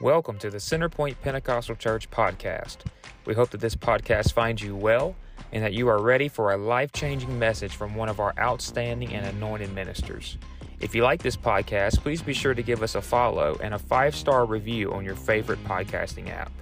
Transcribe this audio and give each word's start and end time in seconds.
Welcome 0.00 0.38
to 0.40 0.50
the 0.50 0.58
Centerpoint 0.58 1.16
Pentecostal 1.22 1.74
Church 1.74 2.10
podcast. 2.10 2.80
We 3.24 3.32
hope 3.32 3.48
that 3.48 3.62
this 3.62 3.74
podcast 3.74 4.34
finds 4.34 4.60
you 4.60 4.76
well 4.76 5.16
and 5.52 5.64
that 5.64 5.72
you 5.72 5.88
are 5.88 6.02
ready 6.02 6.28
for 6.28 6.52
a 6.52 6.58
life 6.58 6.92
changing 6.92 7.38
message 7.38 7.74
from 7.74 7.94
one 7.94 8.10
of 8.10 8.20
our 8.20 8.34
outstanding 8.38 9.14
and 9.14 9.24
anointed 9.24 9.72
ministers. 9.72 10.36
If 10.80 10.94
you 10.94 11.02
like 11.02 11.22
this 11.22 11.38
podcast, 11.38 12.00
please 12.00 12.20
be 12.20 12.34
sure 12.34 12.52
to 12.52 12.62
give 12.62 12.82
us 12.82 12.94
a 12.94 13.00
follow 13.00 13.58
and 13.62 13.72
a 13.72 13.78
five 13.78 14.14
star 14.14 14.44
review 14.44 14.92
on 14.92 15.02
your 15.02 15.16
favorite 15.16 15.64
podcasting 15.64 16.28
app. 16.28 16.52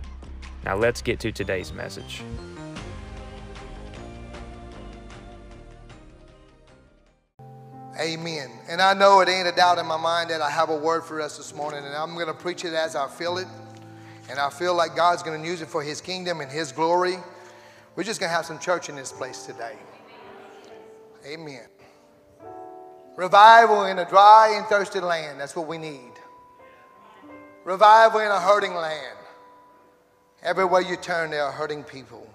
Now, 0.64 0.76
let's 0.76 1.02
get 1.02 1.18
to 1.20 1.32
today's 1.32 1.72
message. 1.72 2.22
Amen. 7.98 8.50
And 8.68 8.80
I 8.80 8.92
know 8.92 9.20
it 9.20 9.28
ain't 9.28 9.46
a 9.46 9.52
doubt 9.52 9.78
in 9.78 9.86
my 9.86 9.96
mind 9.96 10.30
that 10.30 10.42
I 10.42 10.50
have 10.50 10.68
a 10.68 10.76
word 10.76 11.04
for 11.04 11.20
us 11.20 11.36
this 11.36 11.54
morning, 11.54 11.84
and 11.84 11.94
I'm 11.94 12.14
going 12.14 12.26
to 12.26 12.34
preach 12.34 12.64
it 12.64 12.74
as 12.74 12.96
I 12.96 13.08
feel 13.08 13.38
it. 13.38 13.46
And 14.28 14.38
I 14.38 14.50
feel 14.50 14.74
like 14.74 14.96
God's 14.96 15.22
going 15.22 15.40
to 15.40 15.46
use 15.46 15.60
it 15.62 15.68
for 15.68 15.82
His 15.82 16.00
kingdom 16.00 16.40
and 16.40 16.50
His 16.50 16.72
glory. 16.72 17.16
We're 17.94 18.02
just 18.02 18.18
going 18.18 18.30
to 18.30 18.34
have 18.34 18.46
some 18.46 18.58
church 18.58 18.88
in 18.88 18.96
this 18.96 19.12
place 19.12 19.46
today. 19.46 19.76
Amen. 21.26 21.66
Revival 23.16 23.84
in 23.84 24.00
a 24.00 24.08
dry 24.08 24.54
and 24.56 24.66
thirsty 24.66 24.98
land. 24.98 25.38
That's 25.38 25.54
what 25.54 25.68
we 25.68 25.78
need. 25.78 26.12
Revival 27.64 28.20
in 28.20 28.26
a 28.26 28.40
hurting 28.40 28.74
land. 28.74 29.16
Everywhere 30.42 30.80
you 30.80 30.96
turn, 30.96 31.30
there 31.30 31.44
are 31.44 31.52
hurting 31.52 31.84
people. 31.84 32.28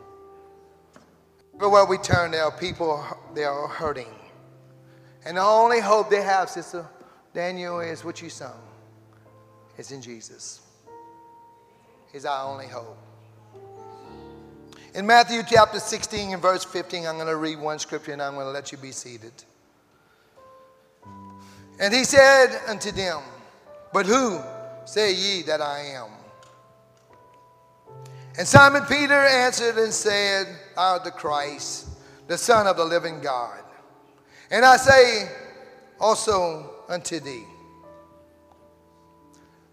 Everywhere 1.56 1.86
we 1.86 1.98
turn, 1.98 2.32
there 2.32 2.46
are 2.46 2.58
people 2.58 3.06
they 3.36 3.44
are 3.44 3.68
hurting. 3.68 4.08
And 5.26 5.38
the 5.38 5.42
only 5.42 5.80
hope 5.80 6.10
they 6.10 6.22
have, 6.22 6.50
Sister 6.50 6.86
Daniel, 7.34 7.80
is 7.80 8.04
what 8.04 8.22
you 8.22 8.30
sung. 8.30 8.60
It's 9.78 9.92
in 9.92 10.02
Jesus. 10.02 10.62
He's 12.12 12.26
our 12.26 12.52
only 12.52 12.68
hope. 12.68 12.98
In 14.96 15.06
Matthew 15.06 15.42
chapter 15.48 15.80
16 15.80 16.34
and 16.34 16.42
verse 16.42 16.66
15, 16.66 17.06
I'm 17.06 17.16
going 17.16 17.28
to 17.28 17.36
read 17.36 17.60
one 17.60 17.78
scripture 17.78 18.12
and 18.12 18.22
I'm 18.22 18.34
going 18.34 18.48
to 18.48 18.52
let 18.52 18.72
you 18.72 18.78
be 18.78 18.92
seated. 18.92 19.32
And 21.80 21.94
he 21.94 22.04
said 22.04 22.60
unto 22.68 22.92
them, 22.92 23.22
But 23.94 24.06
who 24.06 24.40
say 24.86 25.14
ye 25.14 25.44
that 25.44 25.62
I 25.62 25.80
am? 25.80 26.10
And 28.38 28.48
Simon 28.48 28.84
Peter 28.86 29.14
answered 29.14 29.78
and 29.78 29.94
said, 29.94 30.48
Thou 30.76 30.94
art 30.94 31.04
the 31.04 31.12
Christ, 31.12 31.88
the 32.28 32.38
Son 32.38 32.68
of 32.68 32.78
the 32.78 32.86
living 32.86 33.22
God. 33.22 33.59
And 34.52 34.66
I 34.66 34.78
say 34.78 35.30
also 36.00 36.74
unto 36.88 37.20
thee, 37.20 37.46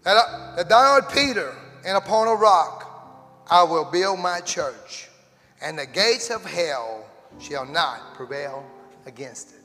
that, 0.03 0.69
thou 0.69 0.77
art 0.77 1.11
Peter, 1.11 1.53
and 1.85 1.97
upon 1.97 2.27
a 2.27 2.35
rock 2.35 3.43
I 3.49 3.63
will 3.63 3.85
build 3.85 4.19
my 4.19 4.39
church, 4.41 5.09
and 5.61 5.79
the 5.79 5.85
gates 5.85 6.29
of 6.29 6.45
hell 6.45 7.05
shall 7.39 7.65
not 7.65 8.13
prevail 8.13 8.65
against 9.05 9.51
it. 9.51 9.57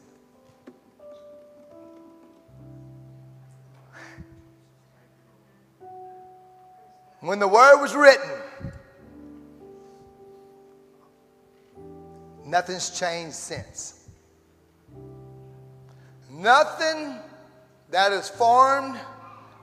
When 7.21 7.39
the 7.39 7.47
word 7.47 7.81
was 7.81 7.95
written, 7.95 8.31
nothing's 12.45 12.99
changed 12.99 13.37
since. 13.37 14.02
Nothing 16.43 17.21
that 17.93 18.11
is 18.11 18.29
formed 18.29 18.99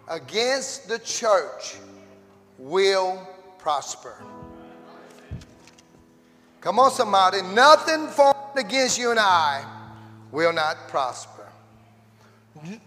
against 0.07 0.87
the 0.87 0.97
church 0.99 1.75
will 2.57 3.27
prosper. 3.57 4.15
Come 6.61 6.79
on, 6.79 6.89
somebody. 6.91 7.41
Nothing 7.41 8.07
formed 8.07 8.55
against 8.55 8.97
you 8.97 9.11
and 9.11 9.19
I 9.19 9.65
will 10.31 10.53
not 10.53 10.87
prosper. 10.87 11.49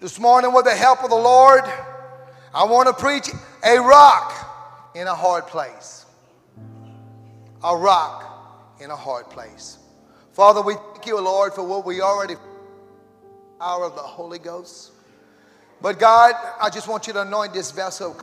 This 0.00 0.18
morning, 0.18 0.54
with 0.54 0.64
the 0.64 0.74
help 0.74 1.04
of 1.04 1.10
the 1.10 1.16
Lord, 1.16 1.64
I 2.54 2.64
want 2.64 2.88
to 2.88 2.94
preach 2.94 3.28
a 3.62 3.78
rock 3.78 4.90
in 4.94 5.06
a 5.06 5.14
hard 5.14 5.46
place. 5.46 6.06
A 7.62 7.76
rock 7.76 8.74
in 8.80 8.90
a 8.90 8.96
hard 8.96 9.28
place. 9.28 9.76
Father, 10.32 10.62
we 10.62 10.76
thank 10.94 11.06
you, 11.06 11.20
Lord, 11.20 11.52
for 11.52 11.62
what 11.62 11.84
we 11.84 12.00
already 12.00 12.36
power 13.62 13.84
of 13.84 13.94
the 13.94 14.02
Holy 14.02 14.40
Ghost. 14.40 14.90
But 15.80 16.00
God, 16.00 16.34
I 16.60 16.68
just 16.68 16.88
want 16.88 17.06
you 17.06 17.12
to 17.12 17.22
anoint 17.22 17.52
this 17.52 17.70
vessel. 17.70 18.16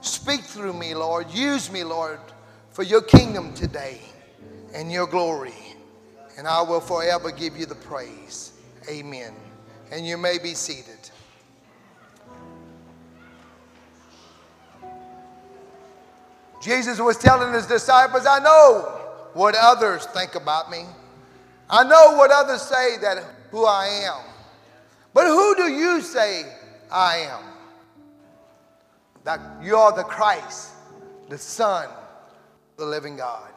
Speak 0.00 0.40
through 0.40 0.72
me, 0.72 0.96
Lord. 0.96 1.30
Use 1.30 1.70
me, 1.70 1.84
Lord, 1.84 2.18
for 2.70 2.82
your 2.82 3.02
kingdom 3.02 3.54
today 3.54 4.00
and 4.74 4.90
your 4.90 5.06
glory. 5.06 5.54
And 6.36 6.48
I 6.48 6.60
will 6.60 6.80
forever 6.80 7.30
give 7.30 7.56
you 7.56 7.66
the 7.66 7.76
praise. 7.76 8.52
Amen. 8.90 9.32
And 9.92 10.04
you 10.04 10.16
may 10.16 10.38
be 10.38 10.54
seated. 10.54 11.08
Jesus 16.60 16.98
was 16.98 17.16
telling 17.16 17.54
his 17.54 17.66
disciples, 17.66 18.26
I 18.28 18.40
know 18.40 18.80
what 19.34 19.54
others 19.56 20.04
think 20.06 20.34
about 20.34 20.68
me. 20.68 20.82
I 21.70 21.84
know 21.84 22.16
what 22.16 22.32
others 22.32 22.62
say 22.62 22.96
that 23.02 23.35
who 23.56 23.64
I 23.64 23.86
am. 23.86 24.22
But 25.14 25.28
who 25.28 25.54
do 25.56 25.62
you 25.72 26.02
say 26.02 26.44
I 26.92 27.20
am? 27.20 27.42
That 29.24 29.40
you 29.62 29.76
are 29.76 29.96
the 29.96 30.02
Christ, 30.02 30.72
the 31.30 31.38
Son, 31.38 31.88
the 32.76 32.84
living 32.84 33.16
God. 33.16 33.48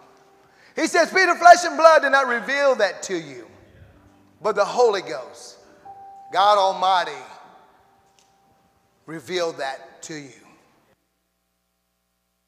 He 0.77 0.87
says, 0.87 1.11
Peter, 1.11 1.35
flesh 1.35 1.65
and 1.65 1.75
blood 1.75 2.03
did 2.03 2.11
not 2.13 2.27
reveal 2.27 2.75
that 2.75 3.03
to 3.03 3.17
you, 3.19 3.45
but 4.41 4.55
the 4.55 4.63
Holy 4.63 5.01
Ghost, 5.01 5.57
God 6.31 6.57
Almighty, 6.57 7.11
revealed 9.05 9.57
that 9.57 10.01
to 10.03 10.13
you. 10.16 10.47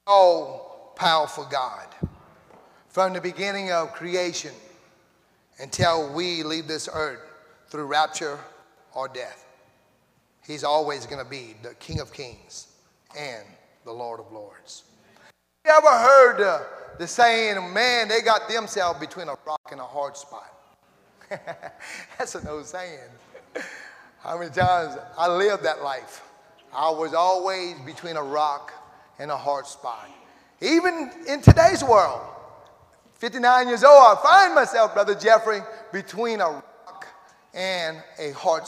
All 0.07 0.93
powerful 0.95 1.45
God. 1.51 1.87
From 2.87 3.11
the 3.11 3.19
beginning 3.19 3.73
of 3.73 3.91
creation 3.91 4.53
until 5.59 6.13
we 6.13 6.43
leave 6.43 6.69
this 6.69 6.87
earth 6.93 7.30
through 7.71 7.85
rapture 7.85 8.37
or 8.93 9.07
death. 9.07 9.45
He's 10.45 10.65
always 10.65 11.05
going 11.05 11.23
to 11.23 11.29
be 11.29 11.55
the 11.63 11.73
King 11.75 12.01
of 12.01 12.11
Kings 12.11 12.67
and 13.17 13.45
the 13.85 13.91
Lord 13.91 14.19
of 14.19 14.29
Lords. 14.33 14.83
You 15.65 15.71
ever 15.71 15.87
heard 15.87 16.41
uh, 16.41 16.59
the 16.99 17.07
saying, 17.07 17.73
man, 17.73 18.09
they 18.09 18.21
got 18.21 18.49
themselves 18.49 18.99
between 18.99 19.29
a 19.29 19.35
rock 19.47 19.69
and 19.71 19.79
a 19.79 19.85
hard 19.85 20.17
spot? 20.17 20.53
That's 22.17 22.35
an 22.35 22.45
old 22.45 22.65
saying. 22.65 22.99
How 24.19 24.37
many 24.37 24.51
times 24.51 24.97
I 25.17 25.29
lived 25.29 25.63
that 25.63 25.81
life? 25.81 26.23
I 26.75 26.89
was 26.89 27.13
always 27.13 27.75
between 27.85 28.17
a 28.17 28.23
rock 28.23 28.73
and 29.17 29.31
a 29.31 29.37
hard 29.37 29.65
spot. 29.65 30.09
Even 30.59 31.09
in 31.25 31.41
today's 31.41 31.83
world, 31.83 32.21
59 33.13 33.67
years 33.69 33.83
old, 33.85 33.93
I 33.95 34.21
find 34.21 34.55
myself, 34.55 34.93
Brother 34.93 35.15
Jeffrey, 35.15 35.61
between 35.93 36.41
a 36.41 36.61
and 37.53 37.97
a 38.19 38.31
hard 38.31 38.63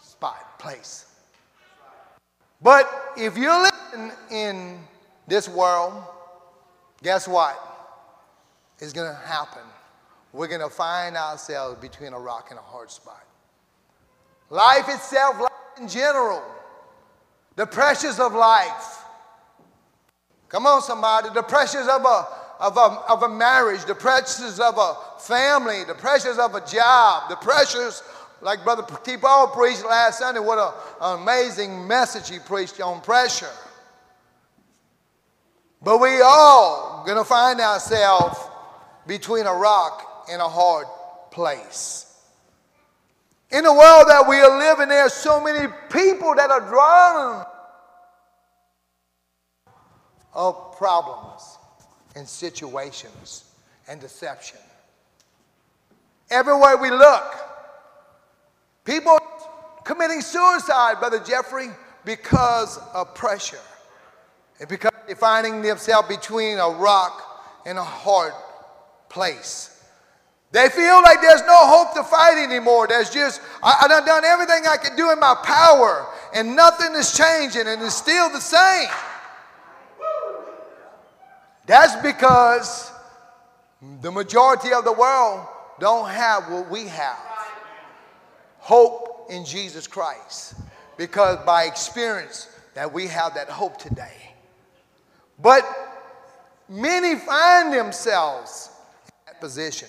spot 0.00 0.58
place. 0.58 1.06
But 2.60 2.90
if 3.16 3.36
you're 3.36 3.62
living 3.62 4.12
in 4.30 4.78
this 5.26 5.48
world, 5.48 6.02
guess 7.02 7.28
what? 7.28 7.64
Is 8.80 8.92
going 8.92 9.10
to 9.10 9.26
happen. 9.26 9.62
We're 10.32 10.48
going 10.48 10.60
to 10.60 10.68
find 10.68 11.16
ourselves 11.16 11.80
between 11.80 12.12
a 12.12 12.18
rock 12.18 12.48
and 12.50 12.58
a 12.58 12.62
hard 12.62 12.90
spot. 12.90 13.24
Life 14.50 14.88
itself, 14.88 15.40
life 15.40 15.50
in 15.80 15.88
general, 15.88 16.42
the 17.56 17.66
pressures 17.66 18.18
of 18.18 18.34
life. 18.34 19.04
Come 20.48 20.66
on, 20.66 20.80
somebody. 20.82 21.28
The 21.30 21.42
pressures 21.42 21.86
of 21.86 22.04
a 22.04 22.26
of 22.60 22.76
a, 22.76 23.04
of 23.08 23.22
a 23.22 23.28
marriage, 23.28 23.84
the 23.84 23.94
pressures 23.94 24.58
of 24.58 24.76
a 24.78 24.96
family, 25.20 25.84
the 25.84 25.94
pressures 25.94 26.38
of 26.38 26.54
a 26.54 26.66
job, 26.66 27.28
the 27.28 27.36
pressures, 27.36 28.02
like 28.40 28.62
Brother 28.64 28.84
T. 29.04 29.16
Paul 29.16 29.48
preached 29.48 29.84
last 29.84 30.18
Sunday, 30.20 30.40
what 30.40 30.58
an 30.58 31.20
amazing 31.20 31.86
message 31.86 32.30
he 32.30 32.38
preached 32.38 32.80
on 32.80 33.00
pressure. 33.00 33.50
But 35.82 35.98
we 35.98 36.20
all 36.20 37.04
gonna 37.06 37.24
find 37.24 37.60
ourselves 37.60 38.38
between 39.06 39.46
a 39.46 39.54
rock 39.54 40.26
and 40.30 40.40
a 40.40 40.48
hard 40.48 40.86
place. 41.30 42.04
In 43.50 43.64
the 43.64 43.72
world 43.72 44.08
that 44.08 44.26
we 44.28 44.36
are 44.36 44.58
living, 44.58 44.88
there 44.88 45.06
are 45.06 45.08
so 45.08 45.40
many 45.40 45.72
people 45.90 46.34
that 46.34 46.50
are 46.50 46.60
drawn 46.60 47.46
of 50.34 50.76
problems 50.76 51.58
and 52.14 52.28
situations 52.28 53.44
and 53.88 54.00
deception. 54.00 54.58
Everywhere 56.30 56.76
we 56.76 56.90
look, 56.90 57.34
people 58.84 59.18
committing 59.84 60.20
suicide, 60.20 60.98
Brother 60.98 61.20
Jeffrey, 61.20 61.68
because 62.04 62.78
of 62.94 63.14
pressure. 63.14 63.60
And 64.60 64.68
because 64.68 64.92
they're 65.06 65.16
finding 65.16 65.62
themselves 65.62 66.08
between 66.08 66.58
a 66.58 66.68
rock 66.68 67.22
and 67.64 67.78
a 67.78 67.84
hard 67.84 68.32
place. 69.08 69.82
They 70.50 70.68
feel 70.70 71.02
like 71.02 71.20
there's 71.20 71.42
no 71.42 71.56
hope 71.56 71.94
to 71.94 72.02
fight 72.04 72.42
anymore. 72.42 72.86
There's 72.86 73.10
just, 73.10 73.40
I, 73.62 73.82
I 73.82 73.88
done 73.88 74.06
done 74.06 74.24
everything 74.24 74.66
I 74.66 74.76
can 74.76 74.96
do 74.96 75.10
in 75.10 75.20
my 75.20 75.34
power, 75.44 76.06
and 76.34 76.56
nothing 76.56 76.94
is 76.94 77.16
changing, 77.16 77.66
and 77.66 77.82
it's 77.82 77.94
still 77.94 78.30
the 78.30 78.40
same. 78.40 78.88
That's 81.66 81.96
because 82.02 82.90
the 84.00 84.10
majority 84.10 84.72
of 84.72 84.84
the 84.84 84.92
world 84.92 85.46
don't 85.80 86.08
have 86.08 86.50
what 86.50 86.70
we 86.70 86.86
have 86.88 87.18
hope 88.58 89.28
in 89.30 89.44
Jesus 89.44 89.86
Christ. 89.86 90.54
Because 90.96 91.38
by 91.46 91.64
experience, 91.64 92.48
that 92.74 92.92
we 92.92 93.06
have 93.06 93.34
that 93.34 93.48
hope 93.48 93.78
today. 93.78 94.34
But 95.40 95.64
many 96.68 97.16
find 97.16 97.72
themselves 97.72 98.70
in 99.06 99.32
that 99.32 99.40
position, 99.40 99.88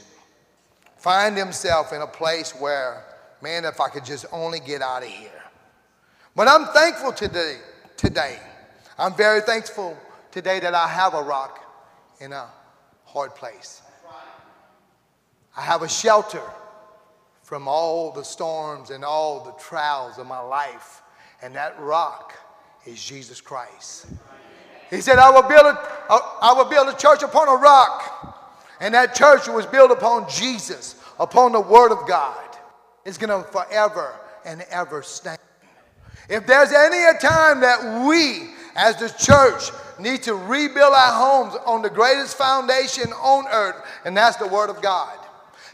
find 0.98 1.38
themselves 1.38 1.92
in 1.92 2.02
a 2.02 2.08
place 2.08 2.52
where, 2.52 3.04
man, 3.42 3.66
if 3.66 3.82
I 3.82 3.90
could 3.90 4.06
just 4.06 4.26
only 4.32 4.60
get 4.60 4.82
out 4.82 5.04
of 5.04 5.10
here. 5.10 5.44
But 6.36 6.48
I'm 6.48 6.66
thankful 6.68 7.12
today. 7.12 7.58
Today, 7.98 8.40
I'm 8.98 9.14
very 9.16 9.42
thankful 9.42 9.98
today 10.32 10.60
that 10.62 10.74
I 10.74 10.88
have 10.88 11.14
a 11.14 11.22
rock 11.22 11.60
in 12.22 12.32
a 12.32 12.48
hard 13.04 13.36
place. 13.36 13.82
I 15.60 15.64
have 15.64 15.82
a 15.82 15.90
shelter 15.90 16.42
from 17.42 17.68
all 17.68 18.14
the 18.14 18.24
storms 18.24 18.92
and 18.92 19.04
all 19.04 19.44
the 19.44 19.52
trials 19.62 20.18
of 20.18 20.26
my 20.26 20.40
life, 20.40 21.02
and 21.42 21.54
that 21.54 21.78
rock 21.82 22.34
is 22.86 23.04
Jesus 23.04 23.42
Christ. 23.42 24.06
He 24.90 25.02
said, 25.02 25.20
I 25.20 25.30
will 25.30 25.42
build 25.42 25.66
a, 25.66 25.78
I 26.10 26.54
will 26.56 26.64
build 26.64 26.88
a 26.88 26.98
church 26.98 27.24
upon 27.24 27.50
a 27.50 27.56
rock. 27.56 28.38
And 28.80 28.94
that 28.94 29.14
church 29.14 29.50
was 29.50 29.66
built 29.66 29.92
upon 29.92 30.30
Jesus, 30.30 30.96
upon 31.20 31.52
the 31.52 31.60
Word 31.60 31.92
of 31.92 32.08
God. 32.08 32.56
It's 33.04 33.18
going 33.18 33.44
to 33.44 33.46
forever 33.52 34.16
and 34.46 34.62
ever 34.70 35.04
stand. 35.04 35.40
If 36.30 36.48
there's 36.48 36.72
any 36.72 37.04
a 37.04 37.20
time 37.20 37.60
that 37.60 38.08
we, 38.08 38.48
as 38.78 38.96
the 38.96 39.10
church, 39.10 39.72
need 40.00 40.24
to 40.24 40.36
rebuild 40.36 40.94
our 40.94 41.12
homes 41.12 41.58
on 41.66 41.82
the 41.82 41.90
greatest 41.90 42.38
foundation 42.38 43.12
on 43.12 43.46
earth, 43.52 43.86
and 44.06 44.16
that's 44.16 44.38
the 44.38 44.48
Word 44.48 44.70
of 44.70 44.82
God. 44.82 45.19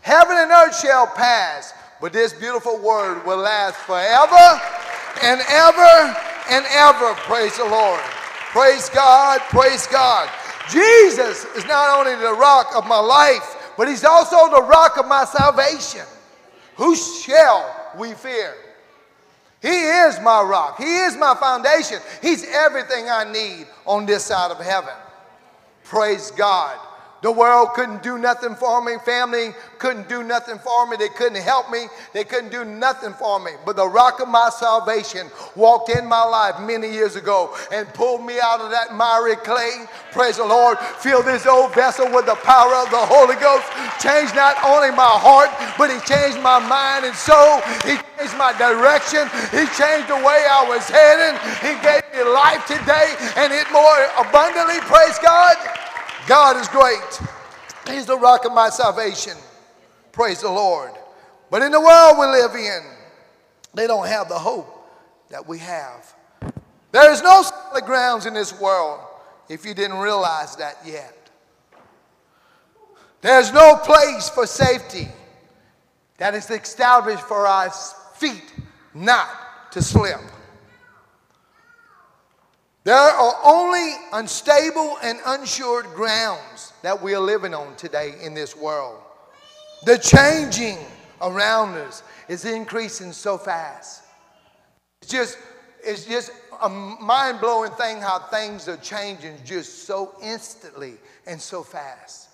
Heaven 0.05 0.37
and 0.37 0.51
earth 0.51 0.79
shall 0.79 1.07
pass, 1.07 1.73
but 1.99 2.13
this 2.13 2.31
beautiful 2.31 2.77
Word 2.77 3.25
will 3.25 3.37
last 3.37 3.75
forever 3.77 4.61
and 5.23 5.41
ever 5.49 6.15
and 6.47 6.63
ever. 6.69 7.15
Praise 7.25 7.57
the 7.57 7.65
Lord. 7.65 7.99
Praise 8.51 8.87
God, 8.89 9.39
praise 9.49 9.87
God. 9.87 10.29
Jesus 10.69 11.45
is 11.55 11.65
not 11.65 11.97
only 11.97 12.13
the 12.21 12.35
rock 12.35 12.67
of 12.75 12.85
my 12.85 12.99
life, 12.99 13.73
but 13.77 13.87
He's 13.87 14.03
also 14.03 14.47
the 14.51 14.61
rock 14.61 14.99
of 14.99 15.07
my 15.07 15.25
salvation. 15.25 16.05
Who 16.75 16.95
shall 16.95 17.91
we 17.97 18.13
fear? 18.13 18.53
He 19.59 19.69
is 19.69 20.19
my 20.19 20.43
rock. 20.43 20.77
He 20.77 20.97
is 20.97 21.17
my 21.17 21.33
foundation. 21.33 21.97
He's 22.21 22.45
everything 22.53 23.09
I 23.09 23.23
need 23.23 23.65
on 23.87 24.05
this 24.05 24.25
side 24.25 24.51
of 24.51 24.59
heaven. 24.59 24.93
Praise 25.83 26.29
God. 26.29 26.77
The 27.25 27.31
world 27.31 27.74
couldn't 27.74 28.04
do 28.04 28.19
nothing 28.19 28.54
for 28.54 28.86
me. 28.86 28.98
Family 29.04 29.56
couldn't 29.80 30.07
do 30.07 30.22
nothing 30.22 30.60
for 30.60 30.86
me. 30.86 30.95
They 30.95 31.10
couldn't 31.10 31.42
help 31.42 31.72
me. 31.72 31.88
They 32.13 32.24
couldn't 32.24 32.51
do 32.51 32.63
nothing 32.63 33.13
for 33.13 33.39
me. 33.39 33.50
But 33.66 33.77
the 33.77 33.88
rock 33.88 34.19
of 34.19 34.27
my 34.27 34.51
salvation 34.51 35.31
walked 35.56 35.89
in 35.89 36.06
my 36.06 36.22
life 36.22 36.62
many 36.62 36.88
years 36.88 37.16
ago 37.16 37.57
and 37.74 37.92
pulled 37.95 38.24
me 38.24 38.38
out 38.39 38.62
of 38.62 38.69
that 38.69 38.94
miry 38.94 39.38
clay. 39.38 39.89
Praise 40.12 40.38
the 40.38 40.45
Lord. 40.45 40.77
Fill 41.01 41.24
this 41.24 41.48
old 41.48 41.74
vessel 41.74 42.06
with 42.13 42.27
the 42.27 42.38
power 42.45 42.75
of 42.75 42.92
the 42.92 43.01
Holy 43.01 43.42
Ghost. 43.42 43.66
Changed 43.98 44.36
not 44.36 44.62
only 44.63 44.92
my 44.92 45.18
heart, 45.18 45.50
but 45.81 45.89
He 45.89 45.98
changed 46.06 46.38
my 46.45 46.62
mind 46.62 47.10
and 47.10 47.16
soul. 47.18 47.57
He 47.89 47.98
changed 48.22 48.38
my 48.38 48.54
direction. 48.54 49.25
He 49.50 49.66
changed 49.74 50.13
the 50.13 50.22
way 50.22 50.45
I 50.45 50.62
was 50.69 50.86
heading. 50.86 51.42
He 51.66 51.74
gave 51.81 52.06
me 52.13 52.22
life 52.22 52.69
today 52.69 53.18
and 53.33 53.50
it 53.50 53.66
more 53.74 54.13
abundantly. 54.22 54.77
Praise 54.86 55.18
God. 55.25 55.57
God 56.27 56.57
is 56.57 56.68
great. 56.69 57.22
He's 57.88 58.06
the 58.06 58.18
rock 58.18 58.45
of 58.45 58.51
my 58.51 58.69
salvation. 58.69 59.33
Praise 60.12 60.42
the 60.42 60.50
Lord. 60.50 60.92
But 61.51 61.62
in 61.62 61.72
the 61.72 61.80
world 61.80 62.18
we 62.18 62.25
live 62.25 62.56
in, 62.56 62.81
they 63.74 63.88
don't 63.88 64.07
have 64.07 64.30
the 64.30 64.39
hope 64.39 64.89
that 65.30 65.48
we 65.48 65.60
have. 65.60 66.13
There 66.92 67.12
is 67.12 67.22
no 67.22 67.44
solid 67.44 67.83
grounds 67.86 68.25
in 68.25 68.33
this 68.33 68.60
world 68.60 69.01
if 69.50 69.66
you 69.66 69.74
didn't 69.74 69.98
realize 69.98 70.56
that 70.56 70.77
yet. 70.86 71.30
There's 73.22 73.51
no 73.51 73.75
place 73.75 74.30
for 74.30 74.48
safety 74.48 75.07
that 76.18 76.33
is 76.33 76.50
established 76.50 77.24
for 77.24 77.45
our 77.45 77.69
feet 78.16 78.54
not 78.94 79.72
to 79.72 79.81
slip. 79.81 80.19
There 82.85 82.95
are 82.95 83.35
only 83.43 83.95
unstable 84.13 84.99
and 85.01 85.17
unsured 85.25 85.87
grounds 85.95 86.71
that 86.83 87.01
we 87.01 87.15
are 87.15 87.19
living 87.19 87.55
on 87.55 87.75
today 87.77 88.13
in 88.21 88.35
this 88.35 88.55
world. 88.55 88.99
The 89.85 89.97
changing 89.97 90.77
around 91.19 91.73
us 91.79 92.03
is 92.27 92.45
increasing 92.45 93.11
so 93.11 93.39
fast. 93.39 94.03
It's 95.01 95.11
just, 95.11 95.39
it's 95.83 96.05
just 96.05 96.31
a 96.61 96.69
mind 96.69 97.39
blowing 97.39 97.71
thing 97.71 98.01
how 98.01 98.19
things 98.19 98.67
are 98.67 98.77
changing 98.77 99.39
just 99.43 99.85
so 99.85 100.13
instantly 100.21 100.93
and 101.25 101.41
so 101.41 101.63
fast. 101.63 102.29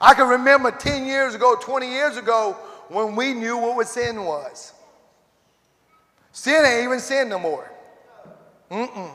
I 0.00 0.14
can 0.14 0.28
remember 0.28 0.70
10 0.70 1.04
years 1.04 1.34
ago, 1.34 1.56
20 1.60 1.90
years 1.90 2.16
ago, 2.16 2.52
when 2.90 3.16
we 3.16 3.34
knew 3.34 3.56
what 3.56 3.88
sin 3.88 4.24
was. 4.24 4.72
Sin 6.30 6.64
ain't 6.64 6.84
even 6.84 7.00
sin 7.00 7.28
no 7.28 7.40
more. 7.40 7.68
Mm-mm. 8.70 9.10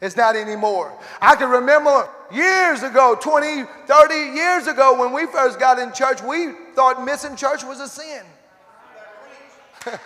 It's 0.00 0.16
not 0.16 0.36
anymore. 0.36 0.96
I 1.20 1.34
can 1.34 1.50
remember 1.50 2.08
years 2.32 2.82
ago, 2.82 3.18
20, 3.20 3.64
30 3.86 4.14
years 4.14 4.66
ago, 4.68 4.98
when 4.98 5.12
we 5.12 5.26
first 5.26 5.58
got 5.58 5.78
in 5.78 5.92
church, 5.92 6.22
we 6.22 6.52
thought 6.74 7.04
missing 7.04 7.34
church 7.34 7.64
was 7.64 7.80
a 7.80 7.88
sin. 7.88 8.22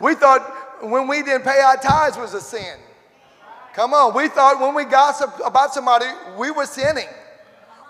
we 0.00 0.14
thought 0.14 0.82
when 0.82 1.08
we 1.08 1.22
didn't 1.22 1.42
pay 1.42 1.60
our 1.60 1.76
tithes 1.76 2.16
was 2.16 2.34
a 2.34 2.40
sin. 2.40 2.78
Come 3.74 3.92
on, 3.92 4.14
we 4.14 4.28
thought 4.28 4.60
when 4.60 4.74
we 4.74 4.84
gossiped 4.84 5.40
about 5.44 5.74
somebody, 5.74 6.06
we 6.38 6.50
were 6.50 6.66
sinning. 6.66 7.08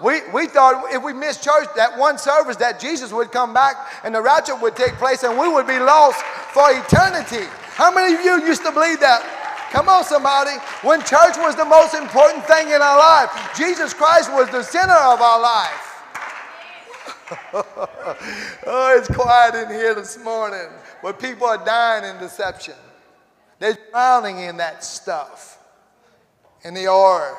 We, 0.02 0.20
we 0.32 0.46
thought 0.46 0.92
if 0.92 1.02
we 1.02 1.12
missed 1.12 1.42
church, 1.42 1.68
that 1.76 1.96
one 1.98 2.18
service, 2.18 2.56
that 2.56 2.80
Jesus 2.80 3.12
would 3.12 3.32
come 3.32 3.54
back 3.54 3.76
and 4.04 4.14
the 4.14 4.20
rapture 4.20 4.56
would 4.56 4.76
take 4.76 4.94
place 4.94 5.22
and 5.22 5.38
we 5.38 5.48
would 5.48 5.66
be 5.66 5.78
lost 5.78 6.22
for 6.52 6.70
eternity. 6.70 7.46
How 7.74 7.94
many 7.94 8.14
of 8.14 8.20
you 8.20 8.46
used 8.46 8.64
to 8.64 8.72
believe 8.72 9.00
that? 9.00 9.22
Come 9.70 9.88
on, 9.88 10.04
somebody. 10.04 10.52
When 10.82 11.00
church 11.00 11.36
was 11.36 11.56
the 11.56 11.64
most 11.64 11.94
important 11.94 12.44
thing 12.44 12.68
in 12.68 12.80
our 12.80 12.98
life, 12.98 13.54
Jesus 13.56 13.92
Christ 13.92 14.32
was 14.32 14.48
the 14.50 14.62
center 14.62 14.92
of 14.92 15.20
our 15.20 15.40
life. 15.40 15.92
oh, 17.52 18.94
it's 18.96 19.08
quiet 19.08 19.54
in 19.54 19.68
here 19.74 19.94
this 19.94 20.22
morning, 20.22 20.68
but 21.02 21.18
people 21.18 21.46
are 21.46 21.62
dying 21.64 22.04
in 22.04 22.20
deception. 22.20 22.74
They're 23.58 23.76
drowning 23.90 24.38
in 24.38 24.58
that 24.58 24.84
stuff, 24.84 25.58
in 26.62 26.74
the 26.74 26.86
are. 26.86 27.36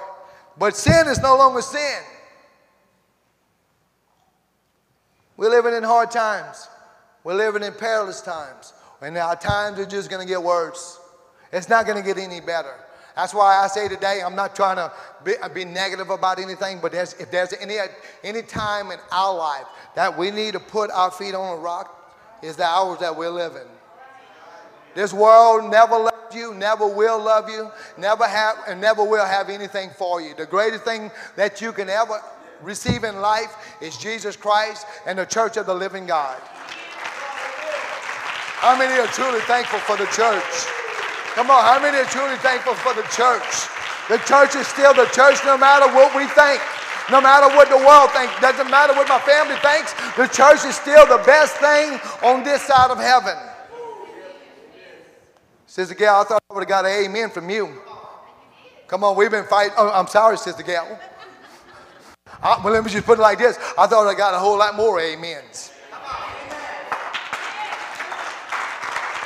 But 0.57 0.75
sin 0.75 1.07
is 1.07 1.19
no 1.19 1.37
longer 1.37 1.61
sin. 1.61 2.01
We're 5.37 5.49
living 5.49 5.75
in 5.75 5.83
hard 5.83 6.11
times. 6.11 6.67
We're 7.23 7.35
living 7.35 7.63
in 7.63 7.73
perilous 7.73 8.21
times. 8.21 8.73
And 9.01 9.15
our 9.17 9.35
times 9.35 9.79
are 9.79 9.85
just 9.85 10.09
going 10.09 10.25
to 10.25 10.27
get 10.27 10.41
worse. 10.41 10.96
It's 11.51 11.69
not 11.69 11.85
going 11.85 11.97
to 11.97 12.03
get 12.03 12.17
any 12.17 12.41
better. 12.41 12.73
That's 13.15 13.33
why 13.33 13.63
I 13.63 13.67
say 13.67 13.87
today, 13.87 14.21
I'm 14.23 14.35
not 14.35 14.55
trying 14.55 14.75
to 14.75 14.91
be, 15.23 15.35
uh, 15.41 15.49
be 15.49 15.65
negative 15.65 16.11
about 16.11 16.39
anything, 16.39 16.79
but 16.81 16.91
there's, 16.91 17.13
if 17.13 17.31
there's 17.31 17.51
any, 17.59 17.77
any 18.23 18.43
time 18.43 18.91
in 18.91 18.99
our 19.11 19.35
life 19.35 19.65
that 19.95 20.15
we 20.15 20.29
need 20.29 20.53
to 20.53 20.59
put 20.59 20.91
our 20.91 21.09
feet 21.09 21.33
on 21.33 21.57
a 21.57 21.59
rock, 21.59 21.95
is 22.43 22.55
the 22.55 22.63
hours 22.63 22.99
that 22.99 23.15
we're 23.15 23.31
living. 23.31 23.67
This 24.93 25.13
world 25.13 25.69
never 25.71 25.97
loved 25.97 26.35
you, 26.35 26.53
never 26.53 26.87
will 26.87 27.19
love 27.19 27.49
you, 27.49 27.71
never 27.97 28.25
have, 28.25 28.57
and 28.67 28.79
never 28.79 29.03
will 29.03 29.25
have 29.25 29.49
anything 29.49 29.89
for 29.97 30.21
you. 30.21 30.35
The 30.35 30.45
greatest 30.45 30.83
thing 30.83 31.11
that 31.35 31.61
you 31.61 31.71
can 31.71 31.89
ever 31.89 32.21
receive 32.61 33.03
in 33.03 33.21
life 33.21 33.77
is 33.81 33.97
Jesus 33.97 34.35
Christ 34.35 34.85
and 35.05 35.17
the 35.17 35.25
church 35.25 35.57
of 35.57 35.65
the 35.65 35.73
living 35.73 36.05
God. 36.05 36.37
How 38.59 38.77
many 38.77 38.99
are 38.99 39.07
truly 39.07 39.39
thankful 39.41 39.79
for 39.79 39.97
the 39.97 40.05
church? 40.11 40.86
Come 41.37 41.51
on, 41.51 41.61
how 41.61 41.79
many 41.79 41.99
are 41.99 42.05
truly 42.05 42.35
thankful 42.37 42.73
for 42.73 42.95
the 42.95 43.05
church? 43.13 43.69
The 44.09 44.17
church 44.25 44.55
is 44.55 44.65
still 44.65 44.91
the 44.95 45.05
church 45.13 45.37
no 45.45 45.55
matter 45.55 45.85
what 45.93 46.09
we 46.17 46.25
think. 46.25 46.59
No 47.11 47.21
matter 47.21 47.45
what 47.55 47.69
the 47.69 47.77
world 47.77 48.09
thinks, 48.09 48.33
doesn't 48.41 48.71
matter 48.71 48.93
what 48.93 49.07
my 49.07 49.19
family 49.19 49.55
thinks, 49.61 49.93
the 50.17 50.25
church 50.25 50.65
is 50.65 50.75
still 50.75 51.05
the 51.05 51.21
best 51.27 51.55
thing 51.57 51.99
on 52.23 52.43
this 52.43 52.63
side 52.63 52.89
of 52.89 52.97
heaven. 52.97 53.37
Sister 55.67 55.93
Gail, 55.93 56.15
I 56.15 56.23
thought 56.23 56.41
I 56.49 56.53
would 56.55 56.61
have 56.61 56.69
got 56.69 56.85
an 56.85 57.05
amen 57.05 57.29
from 57.29 57.51
you. 57.51 57.83
Come 58.87 59.03
on, 59.03 59.15
we've 59.15 59.29
been 59.29 59.45
fighting. 59.45 59.75
Oh, 59.77 59.91
I'm 59.91 60.07
sorry, 60.07 60.39
Sister 60.39 60.63
Gail. 60.63 60.99
I, 62.41 62.59
well, 62.63 62.73
let 62.73 62.83
me 62.83 62.89
just 62.89 63.05
put 63.05 63.19
it 63.19 63.21
like 63.21 63.37
this. 63.37 63.59
I 63.77 63.85
thought 63.85 64.07
I 64.07 64.15
got 64.15 64.33
a 64.33 64.39
whole 64.39 64.57
lot 64.57 64.75
more 64.75 64.99
amens. 64.99 65.71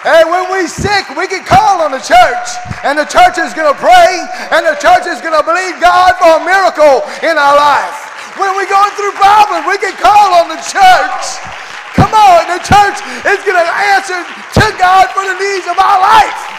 Hey, 0.02 0.26
when 0.26 0.50
we 0.50 0.66
sick, 0.66 1.14
we 1.14 1.30
can 1.30 1.46
call 1.46 1.86
on 1.86 1.94
the 1.94 2.02
church, 2.02 2.48
and 2.82 2.98
the 2.98 3.06
church 3.06 3.38
is 3.38 3.54
going 3.54 3.70
to 3.70 3.78
pray, 3.78 4.26
and 4.50 4.66
the 4.66 4.74
church 4.82 5.06
is 5.06 5.22
going 5.22 5.38
to 5.38 5.46
believe 5.46 5.78
God 5.78 6.18
for 6.18 6.42
a 6.42 6.42
miracle 6.42 7.06
in 7.22 7.38
our 7.38 7.54
life. 7.54 8.10
When 8.42 8.50
we're 8.58 8.66
going 8.66 8.90
through 8.98 9.14
problems, 9.14 9.70
we 9.70 9.78
can 9.78 9.94
call 10.02 10.42
on 10.42 10.50
the 10.50 10.58
church. 10.66 11.24
Come 11.94 12.18
on, 12.18 12.50
the 12.50 12.58
church 12.66 12.98
is 13.30 13.46
going 13.46 13.62
to 13.62 13.70
answer 13.94 14.18
to 14.26 14.66
God 14.82 15.06
for 15.14 15.22
the 15.22 15.38
needs 15.38 15.70
of 15.70 15.78
our 15.78 16.02
life. 16.02 16.52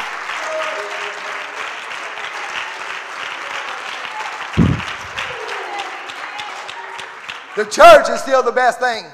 The 7.57 7.65
church 7.67 8.09
is 8.09 8.21
still 8.21 8.45
the 8.45 8.53
best 8.53 8.79
thing. 8.79 9.05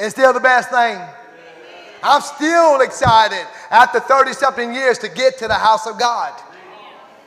It's 0.00 0.10
still 0.10 0.32
the 0.32 0.40
best 0.40 0.70
thing. 0.70 1.00
I'm 2.06 2.22
still 2.22 2.82
excited 2.82 3.42
after 3.68 3.98
30 3.98 4.32
something 4.32 4.72
years 4.72 4.96
to 4.98 5.08
get 5.08 5.38
to 5.38 5.48
the 5.48 5.58
house 5.58 5.88
of 5.88 5.98
God. 5.98 6.30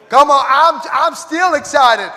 Come 0.07 0.31
on, 0.31 0.41
I'm, 0.47 0.79
I'm 0.89 1.15
still 1.19 1.53
excited. 1.53 2.09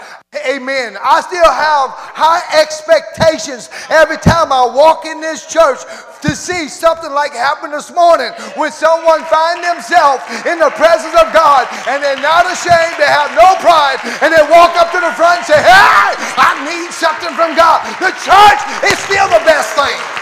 Amen. 0.49 0.97
I 0.97 1.21
still 1.27 1.45
have 1.45 1.91
high 2.15 2.41
expectations 2.57 3.69
every 3.91 4.17
time 4.17 4.49
I 4.49 4.65
walk 4.65 5.05
in 5.05 5.21
this 5.21 5.45
church 5.45 5.83
to 6.23 6.33
see 6.39 6.71
something 6.71 7.11
like 7.11 7.35
happened 7.35 7.75
this 7.75 7.91
morning 7.93 8.31
when 8.55 8.71
someone 8.71 9.27
find 9.27 9.59
themselves 9.61 10.23
in 10.47 10.63
the 10.63 10.71
presence 10.79 11.19
of 11.19 11.35
God 11.35 11.67
and 11.91 11.99
they're 11.99 12.23
not 12.23 12.47
ashamed, 12.47 12.95
they 12.97 13.11
have 13.11 13.35
no 13.35 13.59
pride, 13.59 13.99
and 14.23 14.31
they 14.31 14.41
walk 14.49 14.73
up 14.79 14.95
to 14.95 15.03
the 15.03 15.13
front 15.19 15.43
and 15.43 15.51
say, 15.51 15.61
Hey, 15.61 16.15
I 16.39 16.63
need 16.63 16.95
something 16.95 17.35
from 17.35 17.59
God. 17.59 17.83
The 17.99 18.15
church 18.23 18.61
is 18.87 18.97
still 19.03 19.27
the 19.29 19.43
best 19.43 19.75
thing. 19.75 20.22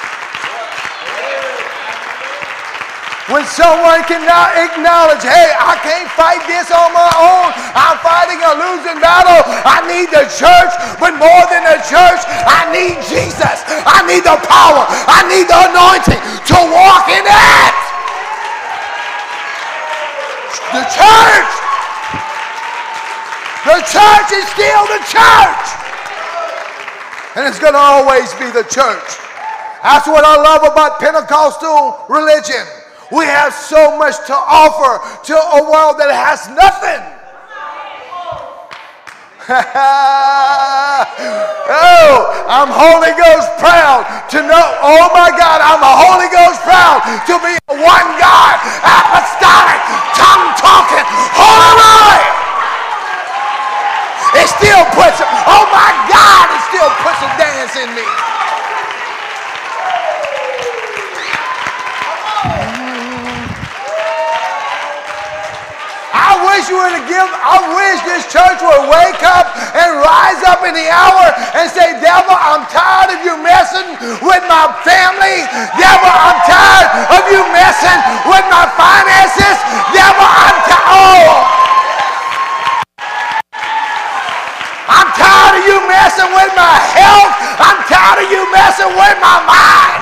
When 3.30 3.46
someone 3.46 4.02
cannot 4.10 4.58
acknowledge, 4.58 5.22
hey, 5.22 5.54
I 5.54 5.78
can't 5.86 6.10
fight 6.18 6.42
this 6.50 6.66
on 6.74 6.90
my 6.90 7.10
own. 7.14 7.54
I'm 7.78 7.94
fighting 8.02 8.42
a 8.42 8.58
losing 8.58 8.98
battle. 8.98 9.46
I 9.62 9.86
need 9.86 10.10
the 10.10 10.26
church, 10.34 10.74
but 10.98 11.14
more 11.14 11.46
than 11.46 11.62
the 11.62 11.78
church, 11.86 12.26
I 12.26 12.66
need 12.74 12.98
Jesus. 13.06 13.62
I 13.86 14.02
need 14.10 14.26
the 14.26 14.34
power. 14.50 14.82
I 15.06 15.22
need 15.30 15.46
the 15.46 15.62
anointing 15.62 16.18
to 16.18 16.58
walk 16.74 17.06
in 17.06 17.22
it. 17.22 17.74
The 20.74 20.84
church. 20.90 21.52
The 23.62 23.78
church 23.94 24.28
is 24.34 24.46
still 24.58 24.82
the 24.90 25.02
church. 25.06 25.66
And 27.38 27.46
it's 27.46 27.62
going 27.62 27.78
to 27.78 27.84
always 27.94 28.34
be 28.34 28.50
the 28.50 28.66
church. 28.66 29.08
That's 29.86 30.10
what 30.10 30.26
I 30.26 30.34
love 30.34 30.66
about 30.66 30.98
Pentecostal 30.98 32.10
religion. 32.10 32.79
We 33.10 33.26
have 33.26 33.52
so 33.52 33.98
much 33.98 34.14
to 34.30 34.34
offer 34.34 35.02
to 35.26 35.34
a 35.34 35.60
world 35.66 35.98
that 35.98 36.14
has 36.14 36.46
nothing. 36.54 37.02
oh, 39.50 39.66
I'm 42.46 42.70
Holy 42.70 43.10
Ghost 43.18 43.50
proud 43.58 44.06
to 44.30 44.46
know. 44.46 44.66
Oh 44.78 45.10
my 45.10 45.34
God, 45.34 45.58
I'm 45.58 45.82
a 45.82 45.94
Holy 46.06 46.30
Ghost 46.30 46.62
proud 46.62 47.02
to 47.26 47.34
be 47.42 47.58
one 47.66 48.08
God, 48.22 48.54
apostolic, 48.86 49.82
tongue 50.14 50.54
talking, 50.54 51.02
holy. 51.34 52.22
It 54.38 54.46
still 54.54 54.86
puts, 54.94 55.18
oh 55.50 55.66
my 55.74 55.90
God, 56.06 56.46
it 56.54 56.62
still 56.70 56.90
puts 57.02 57.18
a 57.26 57.30
dance 57.34 57.74
in 57.74 57.90
me. 57.98 58.06
Wish 66.46 66.68
you 66.70 66.78
would 66.78 67.02
give, 67.08 67.30
I 67.30 67.56
wish 67.74 67.98
this 68.06 68.24
church 68.30 68.58
would 68.62 68.84
wake 68.90 69.22
up 69.24 69.50
and 69.74 69.98
rise 69.98 70.40
up 70.46 70.62
in 70.66 70.74
the 70.74 70.88
hour 70.90 71.32
and 71.56 71.66
say, 71.70 71.96
Devil, 71.98 72.34
I'm 72.34 72.66
tired 72.70 73.16
of 73.16 73.20
you 73.26 73.34
messing 73.40 73.86
with 74.22 74.44
my 74.46 74.70
family. 74.86 75.46
Devil, 75.74 76.12
I'm 76.12 76.38
tired 76.46 76.88
of 77.18 77.22
you 77.32 77.42
messing 77.54 78.00
with 78.28 78.46
my 78.50 78.64
finances. 78.76 79.56
Devil, 79.94 80.26
I'm 80.26 80.56
tired. 80.66 80.88
Oh. 80.90 81.60
I'm 84.90 85.08
tired 85.14 85.54
of 85.58 85.64
you 85.64 85.78
messing 85.86 86.30
with 86.34 86.52
my 86.58 86.76
health. 86.98 87.32
I'm 87.62 87.78
tired 87.86 88.26
of 88.26 88.28
you 88.30 88.42
messing 88.50 88.90
with 88.90 89.16
my 89.22 89.38
mind. 89.46 90.00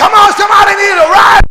Come 0.00 0.12
on, 0.16 0.32
somebody 0.32 0.72
need 0.80 0.96
to 0.96 1.08
rise. 1.12 1.49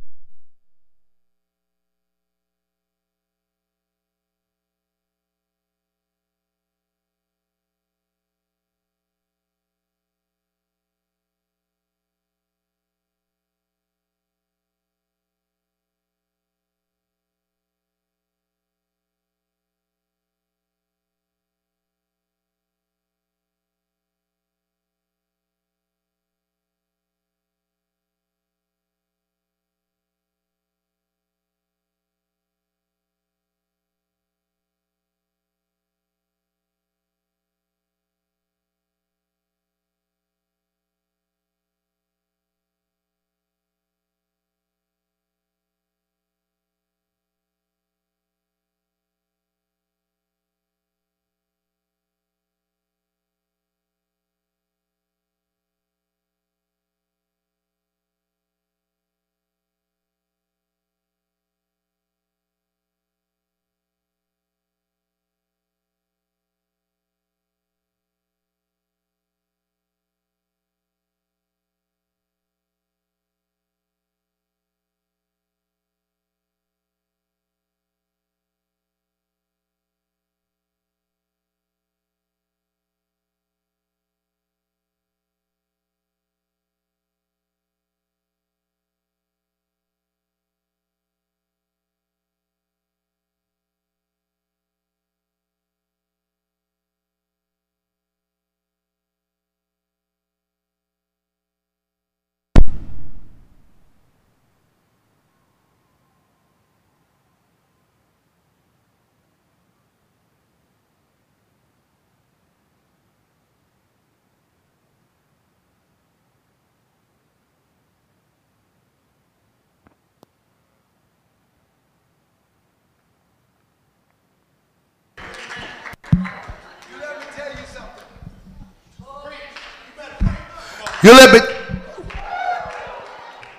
You 131.01 131.13
let 131.13 131.34
me. 131.34 131.39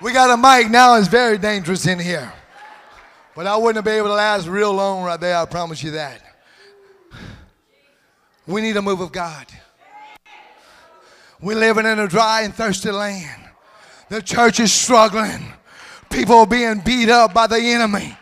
We 0.02 0.12
got 0.12 0.30
a 0.30 0.36
mic 0.36 0.70
now, 0.70 0.96
it's 0.96 1.08
very 1.08 1.38
dangerous 1.38 1.86
in 1.86 1.98
here. 1.98 2.30
But 3.34 3.46
I 3.46 3.56
wouldn't 3.56 3.82
been 3.84 3.98
able 3.98 4.08
to 4.08 4.14
last 4.14 4.46
real 4.46 4.72
long 4.72 5.02
right 5.02 5.18
there, 5.18 5.36
I 5.36 5.46
promise 5.46 5.82
you 5.82 5.92
that. 5.92 6.20
We 8.46 8.60
need 8.60 8.76
a 8.76 8.82
move 8.82 9.00
of 9.00 9.12
God. 9.12 9.46
We're 11.40 11.58
living 11.58 11.86
in 11.86 11.98
a 11.98 12.08
dry 12.08 12.42
and 12.42 12.54
thirsty 12.54 12.90
land. 12.90 13.42
The 14.10 14.20
church 14.20 14.60
is 14.60 14.72
struggling. 14.72 15.52
People 16.10 16.36
are 16.36 16.46
being 16.46 16.80
beat 16.80 17.08
up 17.08 17.32
by 17.32 17.46
the 17.46 17.58
enemy. 17.58 18.16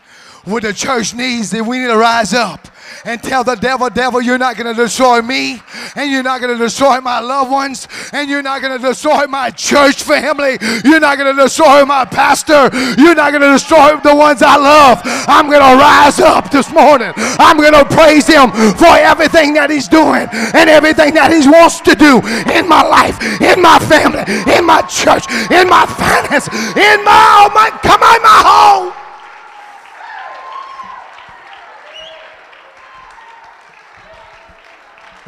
What 0.45 0.63
the 0.63 0.73
church 0.73 1.13
needs 1.13 1.53
is 1.53 1.61
we 1.61 1.79
need 1.79 1.87
to 1.87 1.97
rise 1.97 2.33
up 2.33 2.69
and 3.05 3.21
tell 3.21 3.43
the 3.43 3.55
devil, 3.55 3.89
devil, 3.89 4.21
you're 4.21 4.37
not 4.37 4.57
going 4.57 4.73
to 4.73 4.81
destroy 4.81 5.21
me, 5.21 5.61
and 5.95 6.11
you're 6.11 6.23
not 6.23 6.41
going 6.41 6.55
to 6.55 6.63
destroy 6.63 6.99
my 7.01 7.19
loved 7.19 7.51
ones, 7.51 7.87
and 8.13 8.29
you're 8.29 8.41
not 8.41 8.61
going 8.61 8.79
to 8.79 8.87
destroy 8.87 9.25
my 9.27 9.49
church 9.49 10.03
family, 10.03 10.57
you're 10.83 10.99
not 10.99 11.17
going 11.17 11.35
to 11.35 11.41
destroy 11.41 11.85
my 11.85 12.05
pastor, 12.05 12.69
you're 12.97 13.15
not 13.15 13.31
going 13.31 13.41
to 13.41 13.51
destroy 13.51 13.97
the 14.01 14.15
ones 14.15 14.41
I 14.41 14.55
love. 14.57 15.01
I'm 15.03 15.47
going 15.47 15.61
to 15.61 15.75
rise 15.81 16.19
up 16.19 16.51
this 16.51 16.71
morning. 16.71 17.13
I'm 17.15 17.57
going 17.57 17.73
to 17.73 17.85
praise 17.85 18.27
him 18.27 18.51
for 18.75 18.95
everything 18.97 19.53
that 19.53 19.69
he's 19.69 19.87
doing 19.87 20.27
and 20.31 20.69
everything 20.69 21.13
that 21.15 21.31
he 21.31 21.47
wants 21.47 21.81
to 21.81 21.95
do 21.95 22.21
in 22.51 22.67
my 22.67 22.83
life, 22.83 23.17
in 23.41 23.61
my 23.61 23.79
family, 23.79 24.23
in 24.51 24.65
my 24.65 24.81
church, 24.83 25.29
in 25.51 25.69
my 25.69 25.85
finances, 25.85 26.49
in 26.75 26.97
my, 27.03 27.19
oh 27.43 27.51
my 27.53 27.69
come 27.81 28.01
on, 28.01 28.21
my 28.21 28.39
home. 28.45 29.08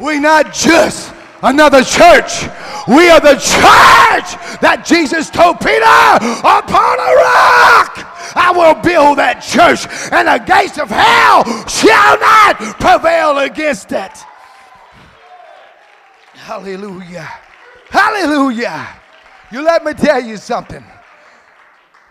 We're 0.02 0.20
not 0.20 0.52
just 0.52 1.14
another 1.42 1.84
church. 1.84 2.42
We 2.88 3.08
are 3.08 3.20
the 3.20 3.38
church 3.38 4.34
that 4.58 4.82
Jesus 4.84 5.30
told 5.30 5.60
Peter, 5.60 5.86
upon 6.42 6.98
a 6.98 7.12
rock 7.14 8.12
I 8.34 8.50
will 8.50 8.74
build 8.82 9.18
that 9.18 9.40
church, 9.40 9.86
and 10.10 10.26
the 10.26 10.38
gates 10.44 10.78
of 10.78 10.88
hell 10.88 11.44
shall 11.68 12.18
not 12.18 12.80
prevail 12.80 13.38
against 13.38 13.92
it. 13.92 14.12
Hallelujah. 16.34 17.28
Hallelujah. 17.88 18.88
You 19.52 19.62
let 19.62 19.84
me 19.84 19.92
tell 19.92 20.20
you 20.20 20.36
something. 20.36 20.84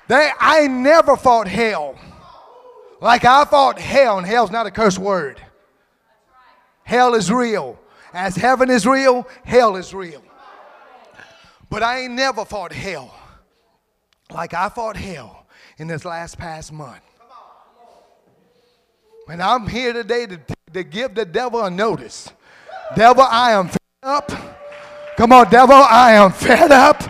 They, 0.08 0.30
I 0.40 0.68
never 0.68 1.18
fought 1.18 1.48
hell 1.48 1.98
like 3.02 3.26
I 3.26 3.44
fought 3.46 3.80
hell, 3.80 4.18
and 4.18 4.28
hell's 4.28 4.52
not 4.52 4.66
a 4.66 4.72
curse 4.72 4.98
word. 4.98 5.42
Hell 6.84 7.16
is 7.16 7.32
real. 7.32 7.81
As 8.14 8.36
heaven 8.36 8.70
is 8.70 8.86
real, 8.86 9.28
hell 9.44 9.76
is 9.76 9.94
real. 9.94 10.24
But 11.70 11.84
I 11.84 12.02
ain't 12.02 12.14
never 12.14 12.44
fought 12.44 12.74
hell 12.74 13.16
like 14.30 14.54
I 14.54 14.70
fought 14.70 14.98
hell 14.98 15.46
in 15.78 15.88
this 15.88 16.06
last 16.06 16.38
past 16.38 16.72
month. 16.72 17.02
And 19.30 19.42
I'm 19.42 19.68
here 19.68 19.94
today 19.94 20.26
to, 20.26 20.40
to 20.74 20.84
give 20.84 21.16
the 21.16 21.26
devil 21.26 21.64
a 21.64 21.72
notice. 21.72 22.30
Devil, 22.96 23.24
I 23.24 23.52
am 23.52 23.70
fed 23.70 23.78
up. 24.04 24.32
Come 25.16 25.32
on, 25.32 25.50
devil, 25.50 25.76
I 25.76 26.14
am 26.14 26.32
fed 26.32 26.72
up. 26.72 27.02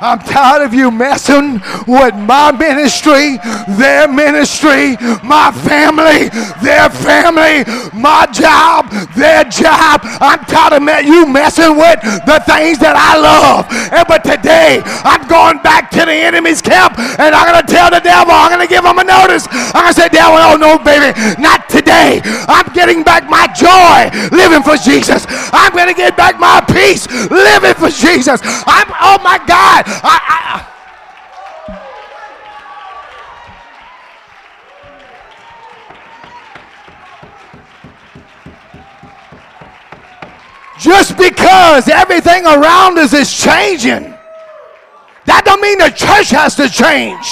I'm 0.00 0.18
tired 0.18 0.64
of 0.64 0.72
you 0.72 0.90
messing 0.90 1.60
with 1.86 2.16
my 2.16 2.52
ministry, 2.56 3.36
their 3.76 4.08
ministry, 4.08 4.96
my 5.20 5.52
family, 5.52 6.32
their 6.64 6.88
family, 6.88 7.68
my 7.92 8.24
job, 8.32 8.88
their 9.12 9.44
job. 9.44 10.00
I'm 10.24 10.40
tired 10.48 10.80
of 10.80 10.88
you 11.04 11.26
messing 11.28 11.76
with 11.76 12.00
the 12.24 12.40
things 12.48 12.80
that 12.80 12.96
I 12.96 13.20
love. 13.20 13.68
And 13.92 14.08
but 14.08 14.24
today, 14.24 14.80
I'm 15.04 15.28
going 15.28 15.60
back 15.60 15.90
to 15.92 16.08
the 16.08 16.16
enemy's 16.16 16.62
camp 16.62 16.98
and 17.20 17.34
I'm 17.36 17.44
going 17.52 17.60
to 17.60 17.68
tell 17.68 17.92
the 17.92 18.00
devil, 18.00 18.32
I'm 18.32 18.48
going 18.48 18.64
to 18.64 18.72
give 18.72 18.84
him 18.84 18.96
a 18.96 19.04
notice. 19.04 19.44
I'm 19.76 19.84
going 19.84 19.92
to 19.92 20.00
say, 20.00 20.08
devil, 20.08 20.40
oh 20.40 20.56
no, 20.56 20.80
baby, 20.80 21.12
not 21.36 21.68
today. 21.68 22.24
I'm 22.48 22.72
getting 22.72 23.04
back 23.04 23.28
my 23.28 23.52
joy 23.52 24.08
living 24.32 24.64
for 24.64 24.80
Jesus. 24.80 25.28
I'm 25.52 25.76
going 25.76 25.92
to 25.92 25.98
get 25.98 26.16
back 26.16 26.40
my 26.40 26.64
peace 26.72 27.04
living 27.28 27.76
for 27.76 27.92
Jesus. 27.92 28.40
I'm, 28.64 28.88
oh 28.96 29.20
my 29.20 29.36
God, 29.44 29.89
I, 30.02 30.20
I, 30.28 30.66
just 40.80 41.16
because 41.16 41.88
everything 41.88 42.46
around 42.46 42.98
us 42.98 43.12
is 43.12 43.32
changing, 43.32 44.14
that 45.26 45.44
don't 45.44 45.60
mean 45.60 45.78
the 45.78 45.90
church 45.90 46.30
has 46.30 46.54
to 46.56 46.68
change. 46.68 47.26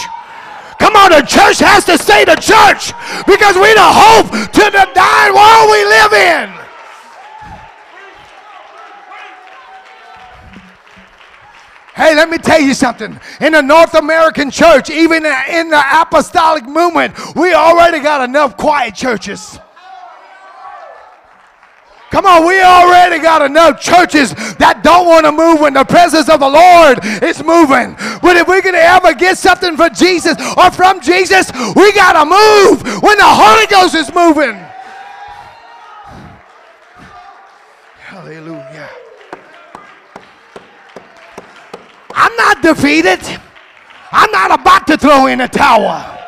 Come 0.78 0.94
on, 0.94 1.10
the 1.10 1.26
church 1.26 1.58
has 1.58 1.84
to 1.86 1.98
stay 1.98 2.24
the 2.24 2.36
church 2.36 2.94
because 3.26 3.56
we 3.56 3.74
the 3.74 3.82
hope 3.82 4.30
to 4.30 4.64
the 4.70 4.86
dying 4.94 5.34
world 5.34 5.66
we 5.70 5.82
live 5.84 6.12
in. 6.12 6.67
Hey, 11.98 12.14
let 12.14 12.30
me 12.30 12.38
tell 12.38 12.60
you 12.60 12.74
something. 12.74 13.18
In 13.40 13.54
the 13.54 13.60
North 13.60 13.94
American 13.94 14.52
church, 14.52 14.88
even 14.88 15.26
in 15.26 15.68
the 15.68 15.82
apostolic 16.00 16.64
movement, 16.64 17.12
we 17.34 17.52
already 17.54 17.98
got 17.98 18.22
enough 18.22 18.56
quiet 18.56 18.94
churches. 18.94 19.58
Come 22.12 22.24
on, 22.24 22.46
we 22.46 22.62
already 22.62 23.18
got 23.18 23.42
enough 23.42 23.80
churches 23.80 24.32
that 24.58 24.82
don't 24.84 25.08
want 25.08 25.26
to 25.26 25.32
move 25.32 25.58
when 25.58 25.74
the 25.74 25.82
presence 25.82 26.28
of 26.28 26.38
the 26.38 26.48
Lord 26.48 27.00
is 27.20 27.42
moving. 27.42 27.96
But 28.22 28.36
if 28.36 28.46
we're 28.46 28.62
going 28.62 28.76
to 28.76 28.80
ever 28.80 29.12
get 29.12 29.36
something 29.36 29.76
for 29.76 29.88
Jesus 29.88 30.36
or 30.56 30.70
from 30.70 31.00
Jesus, 31.00 31.50
we 31.74 31.92
got 31.94 32.12
to 32.12 32.24
move 32.24 33.02
when 33.02 33.18
the 33.18 33.26
Holy 33.26 33.66
Ghost 33.66 33.96
is 33.96 34.14
moving. 34.14 34.54
Hallelujah. 37.98 38.88
I'm 42.18 42.34
not 42.34 42.62
defeated. 42.62 43.20
I'm 44.10 44.30
not 44.32 44.50
about 44.50 44.86
to 44.88 44.96
throw 44.98 45.26
in 45.26 45.40
a 45.42 45.48
towel. 45.48 46.18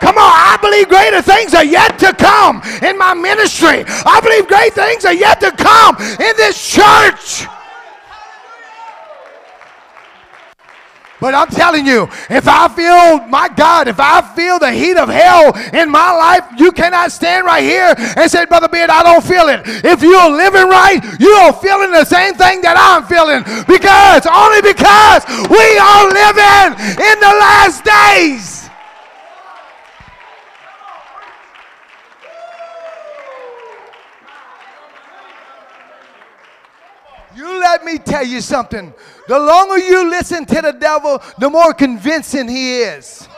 Come 0.00 0.16
on, 0.16 0.32
I 0.34 0.58
believe 0.60 0.88
greater 0.88 1.22
things 1.22 1.54
are 1.54 1.64
yet 1.64 1.98
to 2.00 2.12
come 2.14 2.62
in 2.82 2.98
my 2.98 3.14
ministry. 3.14 3.84
I 3.86 4.20
believe 4.20 4.48
great 4.48 4.72
things 4.72 5.04
are 5.04 5.14
yet 5.14 5.40
to 5.40 5.50
come 5.52 5.96
in 5.98 6.34
this 6.36 6.58
church. 6.58 7.46
But 11.20 11.34
I'm 11.34 11.48
telling 11.48 11.84
you, 11.84 12.08
if 12.30 12.46
I 12.46 12.68
feel, 12.68 13.26
my 13.26 13.48
God, 13.48 13.88
if 13.88 13.98
I 13.98 14.22
feel 14.34 14.58
the 14.58 14.70
heat 14.70 14.96
of 14.96 15.08
hell 15.08 15.56
in 15.74 15.90
my 15.90 16.12
life, 16.12 16.44
you 16.58 16.70
cannot 16.70 17.10
stand 17.10 17.44
right 17.44 17.62
here 17.62 17.94
and 18.16 18.30
say, 18.30 18.44
Brother 18.46 18.68
Beard, 18.68 18.90
I 18.90 19.02
don't 19.02 19.24
feel 19.24 19.48
it. 19.48 19.62
If 19.84 20.02
you're 20.02 20.30
living 20.30 20.68
right, 20.68 21.00
you're 21.18 21.52
feeling 21.54 21.90
the 21.90 22.04
same 22.04 22.34
thing 22.34 22.62
that 22.62 22.78
I'm 22.78 23.02
feeling. 23.06 23.42
Because, 23.66 24.26
only 24.30 24.62
because 24.62 25.26
we 25.50 25.66
are 25.78 26.06
living 26.06 26.78
in 27.02 27.16
the 27.18 27.34
last 27.34 27.82
days. 27.82 28.58
You 37.34 37.47
let 37.58 37.84
me 37.84 37.98
tell 37.98 38.24
you 38.24 38.40
something. 38.40 38.92
The 39.26 39.38
longer 39.38 39.78
you 39.78 40.08
listen 40.08 40.44
to 40.46 40.62
the 40.62 40.72
devil, 40.72 41.22
the 41.38 41.50
more 41.50 41.74
convincing 41.74 42.48
he 42.48 42.80
is. 42.80 43.28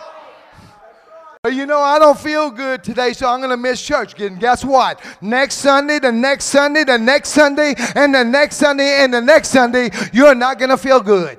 But 1.42 1.54
you 1.54 1.64
know, 1.64 1.80
I 1.80 1.98
don't 1.98 2.18
feel 2.18 2.50
good 2.50 2.84
today, 2.84 3.14
so 3.14 3.26
I'm 3.26 3.40
going 3.40 3.50
to 3.50 3.56
miss 3.56 3.80
church. 3.80 4.20
And 4.20 4.38
guess 4.38 4.62
what? 4.62 5.00
Next 5.22 5.54
Sunday, 5.54 5.98
the 5.98 6.12
next 6.12 6.44
Sunday, 6.46 6.84
the 6.84 6.98
next 6.98 7.30
Sunday, 7.30 7.74
and 7.96 8.14
the 8.14 8.24
next 8.24 8.56
Sunday, 8.56 9.02
and 9.02 9.14
the 9.14 9.22
next 9.22 9.48
Sunday, 9.48 9.90
you're 10.12 10.34
not 10.34 10.58
going 10.58 10.68
to 10.68 10.76
feel 10.76 11.00
good 11.00 11.38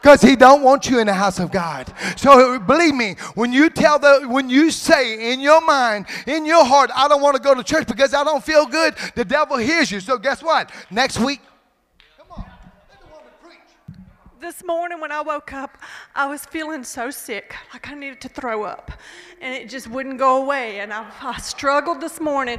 because 0.00 0.22
he 0.22 0.36
don't 0.36 0.62
want 0.62 0.88
you 0.88 0.98
in 0.98 1.06
the 1.06 1.12
house 1.12 1.38
of 1.38 1.50
God. 1.50 1.92
So 2.16 2.58
believe 2.60 2.94
me, 2.94 3.16
when 3.34 3.52
you 3.52 3.68
tell 3.68 3.98
the 3.98 4.26
when 4.28 4.48
you 4.48 4.70
say 4.70 5.32
in 5.32 5.40
your 5.40 5.60
mind, 5.60 6.06
in 6.26 6.46
your 6.46 6.64
heart, 6.64 6.90
I 6.94 7.08
don't 7.08 7.20
want 7.20 7.36
to 7.36 7.42
go 7.42 7.54
to 7.54 7.62
church 7.62 7.86
because 7.86 8.14
I 8.14 8.24
don't 8.24 8.42
feel 8.42 8.66
good, 8.66 8.94
the 9.14 9.24
devil 9.24 9.56
hears 9.56 9.90
you. 9.90 10.00
So 10.00 10.18
guess 10.18 10.42
what? 10.42 10.70
Next 10.90 11.18
week 11.18 11.40
this 14.40 14.64
morning 14.64 15.00
when 15.00 15.12
I 15.12 15.20
woke 15.20 15.52
up, 15.52 15.76
I 16.14 16.26
was 16.26 16.46
feeling 16.46 16.82
so 16.82 17.10
sick, 17.10 17.54
like 17.74 17.88
I 17.88 17.94
needed 17.94 18.22
to 18.22 18.28
throw 18.28 18.62
up, 18.62 18.90
and 19.40 19.54
it 19.54 19.68
just 19.68 19.86
wouldn't 19.86 20.18
go 20.18 20.42
away. 20.42 20.80
And 20.80 20.92
I, 20.92 21.06
I 21.20 21.38
struggled 21.38 22.00
this 22.00 22.20
morning. 22.20 22.58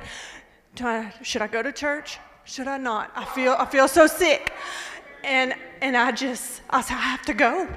I, 0.80 1.12
should 1.24 1.42
I 1.42 1.48
go 1.48 1.64
to 1.64 1.72
church? 1.72 2.20
Should 2.46 2.68
I 2.68 2.78
not? 2.78 3.12
I 3.16 3.26
feel 3.26 3.56
I 3.58 3.66
feel 3.66 3.88
so 3.88 4.06
sick, 4.08 4.54
and 5.24 5.56
and 5.82 5.98
I 5.98 6.12
just 6.12 6.62
I 6.70 6.82
said 6.82 6.96
I 6.96 7.02
have 7.02 7.24
to 7.24 7.34
go. 7.34 7.68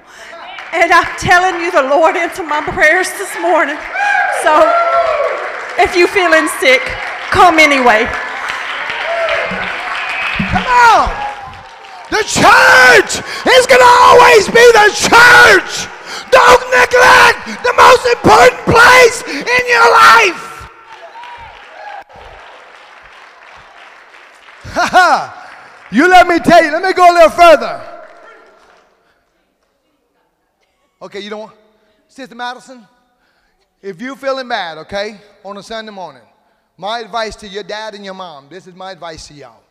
And 0.72 0.92
I'm 0.92 1.18
telling 1.18 1.62
you, 1.62 1.70
the 1.70 1.82
Lord 1.82 2.16
answered 2.16 2.46
my 2.46 2.60
prayers 2.60 3.08
this 3.12 3.34
morning. 3.40 3.76
So 4.42 4.52
if 5.78 5.96
you're 5.96 6.08
feeling 6.08 6.48
sick, 6.60 6.82
come 7.30 7.58
anyway. 7.58 8.06
Come 10.50 10.66
on. 10.66 11.23
The 12.14 12.22
church 12.22 13.18
is 13.18 13.66
going 13.66 13.80
to 13.80 13.92
always 14.06 14.46
be 14.46 14.62
the 14.70 14.88
church. 14.94 15.90
Don't 16.30 16.62
neglect 16.70 17.42
the 17.64 17.74
most 17.76 18.06
important 18.06 18.62
place 18.70 19.24
in 19.26 19.62
your 19.66 19.90
life. 19.90 20.70
you 25.90 26.08
let 26.08 26.28
me 26.28 26.38
tell 26.38 26.64
you, 26.64 26.70
let 26.70 26.84
me 26.84 26.92
go 26.92 27.10
a 27.10 27.14
little 27.14 27.30
further. 27.30 27.82
Okay, 31.02 31.18
you 31.18 31.30
don't 31.30 31.40
want, 31.40 31.56
Sister 32.06 32.36
Madison, 32.36 32.86
if 33.82 34.00
you're 34.00 34.14
feeling 34.14 34.46
bad, 34.46 34.78
okay, 34.78 35.20
on 35.44 35.56
a 35.56 35.64
Sunday 35.64 35.90
morning, 35.90 36.22
my 36.76 37.00
advice 37.00 37.34
to 37.34 37.48
your 37.48 37.64
dad 37.64 37.96
and 37.96 38.04
your 38.04 38.14
mom, 38.14 38.46
this 38.48 38.68
is 38.68 38.74
my 38.76 38.92
advice 38.92 39.26
to 39.26 39.34
y'all. 39.34 39.63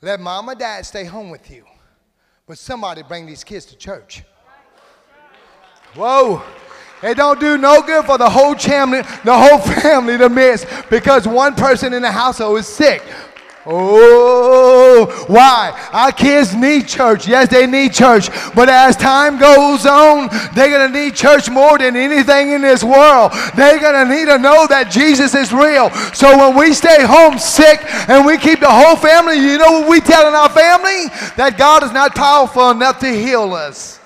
Let 0.00 0.20
mom 0.20 0.48
or 0.48 0.54
dad 0.54 0.86
stay 0.86 1.04
home 1.04 1.30
with 1.30 1.50
you, 1.50 1.64
but 2.46 2.56
somebody 2.58 3.02
bring 3.02 3.26
these 3.26 3.42
kids 3.42 3.66
to 3.66 3.76
church. 3.76 4.22
Whoa. 5.94 6.42
It 7.02 7.16
don't 7.16 7.38
do 7.38 7.56
no 7.56 7.80
good 7.82 8.04
for 8.06 8.18
the 8.18 8.28
whole 8.28 8.56
family, 8.56 9.02
the 9.24 9.36
whole 9.36 9.58
family 9.58 10.18
to 10.18 10.28
miss 10.28 10.66
because 10.90 11.28
one 11.28 11.54
person 11.54 11.92
in 11.92 12.02
the 12.02 12.10
household 12.10 12.58
is 12.58 12.66
sick. 12.66 13.02
Oh, 13.70 15.26
why? 15.26 15.88
Our 15.92 16.10
kids 16.10 16.54
need 16.54 16.88
church. 16.88 17.28
Yes, 17.28 17.50
they 17.50 17.66
need 17.66 17.92
church. 17.92 18.30
But 18.54 18.70
as 18.70 18.96
time 18.96 19.38
goes 19.38 19.84
on, 19.84 20.30
they're 20.54 20.70
going 20.70 20.90
to 20.90 20.98
need 20.98 21.14
church 21.14 21.50
more 21.50 21.76
than 21.76 21.94
anything 21.94 22.52
in 22.52 22.62
this 22.62 22.82
world. 22.82 23.32
They're 23.54 23.78
going 23.78 24.08
to 24.08 24.14
need 24.14 24.24
to 24.24 24.38
know 24.38 24.66
that 24.68 24.90
Jesus 24.90 25.34
is 25.34 25.52
real. 25.52 25.90
So 26.14 26.38
when 26.38 26.56
we 26.56 26.72
stay 26.72 27.04
home 27.04 27.38
sick 27.38 27.80
and 28.08 28.24
we 28.24 28.38
keep 28.38 28.60
the 28.60 28.70
whole 28.70 28.96
family, 28.96 29.36
you 29.36 29.58
know 29.58 29.80
what 29.80 29.90
we 29.90 30.00
telling 30.00 30.34
our 30.34 30.48
family? 30.48 31.08
That 31.36 31.56
God 31.58 31.82
is 31.82 31.92
not 31.92 32.14
powerful 32.14 32.70
enough 32.70 32.98
to 33.00 33.08
heal 33.08 33.52
us. 33.52 33.97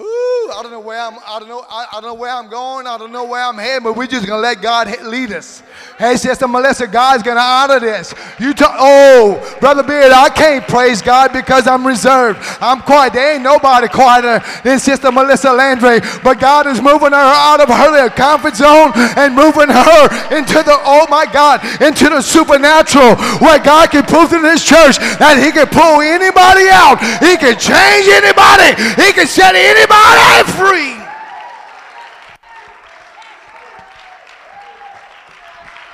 Ooh, 0.00 0.50
I 0.54 0.62
don't 0.62 0.70
know 0.70 0.78
where 0.78 1.00
I'm. 1.00 1.18
I 1.26 1.40
don't 1.40 1.48
know. 1.48 1.64
I, 1.68 1.86
I, 1.90 2.00
don't 2.00 2.10
know 2.10 2.14
where 2.14 2.30
I'm 2.30 2.48
going. 2.48 2.86
I 2.86 2.96
don't 2.98 3.10
know 3.10 3.24
where 3.24 3.42
I'm 3.42 3.58
heading. 3.58 3.82
But 3.82 3.96
we're 3.96 4.06
just 4.06 4.28
gonna 4.28 4.40
let 4.40 4.62
God 4.62 4.86
lead 5.02 5.32
us. 5.32 5.64
Hey, 5.98 6.14
Sister 6.14 6.46
Melissa, 6.46 6.86
God's 6.86 7.24
gonna 7.24 7.40
honor 7.40 7.80
this. 7.80 8.14
You 8.38 8.54
talk. 8.54 8.76
Oh, 8.78 9.56
Brother 9.58 9.82
Beard, 9.82 10.12
I 10.12 10.28
can't 10.28 10.64
praise 10.68 11.02
God 11.02 11.32
because 11.32 11.66
I'm 11.66 11.84
reserved. 11.84 12.38
I'm 12.60 12.80
quiet. 12.82 13.12
There 13.12 13.34
ain't 13.34 13.42
nobody 13.42 13.88
quieter 13.88 14.38
than 14.62 14.78
Sister 14.78 15.10
Melissa 15.10 15.52
Landry. 15.52 15.98
But 16.22 16.38
God 16.38 16.68
is 16.68 16.80
moving 16.80 17.10
her 17.10 17.18
out 17.18 17.60
of 17.60 17.68
her 17.68 18.08
comfort 18.10 18.54
zone 18.54 18.92
and 18.94 19.34
moving 19.34 19.66
her 19.68 20.02
into 20.30 20.62
the. 20.62 20.78
Oh 20.86 21.06
my 21.10 21.26
God, 21.26 21.58
into 21.82 22.08
the 22.08 22.22
supernatural, 22.22 23.16
where 23.42 23.58
God 23.58 23.90
can 23.90 24.04
prove 24.04 24.30
to 24.30 24.40
this 24.42 24.62
church 24.64 24.98
that 25.18 25.42
He 25.42 25.50
can 25.50 25.66
pull 25.66 25.98
anybody 26.06 26.70
out. 26.70 27.02
He 27.18 27.34
can 27.34 27.58
change 27.58 28.06
anybody. 28.06 28.78
He 28.94 29.10
can 29.10 29.26
set 29.26 29.58
anybody 29.58 29.87
anybody 29.90 30.52
free. 30.52 31.04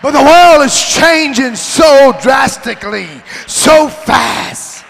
But 0.02 0.10
the 0.10 0.22
world 0.22 0.66
is 0.66 0.82
changing 0.82 1.56
so 1.56 2.14
drastically, 2.20 3.08
so 3.46 3.88
fast. 3.88 4.84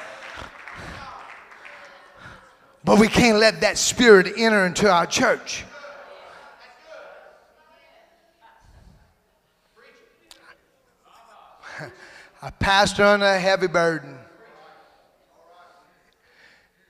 But 2.85 2.99
we 2.99 3.09
can't 3.09 3.39
let 3.39 3.61
that 3.61 3.79
spirit 3.79 4.33
enter 4.37 4.67
into 4.67 4.91
our 4.91 5.07
church. 5.07 5.65
A 12.43 12.53
pastor 12.53 13.05
under 13.05 13.25
a 13.25 13.39
heavy 13.39 13.69
burden. 13.69 14.19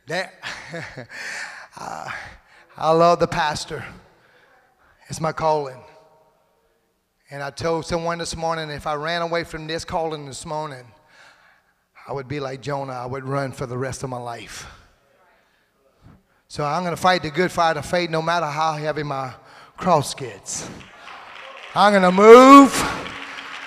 That 0.07 0.35
Uh, 1.79 2.09
I 2.77 2.91
love 2.93 3.21
the 3.21 3.27
pastor. 3.27 3.85
It's 5.09 5.21
my 5.21 5.33
calling. 5.33 5.81
And 7.31 7.43
I 7.43 7.51
told 7.51 7.87
someone 7.87 8.19
this 8.19 8.37
morning 8.37 8.71
if 8.71 8.87
I 8.87 8.95
ran 8.95 9.23
away 9.23 9.45
from 9.45 9.67
this 9.67 9.85
calling 9.85 10.27
this 10.27 10.47
morning, 10.47 10.85
I 12.07 12.13
would 12.13 12.29
be 12.29 12.39
like 12.39 12.61
Jonah. 12.61 12.93
I 12.93 13.07
would 13.07 13.25
run 13.25 13.53
for 13.53 13.67
the 13.67 13.79
rest 13.79 14.03
of 14.03 14.11
my 14.11 14.19
life. 14.19 14.67
So 16.49 16.65
I'm 16.65 16.83
going 16.83 16.95
to 16.95 17.01
fight 17.01 17.23
the 17.23 17.31
good 17.31 17.51
fight 17.51 17.77
of 17.77 17.87
faith 17.87 18.11
no 18.11 18.23
matter 18.23 18.47
how 18.47 18.75
heavy 18.75 19.03
my 19.03 19.33
cross 19.77 20.15
gets. 20.15 20.69
I'm 21.75 21.93
going 21.93 22.03
to 22.03 22.13
move 22.13 22.73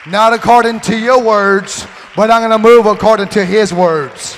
not 0.05 0.31
according 0.31 0.79
to 0.81 0.97
your 0.97 1.21
words, 1.21 1.85
but 2.15 2.31
I'm 2.31 2.41
going 2.41 2.51
to 2.51 2.57
move 2.57 2.85
according 2.85 3.27
to 3.29 3.43
his 3.43 3.73
words. 3.73 4.37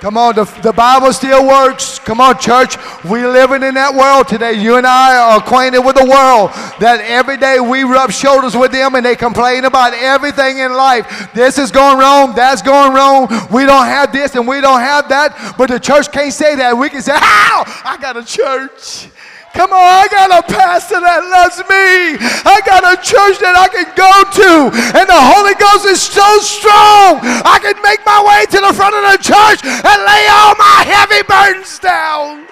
Come 0.00 0.18
on, 0.18 0.34
the, 0.34 0.44
the 0.62 0.72
Bible 0.72 1.12
still 1.12 1.46
works. 1.46 1.98
Come 1.98 2.20
on, 2.20 2.38
church. 2.38 2.76
We 3.04 3.26
living 3.26 3.62
in 3.62 3.74
that 3.74 3.94
world 3.94 4.28
today. 4.28 4.52
You 4.52 4.76
and 4.76 4.86
I 4.86 5.16
are 5.16 5.38
acquainted 5.38 5.80
with 5.80 5.96
the 5.96 6.04
world 6.04 6.50
that 6.80 7.00
every 7.00 7.36
day 7.36 7.60
we 7.60 7.82
rub 7.82 8.12
shoulders 8.12 8.54
with 8.54 8.72
them 8.72 8.94
and 8.94 9.04
they 9.04 9.16
complain 9.16 9.64
about 9.64 9.94
everything 9.94 10.58
in 10.58 10.74
life. 10.74 11.32
This 11.32 11.56
is 11.58 11.70
going 11.70 11.98
wrong. 11.98 12.34
That's 12.34 12.60
going 12.60 12.92
wrong. 12.92 13.28
We 13.50 13.64
don't 13.64 13.86
have 13.86 14.12
this 14.12 14.34
and 14.34 14.46
we 14.46 14.60
don't 14.60 14.80
have 14.80 15.08
that. 15.08 15.54
But 15.56 15.70
the 15.70 15.80
church 15.80 16.12
can't 16.12 16.32
say 16.32 16.56
that. 16.56 16.76
We 16.76 16.90
can 16.90 17.00
say, 17.00 17.14
How? 17.16 17.64
I 17.84 17.96
got 18.00 18.16
a 18.16 18.24
church. 18.24 19.08
Come 19.56 19.72
on, 19.72 19.80
I 19.80 20.06
got 20.12 20.28
a 20.28 20.42
pastor 20.52 21.00
that 21.00 21.24
loves 21.32 21.64
me. 21.64 22.20
I 22.44 22.60
got 22.68 22.84
a 22.84 23.00
church 23.00 23.40
that 23.40 23.56
I 23.56 23.72
can 23.72 23.88
go 23.96 24.12
to. 24.36 24.68
And 24.92 25.08
the 25.08 25.16
Holy 25.16 25.56
Ghost 25.56 25.88
is 25.88 25.96
so 25.96 26.28
strong. 26.44 27.24
I 27.24 27.56
can 27.64 27.80
make 27.80 28.04
my 28.04 28.20
way 28.20 28.44
to 28.52 28.60
the 28.60 28.74
front 28.76 28.92
of 28.92 29.02
the 29.08 29.16
church 29.16 29.64
and 29.64 29.98
lay 30.04 30.28
all 30.28 30.52
my 30.60 30.84
heavy 30.84 31.24
burdens 31.24 31.78
down. 31.78 32.46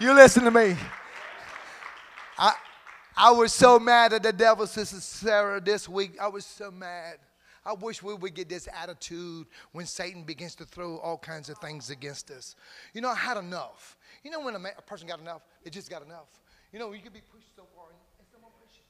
You 0.00 0.12
listen 0.12 0.42
to 0.42 0.50
me. 0.50 0.76
I, 2.36 2.54
I 3.16 3.30
was 3.30 3.52
so 3.52 3.78
mad 3.78 4.14
at 4.14 4.24
the 4.24 4.32
devil, 4.32 4.66
Sister 4.66 4.98
Sarah, 4.98 5.60
this 5.60 5.88
week. 5.88 6.18
I 6.20 6.26
was 6.26 6.44
so 6.44 6.72
mad. 6.72 7.18
I 7.66 7.72
wish 7.72 8.00
we 8.00 8.14
would 8.14 8.32
get 8.32 8.48
this 8.48 8.68
attitude 8.80 9.48
when 9.72 9.86
Satan 9.86 10.22
begins 10.22 10.54
to 10.54 10.64
throw 10.64 10.98
all 10.98 11.18
kinds 11.18 11.48
of 11.48 11.58
things 11.58 11.90
against 11.90 12.30
us. 12.30 12.54
You 12.94 13.00
know, 13.00 13.08
I 13.08 13.16
had 13.16 13.36
enough. 13.36 13.96
You 14.22 14.30
know, 14.30 14.40
when 14.40 14.54
a, 14.54 14.58
man, 14.60 14.72
a 14.78 14.82
person 14.82 15.08
got 15.08 15.18
enough, 15.18 15.42
it 15.64 15.72
just 15.72 15.90
got 15.90 16.04
enough. 16.06 16.28
You 16.72 16.78
know, 16.78 16.92
you 16.92 17.02
could 17.02 17.12
be 17.12 17.22
pushed 17.32 17.56
so 17.56 17.64
far 17.74 17.86
and, 17.88 18.26
someone 18.32 18.52
push 18.62 18.76
you. 18.76 18.82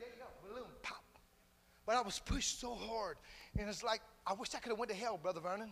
There 0.00 0.08
you 0.08 0.18
go, 0.18 0.48
balloon, 0.48 0.68
pop. 0.82 1.04
But 1.86 1.94
I 1.94 2.00
was 2.02 2.18
pushed 2.18 2.60
so 2.60 2.74
hard, 2.74 3.18
and 3.56 3.68
it's 3.68 3.84
like, 3.84 4.00
I 4.26 4.34
wish 4.34 4.52
I 4.56 4.58
could 4.58 4.70
have 4.70 4.78
went 4.78 4.90
to 4.90 4.96
hell, 4.96 5.16
Brother 5.16 5.40
Vernon. 5.40 5.70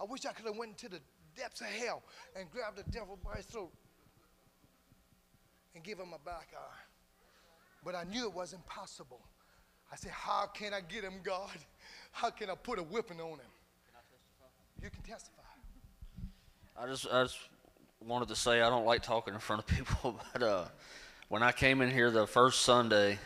I 0.00 0.04
wish 0.04 0.26
I 0.26 0.32
could 0.32 0.46
have 0.46 0.56
went 0.56 0.72
into 0.72 0.88
the 0.88 1.00
depths 1.36 1.60
of 1.60 1.68
hell 1.68 2.02
and 2.34 2.50
grabbed 2.50 2.76
the 2.76 2.90
devil 2.90 3.16
by 3.24 3.36
his 3.36 3.46
throat 3.46 3.70
and 5.76 5.84
give 5.84 5.98
him 5.98 6.12
a 6.12 6.18
black 6.24 6.48
eye. 6.56 6.82
But 7.84 7.94
I 7.94 8.02
knew 8.02 8.24
it 8.24 8.34
was 8.34 8.52
impossible. 8.52 9.20
I 9.92 9.96
said, 9.96 10.12
How 10.12 10.46
can 10.46 10.72
I 10.72 10.80
get 10.80 11.04
him, 11.04 11.14
God? 11.22 11.50
How 12.12 12.30
can 12.30 12.50
I 12.50 12.54
put 12.54 12.78
a 12.78 12.82
whipping 12.82 13.20
on 13.20 13.32
him? 13.32 13.50
You 14.82 14.90
can 14.90 15.02
testify. 15.02 15.42
I 16.78 16.86
just, 16.86 17.06
I 17.12 17.24
just 17.24 17.38
wanted 18.06 18.28
to 18.28 18.36
say 18.36 18.62
I 18.62 18.70
don't 18.70 18.86
like 18.86 19.02
talking 19.02 19.34
in 19.34 19.40
front 19.40 19.62
of 19.62 19.66
people, 19.66 20.18
but 20.32 20.42
uh, 20.42 20.64
when 21.28 21.42
I 21.42 21.52
came 21.52 21.82
in 21.82 21.90
here 21.90 22.10
the 22.10 22.26
first 22.26 22.62
Sunday 22.62 23.18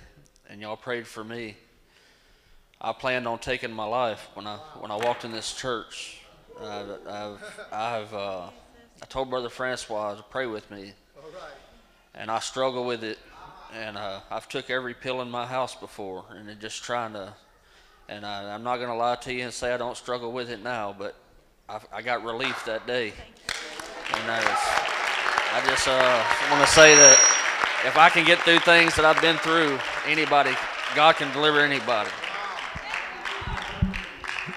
and 0.49 0.61
y'all 0.61 0.77
prayed 0.77 1.07
for 1.07 1.23
me, 1.23 1.57
I 2.81 2.93
planned 2.93 3.29
on 3.29 3.39
taking 3.39 3.73
my 3.73 3.85
life 3.85 4.29
when 4.35 4.47
I 4.47 4.57
when 4.79 4.91
I 4.91 4.97
walked 4.97 5.25
in 5.25 5.33
this 5.33 5.55
church. 5.55 6.21
I've, 6.61 6.91
I've, 7.09 7.39
I've 7.73 8.15
uh, 8.15 8.51
I 9.03 9.07
told 9.09 9.31
Brother 9.31 9.49
Francois 9.49 10.17
to 10.17 10.23
pray 10.25 10.47
with 10.47 10.71
me, 10.71 10.93
and 12.15 12.31
I 12.31 12.41
struggle 12.41 12.85
with 12.85 13.05
it 13.05 13.19
and 13.75 13.97
uh, 13.97 14.21
I've 14.31 14.49
took 14.49 14.71
every 14.71 14.95
pill 14.95 15.21
in 15.21 15.31
my 15.31 15.47
house 15.47 15.75
before, 15.75 16.25
and 16.31 16.49
just 16.61 16.83
trying 16.83 17.13
to. 17.15 17.35
And 18.09 18.25
I, 18.27 18.55
am 18.55 18.63
not 18.63 18.77
going 18.77 18.91
to 18.91 18.95
lie 18.95 19.17
to 19.17 19.33
you 19.33 19.45
and 19.45 19.53
say 19.53 19.73
I 19.73 19.79
don't 19.79 19.97
struggle 19.97 20.31
with 20.31 20.51
it 20.51 20.63
now, 20.63 20.95
but 20.97 21.17
I, 21.69 21.81
I 21.91 22.03
got 22.03 22.23
relief 22.23 22.63
that 22.67 22.87
day. 22.87 23.15
And 24.13 24.31
I 24.31 24.41
I 25.55 25.65
just 25.67 25.89
uh, 25.89 26.25
want 26.51 26.67
to 26.67 26.73
say 26.73 26.95
that 26.95 27.17
if 27.87 27.97
I 27.97 28.11
can 28.11 28.27
get 28.27 28.41
through 28.41 28.59
things 28.61 28.95
that 28.97 29.05
I've 29.05 29.21
been 29.23 29.37
through, 29.39 29.79
anybody, 30.07 30.51
God 30.95 31.17
can 31.17 31.33
deliver 31.33 31.61
anybody. 31.61 32.11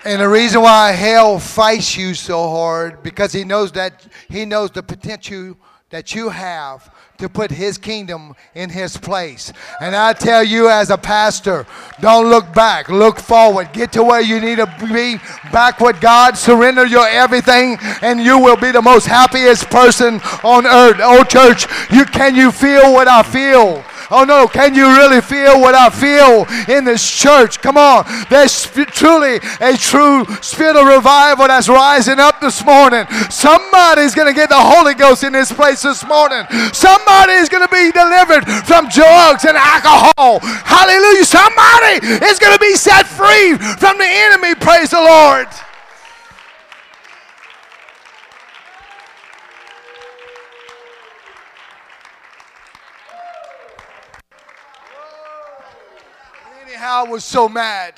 And 0.03 0.21
the 0.21 0.27
reason 0.27 0.61
why 0.61 0.91
hell 0.91 1.39
fights 1.39 1.95
you 1.95 2.13
so 2.13 2.49
hard 2.49 3.01
because 3.03 3.31
he 3.31 3.43
knows 3.43 3.71
that 3.73 4.07
he 4.29 4.43
knows 4.43 4.71
the 4.71 4.83
potential 4.83 5.55
that 5.89 6.13
you 6.13 6.29
have 6.29 6.93
to 7.17 7.29
put 7.29 7.51
his 7.51 7.77
kingdom 7.77 8.35
in 8.55 8.69
his 8.69 8.97
place. 8.97 9.51
And 9.81 9.95
I 9.95 10.13
tell 10.13 10.43
you, 10.43 10.69
as 10.69 10.89
a 10.89 10.97
pastor, 10.97 11.65
don't 11.99 12.29
look 12.29 12.53
back, 12.53 12.89
look 12.89 13.19
forward. 13.19 13.73
Get 13.73 13.91
to 13.93 14.03
where 14.03 14.21
you 14.21 14.39
need 14.39 14.57
to 14.57 14.65
be, 14.91 15.17
back 15.51 15.79
with 15.79 15.99
God, 16.01 16.37
surrender 16.37 16.85
your 16.85 17.07
everything, 17.07 17.77
and 18.01 18.21
you 18.21 18.39
will 18.39 18.57
be 18.57 18.71
the 18.71 18.81
most 18.81 19.05
happiest 19.05 19.69
person 19.69 20.15
on 20.43 20.65
earth. 20.65 20.97
Oh, 20.99 21.23
church, 21.23 21.67
you 21.91 22.05
can 22.05 22.35
you 22.35 22.51
feel 22.51 22.93
what 22.93 23.07
I 23.07 23.23
feel? 23.23 23.83
Oh 24.09 24.23
no, 24.23 24.47
can 24.47 24.73
you 24.73 24.87
really 24.95 25.21
feel 25.21 25.59
what 25.59 25.75
I 25.75 25.89
feel 25.89 26.47
in 26.73 26.85
this 26.85 27.03
church? 27.09 27.59
Come 27.59 27.77
on. 27.77 28.05
There's 28.29 28.65
truly 28.95 29.39
a 29.59 29.75
true 29.75 30.25
spirit 30.41 30.75
of 30.75 30.87
revival 30.87 31.47
that's 31.47 31.67
rising 31.67 32.19
up 32.19 32.39
this 32.39 32.63
morning. 32.63 33.05
Somebody's 33.29 34.15
going 34.15 34.27
to 34.27 34.33
get 34.33 34.49
the 34.49 34.59
Holy 34.59 34.93
Ghost 34.93 35.23
in 35.23 35.33
this 35.33 35.51
place 35.51 35.81
this 35.81 36.05
morning. 36.07 36.45
Somebody 36.71 37.33
is 37.33 37.49
going 37.49 37.67
to 37.67 37.73
be 37.73 37.91
delivered 37.91 38.47
from 38.63 38.87
drugs 38.87 39.43
and 39.43 39.57
alcohol. 39.57 40.39
Hallelujah. 40.39 41.25
Somebody 41.25 42.07
is 42.23 42.39
going 42.39 42.53
to 42.53 42.59
be 42.59 42.75
set 42.75 43.07
free 43.07 43.57
from 43.75 43.97
the 43.97 44.07
enemy. 44.07 44.55
Praise 44.55 44.91
the 44.91 45.01
Lord. 45.01 45.47
Anyhow, 56.77 57.05
I 57.07 57.09
was 57.09 57.23
so 57.23 57.49
mad. 57.49 57.95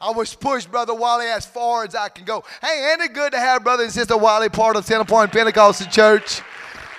I 0.00 0.10
was 0.10 0.34
pushed, 0.34 0.70
Brother 0.70 0.94
Wally, 0.94 1.26
as 1.26 1.44
far 1.44 1.84
as 1.84 1.94
I 1.94 2.08
can 2.08 2.24
go. 2.24 2.42
Hey, 2.62 2.90
ain't 2.90 3.02
it 3.02 3.12
good 3.12 3.32
to 3.32 3.38
have 3.38 3.62
Brother 3.62 3.82
and 3.82 3.92
Sister 3.92 4.16
Wally 4.16 4.48
part 4.48 4.76
of 4.76 4.86
Center 4.86 5.04
Point 5.04 5.30
Pentecostal 5.30 5.88
Church? 5.88 6.40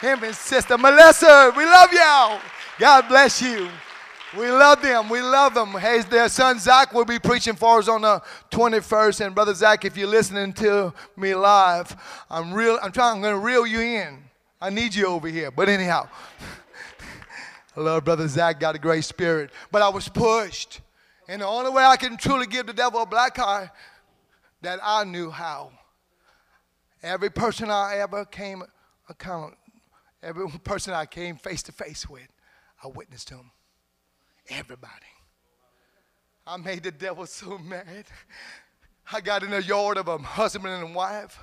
Him 0.01 0.23
and 0.23 0.35
Sister 0.35 0.77
Melissa, 0.77 1.51
we 1.57 1.65
love 1.65 1.91
y'all. 1.91 2.39
God 2.77 3.07
bless 3.07 3.41
you. 3.41 3.69
We 4.37 4.51
love 4.51 4.83
them. 4.83 5.09
We 5.09 5.19
love 5.19 5.55
them. 5.55 5.69
Hey, 5.69 6.03
their 6.03 6.29
son 6.29 6.59
Zach 6.59 6.93
will 6.93 7.05
be 7.05 7.17
preaching 7.17 7.55
for 7.55 7.79
us 7.79 7.87
on 7.87 8.01
the 8.01 8.21
21st. 8.51 9.25
And 9.25 9.33
Brother 9.33 9.55
Zach, 9.55 9.83
if 9.83 9.97
you're 9.97 10.07
listening 10.07 10.53
to 10.53 10.93
me 11.17 11.33
live, 11.33 11.95
I'm 12.29 12.53
real. 12.53 12.77
I'm 12.83 12.91
trying. 12.91 13.15
I'm 13.15 13.21
going 13.23 13.33
to 13.33 13.39
reel 13.39 13.65
you 13.65 13.79
in. 13.79 14.19
I 14.61 14.69
need 14.69 14.93
you 14.93 15.07
over 15.07 15.27
here. 15.27 15.49
But 15.49 15.69
anyhow, 15.69 16.07
I 17.75 17.79
love 17.81 18.05
Brother 18.05 18.27
Zach. 18.27 18.59
Got 18.59 18.75
a 18.75 18.79
great 18.79 19.05
spirit. 19.05 19.49
But 19.71 19.81
I 19.81 19.89
was 19.89 20.07
pushed, 20.07 20.81
and 21.27 21.41
the 21.41 21.47
only 21.47 21.71
way 21.71 21.83
I 21.83 21.97
can 21.97 22.17
truly 22.17 22.47
give 22.47 22.67
the 22.67 22.73
devil 22.73 23.01
a 23.01 23.05
black 23.05 23.39
eye, 23.39 23.69
that 24.61 24.79
I 24.83 25.03
knew 25.03 25.29
how. 25.29 25.71
Every 27.03 27.29
person 27.29 27.69
I 27.69 27.97
ever 27.97 28.25
came 28.25 28.63
account, 29.09 29.55
every 30.23 30.49
person 30.63 30.93
I 30.93 31.05
came 31.05 31.37
face 31.37 31.63
to 31.63 31.71
face 31.71 32.09
with, 32.09 32.27
I 32.83 32.87
witnessed 32.87 33.29
him. 33.29 33.51
Everybody. 34.49 34.91
I 36.47 36.57
made 36.57 36.83
the 36.83 36.91
devil 36.91 37.25
so 37.25 37.57
mad. 37.63 38.05
I 39.11 39.21
got 39.21 39.43
in 39.43 39.51
the 39.51 39.61
yard 39.61 39.97
of 39.97 40.07
a 40.07 40.17
husband 40.17 40.67
and 40.67 40.95
wife 40.95 41.39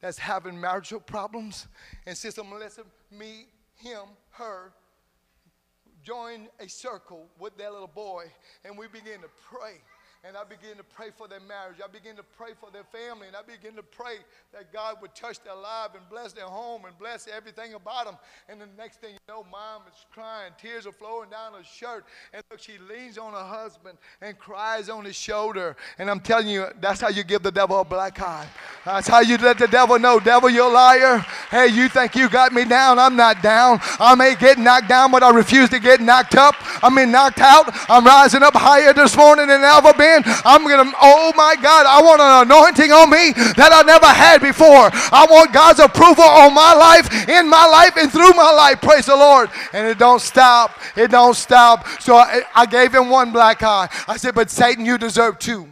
that's 0.00 0.18
having 0.18 0.60
marital 0.60 1.00
problems. 1.00 1.66
And 2.06 2.16
Sister 2.16 2.44
Melissa, 2.44 2.82
me, 3.10 3.46
him, 3.76 4.02
her, 4.30 4.72
joined 6.06 6.46
a 6.60 6.68
circle 6.68 7.26
with 7.40 7.58
that 7.58 7.72
little 7.72 7.88
boy, 7.88 8.26
and 8.64 8.78
we 8.78 8.86
began 8.86 9.20
to 9.20 9.28
pray 9.50 9.80
and 10.26 10.36
I 10.36 10.42
begin 10.42 10.76
to 10.76 10.82
pray 10.82 11.10
for 11.16 11.28
their 11.28 11.40
marriage. 11.40 11.76
I 11.82 11.86
begin 11.86 12.16
to 12.16 12.22
pray 12.22 12.50
for 12.58 12.70
their 12.72 12.82
family, 12.82 13.28
and 13.28 13.36
I 13.36 13.42
begin 13.42 13.76
to 13.76 13.82
pray 13.82 14.16
that 14.52 14.72
God 14.72 14.96
would 15.00 15.14
touch 15.14 15.42
their 15.44 15.54
life 15.54 15.90
and 15.94 16.02
bless 16.10 16.32
their 16.32 16.46
home 16.46 16.84
and 16.84 16.98
bless 16.98 17.28
everything 17.28 17.74
about 17.74 18.06
them. 18.06 18.16
And 18.48 18.60
the 18.60 18.66
next 18.76 19.00
thing 19.00 19.12
you 19.12 19.18
know, 19.28 19.46
mom 19.52 19.82
is 19.88 20.04
crying, 20.10 20.52
tears 20.60 20.86
are 20.86 20.92
flowing 20.92 21.30
down 21.30 21.52
her 21.52 21.62
shirt, 21.62 22.06
and 22.32 22.42
look, 22.50 22.60
she 22.60 22.72
leans 22.90 23.18
on 23.18 23.34
her 23.34 23.44
husband 23.44 23.98
and 24.20 24.36
cries 24.36 24.88
on 24.88 25.04
his 25.04 25.16
shoulder. 25.16 25.76
And 25.98 26.10
I'm 26.10 26.20
telling 26.20 26.48
you, 26.48 26.66
that's 26.80 27.00
how 27.00 27.08
you 27.08 27.22
give 27.22 27.42
the 27.42 27.52
devil 27.52 27.80
a 27.80 27.84
black 27.84 28.20
eye. 28.20 28.48
That's 28.86 29.08
how 29.08 29.18
you 29.18 29.36
let 29.38 29.58
the 29.58 29.66
devil 29.66 29.98
know, 29.98 30.20
devil, 30.20 30.48
you're 30.48 30.70
a 30.70 30.72
liar. 30.72 31.18
Hey, 31.50 31.66
you 31.66 31.88
think 31.88 32.14
you 32.14 32.28
got 32.28 32.52
me 32.52 32.64
down? 32.64 33.00
I'm 33.00 33.16
not 33.16 33.42
down. 33.42 33.80
I 33.98 34.14
may 34.14 34.36
get 34.36 34.58
knocked 34.58 34.88
down, 34.88 35.10
but 35.10 35.24
I 35.24 35.30
refuse 35.30 35.68
to 35.70 35.80
get 35.80 36.00
knocked 36.00 36.36
up. 36.36 36.54
I 36.84 36.88
mean, 36.88 37.10
knocked 37.10 37.40
out. 37.40 37.66
I'm 37.90 38.06
rising 38.06 38.44
up 38.44 38.54
higher 38.54 38.92
this 38.92 39.16
morning 39.16 39.48
than 39.48 39.64
ever 39.64 39.92
been. 39.92 40.22
I'm 40.44 40.62
going 40.62 40.86
to, 40.86 40.96
oh 41.02 41.32
my 41.34 41.56
God, 41.60 41.84
I 41.84 42.00
want 42.00 42.20
an 42.20 42.46
anointing 42.46 42.92
on 42.92 43.10
me 43.10 43.32
that 43.56 43.72
I 43.72 43.82
never 43.82 44.06
had 44.06 44.40
before. 44.40 44.88
I 45.10 45.26
want 45.28 45.52
God's 45.52 45.80
approval 45.80 46.22
on 46.22 46.54
my 46.54 46.72
life, 46.72 47.28
in 47.28 47.50
my 47.50 47.66
life, 47.66 47.96
and 47.96 48.12
through 48.12 48.34
my 48.34 48.52
life. 48.52 48.80
Praise 48.80 49.06
the 49.06 49.16
Lord. 49.16 49.50
And 49.72 49.88
it 49.88 49.98
don't 49.98 50.22
stop. 50.22 50.78
It 50.94 51.10
don't 51.10 51.34
stop. 51.34 51.88
So 52.00 52.14
I, 52.14 52.42
I 52.54 52.66
gave 52.66 52.94
him 52.94 53.10
one 53.10 53.32
black 53.32 53.64
eye. 53.64 53.88
I 54.06 54.16
said, 54.16 54.36
but 54.36 54.48
Satan, 54.48 54.86
you 54.86 54.96
deserve 54.96 55.40
two. 55.40 55.66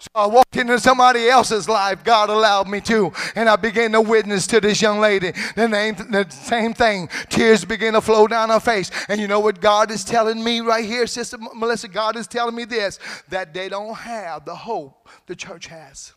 So 0.00 0.08
I 0.14 0.26
walked 0.26 0.56
into 0.56 0.80
somebody 0.80 1.28
else's 1.28 1.68
life. 1.68 2.02
God 2.02 2.30
allowed 2.30 2.68
me 2.68 2.80
to. 2.82 3.12
And 3.34 3.50
I 3.50 3.56
began 3.56 3.92
to 3.92 4.00
witness 4.00 4.46
to 4.46 4.58
this 4.58 4.80
young 4.80 4.98
lady. 4.98 5.32
The, 5.56 5.68
name, 5.68 5.94
the 5.94 6.26
same 6.30 6.72
thing. 6.72 7.10
Tears 7.28 7.66
began 7.66 7.92
to 7.92 8.00
flow 8.00 8.26
down 8.26 8.48
her 8.48 8.60
face. 8.60 8.90
And 9.10 9.20
you 9.20 9.28
know 9.28 9.40
what 9.40 9.60
God 9.60 9.90
is 9.90 10.02
telling 10.02 10.42
me 10.42 10.60
right 10.60 10.86
here, 10.86 11.06
Sister 11.06 11.36
Melissa? 11.54 11.86
God 11.86 12.16
is 12.16 12.26
telling 12.26 12.54
me 12.54 12.64
this 12.64 12.98
that 13.28 13.52
they 13.52 13.68
don't 13.68 13.94
have 13.94 14.46
the 14.46 14.54
hope 14.54 15.06
the 15.26 15.36
church 15.36 15.66
has. 15.66 16.14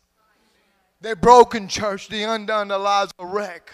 They're 1.02 1.18
broken, 1.18 1.68
church. 1.68 2.08
The 2.08 2.24
undone, 2.24 2.70
the 2.70 2.78
lives 2.78 3.12
are 3.20 3.28
wreck. 3.28 3.70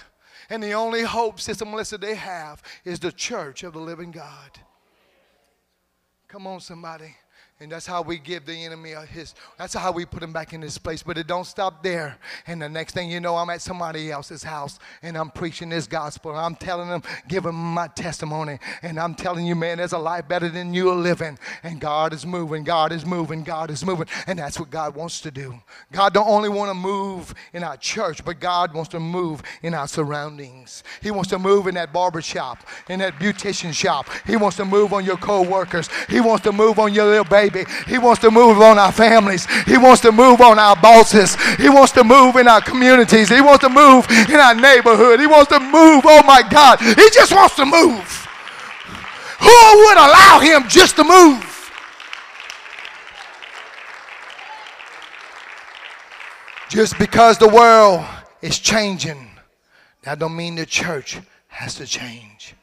And 0.50 0.64
the 0.64 0.74
only 0.74 1.04
hope, 1.04 1.40
Sister 1.40 1.66
Melissa, 1.66 2.00
they 2.00 2.16
have 2.16 2.64
is 2.84 3.00
the 3.00 3.12
church 3.12 3.62
of 3.62 3.74
the 3.74 3.80
living 3.80 4.10
God. 4.10 4.58
Come 6.28 6.48
on, 6.48 6.60
somebody. 6.60 7.16
And 7.62 7.70
that's 7.70 7.86
how 7.86 8.02
we 8.02 8.20
give 8.20 8.46
the 8.46 8.54
enemy 8.54 8.94
his, 9.12 9.36
that's 9.58 9.74
how 9.74 9.92
we 9.92 10.06
put 10.06 10.24
him 10.24 10.32
back 10.32 10.54
in 10.54 10.62
his 10.62 10.78
place. 10.78 11.04
But 11.04 11.18
it 11.18 11.28
don't 11.28 11.46
stop 11.46 11.84
there. 11.84 12.18
And 12.48 12.62
the 12.62 12.70
next 12.70 12.94
thing 12.94 13.12
you 13.12 13.20
know, 13.20 13.36
I'm 13.36 13.50
at 13.50 13.62
somebody 13.62 14.10
else's 14.14 14.44
house 14.44 14.80
and 15.02 15.18
I'm 15.18 15.30
preaching 15.30 15.68
this 15.68 15.86
gospel. 15.86 16.34
I'm 16.34 16.56
telling 16.56 16.88
them, 16.88 17.04
giving 17.28 17.52
them 17.52 17.74
my 17.74 17.88
testimony. 17.88 18.60
And 18.82 18.98
I'm 18.98 19.14
telling 19.14 19.46
you, 19.46 19.56
man, 19.56 19.80
there's 19.80 19.92
a 19.92 19.98
life 19.98 20.26
better 20.26 20.48
than 20.48 20.74
you 20.74 20.90
are 20.90 20.96
living. 20.96 21.38
And 21.62 21.82
God 21.82 22.14
is 22.14 22.26
moving, 22.26 22.64
God 22.64 22.94
is 22.94 23.06
moving, 23.06 23.44
God 23.44 23.72
is 23.72 23.84
moving. 23.84 24.08
And 24.26 24.40
that's 24.40 24.58
what 24.58 24.70
God 24.70 24.96
wants 24.96 25.20
to 25.20 25.30
do. 25.30 25.54
God 25.92 26.14
don't 26.14 26.30
only 26.30 26.48
want 26.48 26.70
to 26.70 26.74
move 26.74 27.36
in 27.52 27.66
our 27.66 27.76
church, 27.76 28.24
but 28.24 28.40
God 28.40 28.74
wants 28.74 28.92
to 28.92 29.02
move 29.02 29.44
in 29.64 29.74
our 29.74 29.90
surroundings. 29.90 30.86
He 31.02 31.12
wants 31.12 31.30
to 31.32 31.38
move 31.38 31.68
in 31.68 31.76
that 31.76 31.92
barber 31.92 32.22
shop, 32.22 32.60
in 32.88 33.00
that 33.00 33.20
beautician 33.20 33.74
shop. 33.74 34.08
He 34.26 34.38
wants 34.38 34.56
to 34.56 34.64
move 34.64 34.94
on 34.94 35.04
your 35.04 35.18
co-workers. 35.18 35.90
He 36.08 36.22
wants 36.22 36.46
to 36.46 36.54
move 36.54 36.80
on 36.80 36.94
your 36.94 37.06
little 37.06 37.26
baby 37.26 37.49
baby. 37.50 37.70
He 37.88 37.98
wants 37.98 38.22
to 38.22 38.32
move 38.32 38.60
on 38.62 38.78
our 38.78 38.92
families. 38.92 39.48
He 39.66 39.78
wants 39.78 40.02
to 40.02 40.12
move 40.12 40.42
on 40.42 40.60
our 40.60 40.76
bosses. 40.76 41.36
He 41.56 41.70
wants 41.70 41.92
to 41.94 42.04
move 42.04 42.36
in 42.36 42.48
our 42.48 42.62
communities. 42.62 43.30
He 43.30 43.42
wants 43.42 43.64
to 43.64 43.70
move 43.70 44.06
in 44.30 44.36
our 44.36 44.56
neighborhood. 44.56 45.20
He 45.20 45.28
wants 45.28 45.50
to 45.50 45.60
move, 45.60 46.04
oh 46.06 46.24
my 46.26 46.44
God. 46.50 46.80
He 46.80 47.10
just 47.12 47.34
wants 47.34 47.56
to 47.56 47.66
move. 47.66 48.28
Who 49.40 49.48
would 49.48 49.98
allow 49.98 50.40
him 50.40 50.68
just 50.68 50.96
to 50.98 51.04
move? 51.04 51.46
Just 56.70 57.00
because 57.00 57.38
the 57.38 57.48
world 57.48 58.06
is 58.42 58.60
changing, 58.60 59.32
that 60.04 60.20
don't 60.20 60.36
mean 60.36 60.56
the 60.56 60.66
church 60.66 61.20
has 61.48 61.76
to 61.76 61.86
change. 61.86 62.54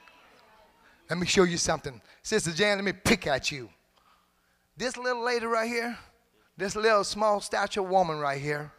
Let 1.10 1.18
me 1.18 1.26
show 1.26 1.42
you 1.44 1.56
something. 1.56 2.00
Sister 2.22 2.52
Jan, 2.52 2.78
let 2.78 2.84
me 2.84 2.92
pick 2.92 3.26
at 3.26 3.50
you. 3.50 3.68
This 4.76 4.96
little 4.96 5.24
lady 5.24 5.46
right 5.46 5.68
here, 5.68 5.96
this 6.56 6.76
little 6.76 7.02
small 7.02 7.40
stature 7.40 7.82
woman 7.82 8.18
right 8.18 8.40
here, 8.40 8.70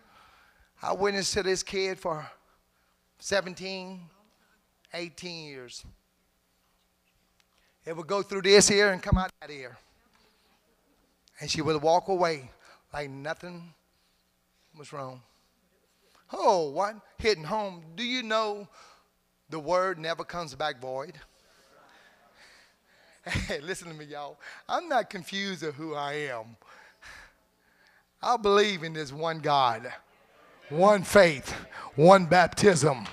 I 0.81 0.93
witnessed 0.93 1.33
to 1.33 1.43
this 1.43 1.63
kid 1.63 1.99
for 1.99 2.29
17, 3.19 4.01
18 4.93 5.47
years. 5.47 5.83
It 7.83 7.95
would 7.95 8.05
go 8.05 8.21
through 8.21 8.43
this 8.43 8.69
ear 8.69 8.91
and 8.91 9.01
come 9.01 9.17
out 9.17 9.31
that 9.41 9.49
ear. 9.49 9.75
And 11.39 11.49
she 11.49 11.61
would 11.61 11.81
walk 11.81 12.09
away 12.09 12.51
like 12.93 13.09
nothing 13.09 13.73
was 14.77 14.93
wrong. 14.93 15.21
Oh, 16.31 16.69
what? 16.69 16.95
Hitting 17.17 17.43
home. 17.43 17.83
Do 17.95 18.03
you 18.03 18.21
know 18.21 18.67
the 19.49 19.59
word 19.59 19.97
never 19.97 20.23
comes 20.23 20.53
back 20.53 20.79
void? 20.79 21.13
Hey, 23.47 23.59
listen 23.61 23.89
to 23.89 23.93
me, 23.93 24.05
y'all. 24.05 24.37
I'm 24.69 24.87
not 24.87 25.09
confused 25.09 25.63
of 25.63 25.75
who 25.75 25.95
I 25.95 26.13
am. 26.13 26.55
I 28.21 28.37
believe 28.37 28.83
in 28.83 28.93
this 28.93 29.11
one 29.11 29.39
God, 29.39 29.91
one 30.69 31.03
faith, 31.03 31.51
one 31.95 32.25
baptism. 32.25 33.05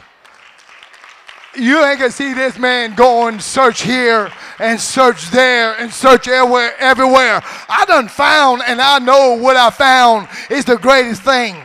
You 1.56 1.84
ain't 1.84 2.00
gonna 2.00 2.10
see 2.10 2.32
this 2.32 2.58
man 2.58 2.94
going 2.94 3.38
search 3.38 3.82
here 3.82 4.32
and 4.58 4.80
search 4.80 5.30
there 5.30 5.74
and 5.78 5.92
search 5.92 6.26
everywhere, 6.26 6.74
everywhere. 6.78 7.42
I 7.68 7.84
done 7.86 8.08
found 8.08 8.62
and 8.66 8.80
I 8.80 8.98
know 8.98 9.34
what 9.34 9.56
I 9.56 9.70
found 9.70 10.28
is 10.50 10.64
the 10.64 10.76
greatest 10.76 11.22
thing. 11.22 11.56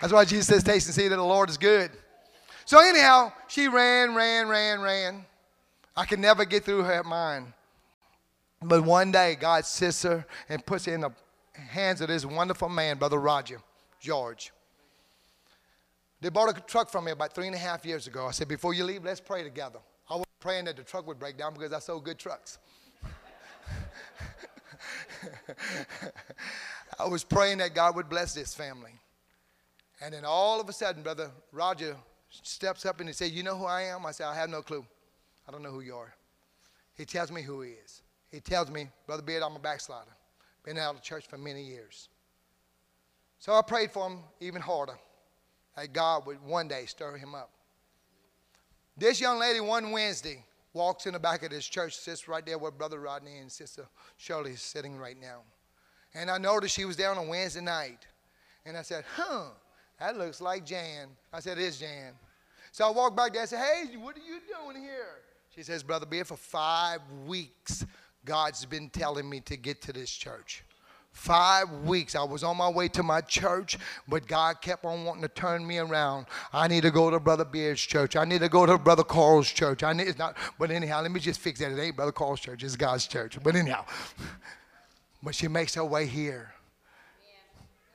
That's 0.00 0.12
why 0.12 0.24
Jesus 0.24 0.46
says, 0.46 0.62
Taste 0.62 0.86
and 0.86 0.94
see 0.94 1.08
that 1.08 1.16
the 1.16 1.22
Lord 1.22 1.48
is 1.48 1.56
good. 1.56 1.90
So, 2.66 2.80
anyhow, 2.80 3.32
she 3.46 3.68
ran, 3.68 4.14
ran, 4.16 4.48
ran, 4.48 4.80
ran. 4.80 5.24
I 5.96 6.04
could 6.04 6.18
never 6.18 6.44
get 6.44 6.64
through 6.64 6.82
her 6.82 7.04
mind. 7.04 7.52
But 8.60 8.82
one 8.82 9.12
day, 9.12 9.36
God 9.36 9.64
sits 9.64 10.02
her 10.02 10.26
and 10.48 10.66
puts 10.66 10.86
her 10.86 10.94
in 10.94 11.02
the 11.02 11.12
hands 11.54 12.00
of 12.00 12.08
this 12.08 12.26
wonderful 12.26 12.68
man, 12.68 12.98
Brother 12.98 13.20
Roger 13.20 13.60
George. 14.00 14.50
They 16.20 16.28
bought 16.28 16.58
a 16.58 16.60
truck 16.62 16.90
from 16.90 17.04
me 17.04 17.12
about 17.12 17.32
three 17.36 17.46
and 17.46 17.54
a 17.54 17.58
half 17.58 17.86
years 17.86 18.08
ago. 18.08 18.26
I 18.26 18.32
said, 18.32 18.48
before 18.48 18.74
you 18.74 18.82
leave, 18.82 19.04
let's 19.04 19.20
pray 19.20 19.44
together. 19.44 19.78
I 20.10 20.16
was 20.16 20.26
praying 20.40 20.64
that 20.64 20.76
the 20.76 20.82
truck 20.82 21.06
would 21.06 21.20
break 21.20 21.38
down 21.38 21.54
because 21.54 21.72
I 21.72 21.78
sold 21.78 22.04
good 22.04 22.18
trucks. 22.18 22.58
I 26.98 27.06
was 27.06 27.22
praying 27.22 27.58
that 27.58 27.76
God 27.76 27.94
would 27.94 28.08
bless 28.08 28.34
this 28.34 28.56
family. 28.56 28.94
And 30.02 30.12
then 30.12 30.24
all 30.24 30.60
of 30.60 30.68
a 30.68 30.72
sudden, 30.72 31.04
Brother 31.04 31.30
Roger 31.52 31.96
steps 32.42 32.86
up 32.86 33.00
and 33.00 33.08
he 33.08 33.12
said, 33.12 33.30
You 33.30 33.42
know 33.42 33.56
who 33.56 33.64
I 33.64 33.82
am? 33.82 34.06
I 34.06 34.12
said, 34.12 34.26
I 34.26 34.34
have 34.34 34.50
no 34.50 34.62
clue. 34.62 34.84
I 35.48 35.52
don't 35.52 35.62
know 35.62 35.70
who 35.70 35.80
you 35.80 35.94
are. 35.94 36.14
He 36.96 37.04
tells 37.04 37.30
me 37.30 37.42
who 37.42 37.62
he 37.62 37.72
is. 37.72 38.02
He 38.30 38.40
tells 38.40 38.70
me, 38.70 38.88
Brother 39.06 39.22
Beard, 39.22 39.42
I'm 39.42 39.56
a 39.56 39.60
backslider. 39.60 40.10
Been 40.64 40.78
out 40.78 40.94
of 40.94 41.02
church 41.02 41.26
for 41.26 41.38
many 41.38 41.62
years. 41.62 42.08
So 43.38 43.52
I 43.52 43.62
prayed 43.62 43.92
for 43.92 44.08
him 44.08 44.18
even 44.40 44.60
harder, 44.60 44.98
that 45.76 45.92
God 45.92 46.26
would 46.26 46.42
one 46.42 46.68
day 46.68 46.86
stir 46.86 47.16
him 47.16 47.34
up. 47.34 47.50
This 48.96 49.20
young 49.20 49.38
lady, 49.38 49.60
one 49.60 49.92
Wednesday, 49.92 50.42
walks 50.72 51.06
in 51.06 51.12
the 51.12 51.18
back 51.18 51.42
of 51.42 51.50
this 51.50 51.66
church, 51.66 51.96
sits 51.96 52.28
right 52.28 52.44
there 52.44 52.58
where 52.58 52.70
Brother 52.70 52.98
Rodney 52.98 53.38
and 53.38 53.52
Sister 53.52 53.86
Shirley 54.16 54.52
is 54.52 54.62
sitting 54.62 54.96
right 54.96 55.20
now. 55.20 55.42
And 56.14 56.30
I 56.30 56.38
noticed 56.38 56.74
she 56.74 56.86
was 56.86 56.96
there 56.96 57.10
on 57.10 57.18
a 57.18 57.22
Wednesday 57.22 57.60
night. 57.60 58.06
And 58.64 58.76
I 58.76 58.82
said, 58.82 59.04
huh, 59.14 59.48
that 60.00 60.16
looks 60.16 60.40
like 60.40 60.64
Jan. 60.64 61.08
I 61.32 61.40
said, 61.40 61.58
it 61.58 61.64
is 61.64 61.78
Jan. 61.78 62.14
So 62.76 62.86
I 62.86 62.90
walked 62.90 63.16
back 63.16 63.32
there 63.32 63.40
and 63.40 63.48
said, 63.48 63.64
hey, 63.64 63.96
what 63.96 64.16
are 64.16 64.20
you 64.20 64.38
doing 64.62 64.82
here? 64.82 65.22
She 65.54 65.62
says, 65.62 65.82
Brother 65.82 66.04
Beard, 66.04 66.26
for 66.26 66.36
five 66.36 67.00
weeks, 67.26 67.86
God's 68.22 68.66
been 68.66 68.90
telling 68.90 69.26
me 69.30 69.40
to 69.46 69.56
get 69.56 69.80
to 69.80 69.94
this 69.94 70.10
church. 70.10 70.62
Five 71.10 71.72
weeks. 71.86 72.14
I 72.14 72.22
was 72.22 72.44
on 72.44 72.58
my 72.58 72.68
way 72.68 72.88
to 72.88 73.02
my 73.02 73.22
church, 73.22 73.78
but 74.06 74.26
God 74.26 74.60
kept 74.60 74.84
on 74.84 75.06
wanting 75.06 75.22
to 75.22 75.28
turn 75.28 75.66
me 75.66 75.78
around. 75.78 76.26
I 76.52 76.68
need 76.68 76.82
to 76.82 76.90
go 76.90 77.08
to 77.08 77.18
Brother 77.18 77.46
Beard's 77.46 77.80
church. 77.80 78.14
I 78.14 78.26
need 78.26 78.40
to 78.40 78.50
go 78.50 78.66
to 78.66 78.76
Brother 78.76 79.04
Carl's 79.04 79.48
church. 79.48 79.82
I 79.82 79.94
need 79.94 80.08
it's 80.08 80.18
not, 80.18 80.36
but 80.58 80.70
anyhow, 80.70 81.00
let 81.00 81.10
me 81.10 81.18
just 81.18 81.40
fix 81.40 81.60
that. 81.60 81.72
It 81.72 81.80
ain't 81.80 81.96
Brother 81.96 82.12
Carl's 82.12 82.40
church, 82.40 82.62
it's 82.62 82.76
God's 82.76 83.06
church. 83.06 83.38
But 83.42 83.56
anyhow. 83.56 83.86
But 85.22 85.34
she 85.34 85.48
makes 85.48 85.74
her 85.76 85.84
way 85.86 86.04
here. 86.04 86.52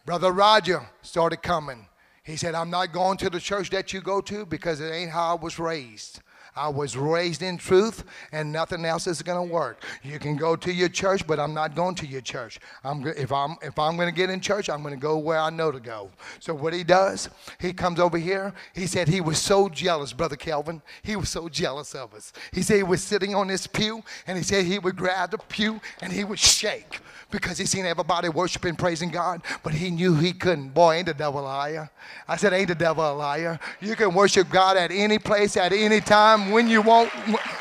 Brother 0.07 0.31
Roger 0.31 0.89
started 1.03 1.43
coming. 1.43 1.85
He 2.23 2.35
said, 2.35 2.53
I'm 2.53 2.69
not 2.69 2.93
going 2.93 3.17
to 3.17 3.29
the 3.29 3.39
church 3.39 3.71
that 3.71 3.93
you 3.93 4.01
go 4.01 4.21
to 4.21 4.45
because 4.45 4.79
it 4.79 4.91
ain't 4.91 5.11
how 5.11 5.35
I 5.35 5.41
was 5.41 5.57
raised. 5.57 6.21
I 6.55 6.67
was 6.69 6.97
raised 6.97 7.41
in 7.41 7.57
truth, 7.57 8.03
and 8.31 8.51
nothing 8.51 8.85
else 8.85 9.07
is 9.07 9.21
going 9.21 9.47
to 9.47 9.53
work. 9.53 9.83
You 10.03 10.19
can 10.19 10.35
go 10.35 10.55
to 10.55 10.71
your 10.71 10.89
church, 10.89 11.25
but 11.25 11.39
I'm 11.39 11.53
not 11.53 11.75
going 11.75 11.95
to 11.95 12.05
your 12.05 12.21
church. 12.21 12.59
I'm, 12.83 13.05
if 13.07 13.31
I'm 13.31 13.55
if 13.61 13.77
I'm 13.79 13.95
going 13.95 14.09
to 14.09 14.15
get 14.15 14.29
in 14.29 14.41
church, 14.41 14.69
I'm 14.69 14.81
going 14.81 14.93
to 14.93 14.99
go 14.99 15.17
where 15.17 15.39
I 15.39 15.49
know 15.49 15.71
to 15.71 15.79
go. 15.79 16.09
So 16.39 16.53
what 16.53 16.73
he 16.73 16.83
does, 16.83 17.29
he 17.59 17.73
comes 17.73 17.99
over 17.99 18.17
here. 18.17 18.53
He 18.73 18.87
said 18.87 19.07
he 19.07 19.21
was 19.21 19.37
so 19.37 19.69
jealous, 19.69 20.13
brother 20.13 20.35
Kelvin. 20.35 20.81
He 21.03 21.15
was 21.15 21.29
so 21.29 21.47
jealous 21.47 21.95
of 21.95 22.13
us. 22.13 22.33
He 22.51 22.61
said 22.61 22.77
he 22.77 22.83
was 22.83 23.01
sitting 23.01 23.33
on 23.35 23.47
this 23.47 23.67
pew, 23.67 24.03
and 24.27 24.37
he 24.37 24.43
said 24.43 24.65
he 24.65 24.79
would 24.79 24.95
grab 24.95 25.31
the 25.31 25.37
pew 25.37 25.79
and 26.01 26.11
he 26.11 26.23
would 26.23 26.39
shake 26.39 26.99
because 27.31 27.57
he 27.57 27.65
seen 27.65 27.85
everybody 27.85 28.29
worshiping, 28.29 28.75
praising 28.75 29.09
God, 29.09 29.41
but 29.63 29.73
he 29.73 29.89
knew 29.89 30.15
he 30.15 30.33
couldn't. 30.33 30.73
Boy, 30.73 30.95
ain't 30.95 31.07
the 31.07 31.13
devil 31.13 31.39
a 31.39 31.41
liar? 31.41 31.89
I 32.27 32.35
said, 32.35 32.53
ain't 32.53 32.67
the 32.67 32.75
devil 32.75 33.09
a 33.09 33.13
liar? 33.13 33.59
You 33.79 33.95
can 33.95 34.13
worship 34.13 34.49
God 34.49 34.77
at 34.77 34.91
any 34.91 35.17
place, 35.17 35.57
at 35.57 35.71
any 35.71 36.01
time, 36.01 36.40
when 36.49 36.67
you 36.67 36.81
want. 36.81 37.11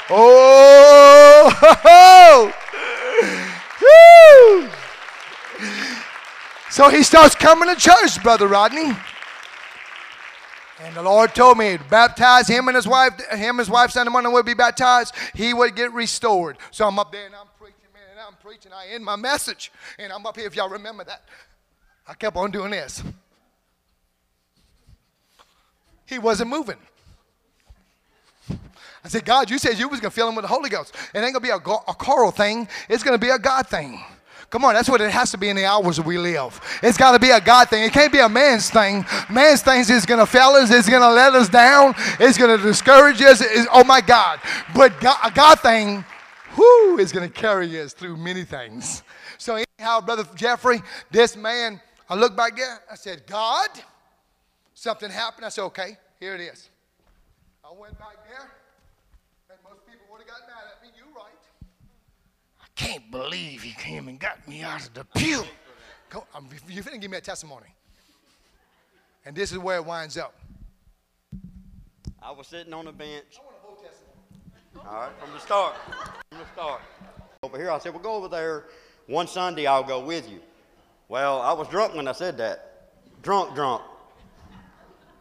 Oh! 0.09 1.53
Woo! 3.83 4.71
So 6.71 6.89
he 6.89 7.03
starts 7.03 7.35
coming 7.35 7.69
to 7.69 7.75
church, 7.79 8.23
Brother 8.23 8.47
Rodney. 8.47 8.97
And 10.83 10.95
the 10.95 11.03
Lord 11.03 11.35
told 11.35 11.59
me, 11.59 11.79
baptize 11.91 12.49
him 12.49 12.69
and 12.69 12.75
his 12.75 12.89
wife, 12.89 13.13
him 13.31 13.51
and 13.51 13.59
his 13.59 13.69
wife 13.69 13.91
Sunday 13.91 14.11
morning 14.11 14.33
would 14.33 14.47
be 14.47 14.55
baptized. 14.55 15.15
He 15.35 15.53
would 15.53 15.77
get 15.77 15.93
restored. 15.93 16.57
So 16.71 16.87
I'm 16.87 16.99
up 16.99 17.13
there 17.13 17.27
and 17.27 17.35
I'm 17.35 17.49
preaching, 17.59 17.89
man, 17.93 18.03
and 18.13 18.21
I'm 18.21 18.35
preaching, 18.43 18.73
I 18.73 18.87
end 18.95 19.05
my 19.05 19.17
message, 19.17 19.71
and 19.99 20.11
I'm 20.11 20.25
up 20.25 20.37
here. 20.37 20.47
If 20.47 20.57
y'all 20.57 20.71
remember 20.71 21.05
that, 21.05 21.25
I 22.07 22.15
kept 22.15 22.37
on 22.37 22.51
doing 22.51 22.71
this. 22.71 23.03
He 26.07 26.19
wasn't 26.19 26.51
moving. 26.51 26.79
I 29.05 29.09
said, 29.09 29.25
God, 29.25 29.51
you 29.51 29.59
said 29.59 29.79
you 29.79 29.89
was 29.89 30.01
gonna 30.01 30.11
fill 30.11 30.29
him 30.29 30.35
with 30.35 30.45
the 30.45 30.49
Holy 30.49 30.71
Ghost. 30.71 30.95
It 31.15 31.19
ain't 31.19 31.33
gonna 31.33 31.41
be 31.41 31.51
a, 31.51 31.57
a 31.57 31.95
Carl 31.95 32.31
thing. 32.31 32.69
It's 32.89 33.03
gonna 33.03 33.19
be 33.19 33.31
a 33.31 33.39
God 33.39 33.67
thing. 33.67 34.01
Come 34.51 34.65
on, 34.65 34.75
that's 34.75 34.89
what 34.89 35.01
it 35.01 35.13
has 35.13 35.31
to 35.31 35.39
be 35.39 35.49
in 35.49 35.55
the 35.55 35.65
hours 35.65 36.01
we 36.01 36.19
live. 36.19 36.61
It's 36.83 36.99
got 36.99 37.13
to 37.13 37.21
be 37.21 37.31
a 37.31 37.41
God 37.41 37.69
thing. 37.69 37.85
It 37.85 37.93
can't 37.93 38.13
be 38.13 38.19
a 38.19 38.29
man's 38.29 38.69
thing. 38.69 39.07
Man's 39.31 39.63
things 39.63 39.89
is 39.91 40.05
going 40.05 40.19
to 40.19 40.27
fail 40.27 40.49
us. 40.49 40.73
It's 40.73 40.89
going 40.89 41.03
to 41.03 41.13
let 41.13 41.35
us 41.35 41.49
down. 41.49 41.95
It's 42.19 42.37
going 42.37 42.59
to 42.59 42.61
discourage 42.61 43.23
us. 43.23 43.41
It's, 43.41 43.69
oh 43.73 43.85
my 43.85 44.01
God! 44.01 44.41
But 44.75 45.01
God, 45.01 45.19
a 45.25 45.31
God 45.31 45.61
thing 45.61 46.05
who 46.51 46.99
is 46.99 47.13
going 47.13 47.31
to 47.31 47.33
carry 47.33 47.81
us 47.81 47.93
through 47.93 48.17
many 48.17 48.43
things. 48.43 49.05
So, 49.39 49.63
anyhow, 49.79 50.01
Brother 50.01 50.27
Jeffrey, 50.35 50.83
this 51.13 51.37
man, 51.37 51.81
I 52.09 52.17
looked 52.17 52.37
back 52.37 52.57
there, 52.57 52.81
I 52.91 52.97
said, 52.97 53.23
God, 53.29 53.69
something 54.75 55.11
happened. 55.11 55.47
I 55.47 55.51
said, 55.51 55.63
okay, 55.63 55.97
here 56.19 56.35
it 56.35 56.41
is. 56.41 56.69
I 57.65 57.69
went 57.73 57.97
back 58.01 58.17
there, 58.29 58.51
and 59.49 59.59
most 59.63 59.87
people 59.87 60.07
would 60.11 60.23
have 60.23 60.29
got 60.29 60.41
mad 60.49 60.65
at 60.77 60.83
me. 60.83 60.91
You're 60.97 61.15
right. 61.15 61.33
I 62.61 62.67
can't 62.81 63.11
believe 63.11 63.63
he 63.63 63.73
came 63.73 64.09
and 64.09 64.19
got 64.19 64.47
me 64.49 64.63
out 64.63 64.81
of 64.81 64.95
the 64.95 65.05
pew. 65.05 65.45
Go, 66.09 66.21
um, 66.35 66.49
I'm, 66.51 66.73
you're 66.73 66.83
going 66.83 66.95
to 66.95 67.01
give 67.01 67.11
me 67.11 67.19
a 67.19 67.21
testimony. 67.21 67.67
And 69.27 69.37
this 69.37 69.53
is 69.53 69.59
where 69.59 69.77
it 69.77 69.85
winds 69.85 70.17
up. 70.17 70.35
I 72.23 72.31
was 72.31 72.47
sitting 72.47 72.73
on 72.73 72.87
a 72.87 72.93
bench. 72.93 73.39
I 73.39 73.45
want 73.45 73.57
a 73.57 73.67
whole 73.67 73.77
testimony. 73.77 74.89
All 74.89 74.95
right, 74.95 75.13
from 75.21 75.33
the 75.33 75.41
start. 75.41 75.75
From 76.31 76.39
the 76.39 76.47
start. 76.55 76.81
Over 77.43 77.59
here, 77.59 77.71
I 77.71 77.79
said, 77.79 77.93
well, 77.93 78.03
go 78.03 78.15
over 78.15 78.29
there. 78.29 78.65
One 79.07 79.27
Sunday, 79.27 79.67
I'll 79.67 79.85
go 79.85 80.01
with 80.01 80.31
you. 80.31 80.41
Well, 81.09 81.43
I 81.43 81.53
was 81.53 81.69
drunk 81.69 81.95
when 81.95 82.09
I 82.09 82.13
said 82.13 82.39
that. 82.39 82.93
Drunk, 83.23 83.55
drunk. 83.55 83.83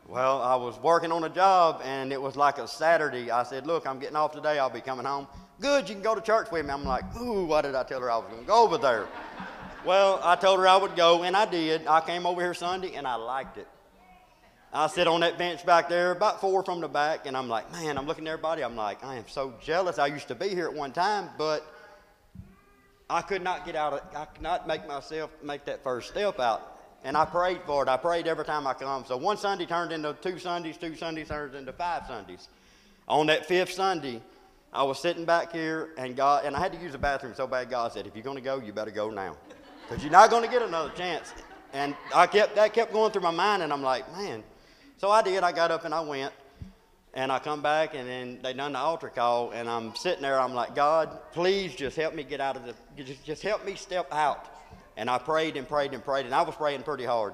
Well, 0.07 0.41
I 0.41 0.55
was 0.55 0.79
working 0.79 1.11
on 1.11 1.25
a 1.25 1.29
job, 1.29 1.81
and 1.83 2.13
it 2.13 2.21
was 2.21 2.37
like 2.37 2.57
a 2.57 2.69
Saturday. 2.69 3.31
I 3.31 3.43
said, 3.43 3.67
look, 3.67 3.85
I'm 3.85 3.99
getting 3.99 4.15
off 4.15 4.31
today. 4.31 4.59
I'll 4.59 4.69
be 4.69 4.81
coming 4.81 5.05
home. 5.05 5.27
Good, 5.61 5.89
you 5.89 5.95
can 5.95 6.03
go 6.03 6.15
to 6.15 6.21
church 6.21 6.51
with 6.51 6.65
me. 6.65 6.71
I'm 6.71 6.85
like, 6.85 7.03
ooh, 7.19 7.45
why 7.45 7.61
did 7.61 7.75
I 7.75 7.83
tell 7.83 7.99
her 7.99 8.09
I 8.09 8.17
was 8.17 8.27
going 8.27 8.41
to 8.41 8.47
go 8.47 8.63
over 8.63 8.77
there? 8.77 9.07
well, 9.85 10.19
I 10.23 10.35
told 10.35 10.59
her 10.59 10.67
I 10.67 10.77
would 10.77 10.95
go, 10.95 11.23
and 11.23 11.35
I 11.35 11.45
did. 11.45 11.85
I 11.87 12.01
came 12.01 12.25
over 12.25 12.41
here 12.41 12.53
Sunday, 12.53 12.95
and 12.95 13.05
I 13.05 13.15
liked 13.15 13.57
it. 13.57 13.67
I 14.71 14.87
sit 14.87 15.07
on 15.07 15.21
that 15.21 15.37
bench 15.37 15.65
back 15.65 15.89
there, 15.89 16.11
about 16.11 16.39
four 16.39 16.63
from 16.63 16.79
the 16.79 16.87
back, 16.87 17.25
and 17.25 17.35
I'm 17.35 17.49
like, 17.49 17.71
man, 17.71 17.97
I'm 17.97 18.05
looking 18.05 18.27
at 18.27 18.31
everybody. 18.31 18.63
I'm 18.63 18.75
like, 18.75 19.03
I 19.03 19.15
am 19.15 19.27
so 19.27 19.53
jealous. 19.61 19.97
I 19.97 20.07
used 20.07 20.27
to 20.27 20.35
be 20.35 20.49
here 20.49 20.67
at 20.67 20.73
one 20.73 20.91
time, 20.91 21.29
but 21.37 21.65
I 23.09 23.21
could 23.21 23.41
not 23.41 23.65
get 23.65 23.75
out 23.75 23.93
of, 23.93 24.01
I 24.15 24.25
could 24.25 24.43
not 24.43 24.67
make 24.67 24.87
myself 24.87 25.31
make 25.41 25.65
that 25.65 25.83
first 25.83 26.09
step 26.09 26.39
out. 26.39 26.77
And 27.03 27.17
I 27.17 27.25
prayed 27.25 27.61
for 27.65 27.81
it. 27.81 27.89
I 27.89 27.97
prayed 27.97 28.27
every 28.27 28.45
time 28.45 28.67
I 28.67 28.73
come. 28.73 29.05
So 29.05 29.17
one 29.17 29.37
Sunday 29.37 29.65
turned 29.65 29.91
into 29.91 30.13
two 30.21 30.37
Sundays, 30.37 30.77
two 30.77 30.95
Sundays 30.95 31.29
turned 31.29 31.55
into 31.55 31.73
five 31.73 32.05
Sundays. 32.05 32.47
On 33.07 33.25
that 33.27 33.47
fifth 33.47 33.71
Sunday, 33.71 34.21
I 34.71 34.83
was 34.83 34.99
sitting 34.99 35.25
back 35.25 35.51
here, 35.51 35.89
and 35.97 36.15
God, 36.15 36.45
and 36.45 36.55
I 36.55 36.59
had 36.59 36.71
to 36.73 36.79
use 36.79 36.91
the 36.91 36.97
bathroom 36.97 37.33
so 37.35 37.47
bad. 37.47 37.69
God 37.69 37.91
said, 37.91 38.05
"If 38.05 38.15
you're 38.15 38.23
going 38.23 38.37
to 38.37 38.43
go, 38.43 38.59
you 38.59 38.71
better 38.71 38.91
go 38.91 39.09
now, 39.09 39.35
because 39.87 40.03
you're 40.03 40.11
not 40.11 40.29
going 40.29 40.43
to 40.43 40.49
get 40.49 40.61
another 40.61 40.91
chance." 40.91 41.33
And 41.73 41.95
I 42.13 42.27
kept 42.27 42.55
that 42.55 42.73
kept 42.73 42.93
going 42.93 43.11
through 43.11 43.21
my 43.21 43.31
mind, 43.31 43.63
and 43.63 43.71
I'm 43.71 43.83
like, 43.83 44.11
man, 44.15 44.43
so 44.97 45.09
I 45.09 45.21
did. 45.21 45.43
I 45.43 45.51
got 45.51 45.71
up 45.71 45.85
and 45.85 45.93
I 45.93 46.01
went. 46.01 46.33
And 47.13 47.31
I 47.31 47.39
come 47.39 47.63
back 47.63 47.95
and 47.95 48.07
then 48.07 48.39
they 48.43 48.53
done 48.53 48.73
the 48.73 48.79
altar 48.79 49.09
call 49.09 49.49
and 49.49 49.67
I'm 49.67 49.95
sitting 49.95 50.21
there. 50.21 50.39
I'm 50.39 50.53
like, 50.53 50.75
God, 50.75 51.17
please 51.31 51.73
just 51.73 51.97
help 51.97 52.13
me 52.13 52.23
get 52.23 52.39
out 52.39 52.55
of 52.55 52.65
the, 52.65 52.75
just, 53.03 53.25
just 53.25 53.41
help 53.41 53.65
me 53.65 53.73
step 53.73 54.07
out. 54.13 54.45
And 54.95 55.09
I 55.09 55.17
prayed 55.17 55.57
and 55.57 55.67
prayed 55.67 55.93
and 55.93 56.05
prayed 56.05 56.27
and 56.27 56.35
I 56.35 56.43
was 56.43 56.53
praying 56.55 56.83
pretty 56.83 57.05
hard. 57.05 57.33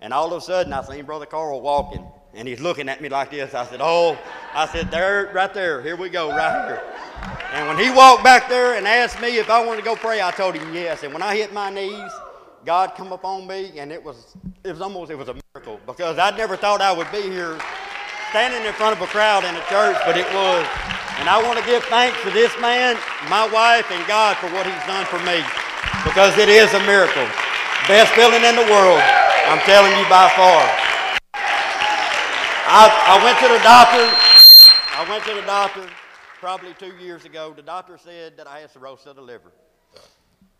And 0.00 0.12
all 0.12 0.26
of 0.26 0.32
a 0.32 0.40
sudden 0.40 0.72
I 0.72 0.82
seen 0.82 1.04
Brother 1.04 1.24
Carl 1.26 1.60
walking 1.60 2.04
and 2.36 2.46
he's 2.46 2.60
looking 2.60 2.88
at 2.88 3.00
me 3.00 3.08
like 3.08 3.30
this. 3.30 3.54
I 3.54 3.64
said, 3.66 3.80
oh, 3.82 4.18
I 4.54 4.66
said, 4.66 4.90
there, 4.90 5.30
right 5.32 5.52
there, 5.52 5.82
here 5.82 5.96
we 5.96 6.10
go, 6.10 6.28
right 6.28 6.68
here. 6.68 6.82
And 7.52 7.66
when 7.66 7.78
he 7.78 7.90
walked 7.90 8.22
back 8.22 8.48
there 8.48 8.76
and 8.76 8.86
asked 8.86 9.20
me 9.20 9.38
if 9.38 9.48
I 9.48 9.64
wanted 9.64 9.80
to 9.80 9.84
go 9.84 9.96
pray, 9.96 10.20
I 10.20 10.30
told 10.30 10.54
him 10.54 10.74
yes. 10.74 11.02
And 11.02 11.12
when 11.12 11.22
I 11.22 11.34
hit 11.34 11.52
my 11.52 11.70
knees, 11.70 12.12
God 12.64 12.94
come 12.94 13.12
upon 13.12 13.46
me 13.46 13.78
and 13.78 13.90
it 13.90 14.02
was, 14.02 14.36
it 14.64 14.70
was 14.70 14.82
almost, 14.82 15.10
it 15.10 15.16
was 15.16 15.28
a 15.28 15.36
miracle 15.54 15.80
because 15.86 16.18
I 16.18 16.36
never 16.36 16.56
thought 16.56 16.82
I 16.82 16.92
would 16.92 17.10
be 17.10 17.22
here 17.22 17.58
standing 18.30 18.66
in 18.66 18.72
front 18.74 18.94
of 18.94 19.00
a 19.00 19.06
crowd 19.06 19.44
in 19.44 19.54
a 19.54 19.64
church, 19.72 19.96
but 20.04 20.18
it 20.18 20.26
was. 20.34 20.66
And 21.16 21.30
I 21.30 21.40
want 21.40 21.58
to 21.58 21.64
give 21.64 21.82
thanks 21.84 22.20
to 22.22 22.30
this 22.30 22.52
man, 22.60 22.98
my 23.30 23.48
wife, 23.48 23.88
and 23.90 24.04
God 24.06 24.36
for 24.36 24.52
what 24.52 24.68
he's 24.68 24.84
done 24.84 25.06
for 25.08 25.18
me 25.24 25.40
because 26.04 26.36
it 26.36 26.50
is 26.50 26.68
a 26.74 26.82
miracle. 26.84 27.24
Best 27.88 28.12
feeling 28.12 28.44
in 28.44 28.52
the 28.58 28.66
world, 28.68 29.00
I'm 29.48 29.62
telling 29.64 29.96
you 29.96 30.04
by 30.12 30.28
far. 30.36 30.86
I, 32.68 33.20
I 33.20 33.24
went 33.24 33.38
to 33.38 33.46
the 33.46 33.62
doctor. 33.62 34.02
I 34.90 35.08
went 35.08 35.24
to 35.24 35.34
the 35.34 35.46
doctor 35.46 35.88
probably 36.40 36.74
two 36.74 36.96
years 36.96 37.24
ago. 37.24 37.52
The 37.54 37.62
doctor 37.62 37.96
said 37.96 38.36
that 38.38 38.48
I 38.48 38.58
had 38.58 38.72
cirrhosis 38.72 39.06
of 39.06 39.14
the 39.14 39.22
liver. 39.22 39.52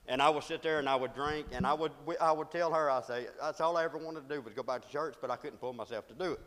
And 0.06 0.22
I 0.22 0.28
would 0.28 0.44
sit 0.44 0.62
there 0.62 0.78
and 0.78 0.88
I 0.88 0.94
would 0.94 1.14
drink 1.14 1.48
and 1.50 1.66
I 1.66 1.74
would, 1.74 1.90
I 2.20 2.30
would 2.30 2.52
tell 2.52 2.72
her, 2.72 2.88
I 2.88 3.02
say, 3.02 3.26
that's 3.40 3.60
all 3.60 3.76
I 3.76 3.82
ever 3.82 3.98
wanted 3.98 4.28
to 4.28 4.34
do 4.36 4.40
was 4.40 4.54
go 4.54 4.62
back 4.62 4.86
to 4.86 4.88
church, 4.88 5.16
but 5.20 5.32
I 5.32 5.36
couldn't 5.36 5.58
pull 5.58 5.72
myself 5.72 6.06
to 6.06 6.14
do 6.14 6.34
it. 6.34 6.40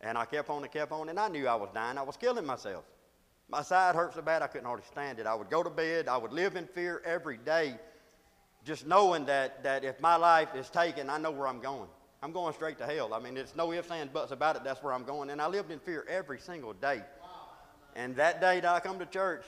And 0.00 0.18
I 0.18 0.24
kept 0.24 0.50
on 0.50 0.64
and 0.64 0.72
kept 0.72 0.90
on, 0.90 1.08
and 1.08 1.20
I 1.20 1.28
knew 1.28 1.46
I 1.46 1.54
was 1.54 1.68
dying. 1.72 1.96
I 1.96 2.02
was 2.02 2.16
killing 2.16 2.44
myself. 2.44 2.82
My 3.48 3.62
side 3.62 3.94
hurt 3.94 4.14
so 4.14 4.22
bad 4.22 4.42
I 4.42 4.48
couldn't 4.48 4.66
hardly 4.66 4.84
stand 4.90 5.20
it. 5.20 5.26
I 5.26 5.36
would 5.36 5.50
go 5.50 5.62
to 5.62 5.70
bed. 5.70 6.08
I 6.08 6.16
would 6.16 6.32
live 6.32 6.56
in 6.56 6.66
fear 6.66 7.00
every 7.04 7.36
day, 7.36 7.76
just 8.64 8.88
knowing 8.88 9.24
that, 9.26 9.62
that 9.62 9.84
if 9.84 10.00
my 10.00 10.16
life 10.16 10.48
is 10.56 10.68
taken, 10.68 11.10
I 11.10 11.18
know 11.18 11.30
where 11.30 11.46
I'm 11.46 11.60
going. 11.60 11.88
I'm 12.24 12.32
going 12.32 12.54
straight 12.54 12.78
to 12.78 12.86
hell. 12.86 13.12
I 13.12 13.20
mean, 13.20 13.36
it's 13.36 13.54
no 13.54 13.70
ifs, 13.70 13.90
ands, 13.90 14.10
buts 14.10 14.32
about 14.32 14.56
it. 14.56 14.64
That's 14.64 14.82
where 14.82 14.94
I'm 14.94 15.04
going. 15.04 15.28
And 15.28 15.42
I 15.42 15.46
lived 15.46 15.70
in 15.70 15.78
fear 15.78 16.06
every 16.08 16.38
single 16.38 16.72
day. 16.72 17.02
And 17.96 18.16
that 18.16 18.40
day 18.40 18.60
that 18.60 18.74
I 18.74 18.80
come 18.80 18.98
to 18.98 19.04
church, 19.04 19.44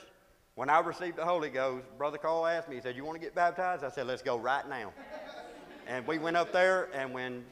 when 0.56 0.68
I 0.68 0.80
received 0.80 1.16
the 1.16 1.24
Holy 1.24 1.48
Ghost, 1.48 1.86
Brother 1.96 2.18
Carl 2.18 2.46
asked 2.46 2.68
me, 2.68 2.74
he 2.74 2.82
said, 2.82 2.94
You 2.94 3.02
want 3.02 3.16
to 3.16 3.24
get 3.24 3.34
baptized? 3.34 3.82
I 3.82 3.88
said, 3.88 4.06
Let's 4.06 4.20
go 4.20 4.36
right 4.36 4.68
now. 4.68 4.92
and 5.86 6.06
we 6.06 6.18
went 6.18 6.36
up 6.36 6.52
there, 6.52 6.90
and 6.92 7.14
when 7.14 7.46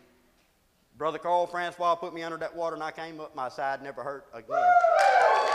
Brother 0.98 1.18
Carl 1.18 1.46
Francois 1.46 1.94
put 1.94 2.12
me 2.12 2.22
under 2.22 2.36
that 2.36 2.54
water 2.54 2.74
and 2.74 2.84
I 2.84 2.90
came 2.90 3.18
up, 3.18 3.34
my 3.34 3.48
side 3.48 3.82
never 3.82 4.02
hurt 4.02 4.26
again. 4.34 4.58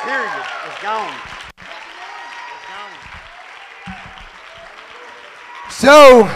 Period. 0.04 0.46
It's 0.66 0.82
gone. 0.82 1.14
It's 2.56 2.66
gone. 2.66 2.92
So, 5.70 6.28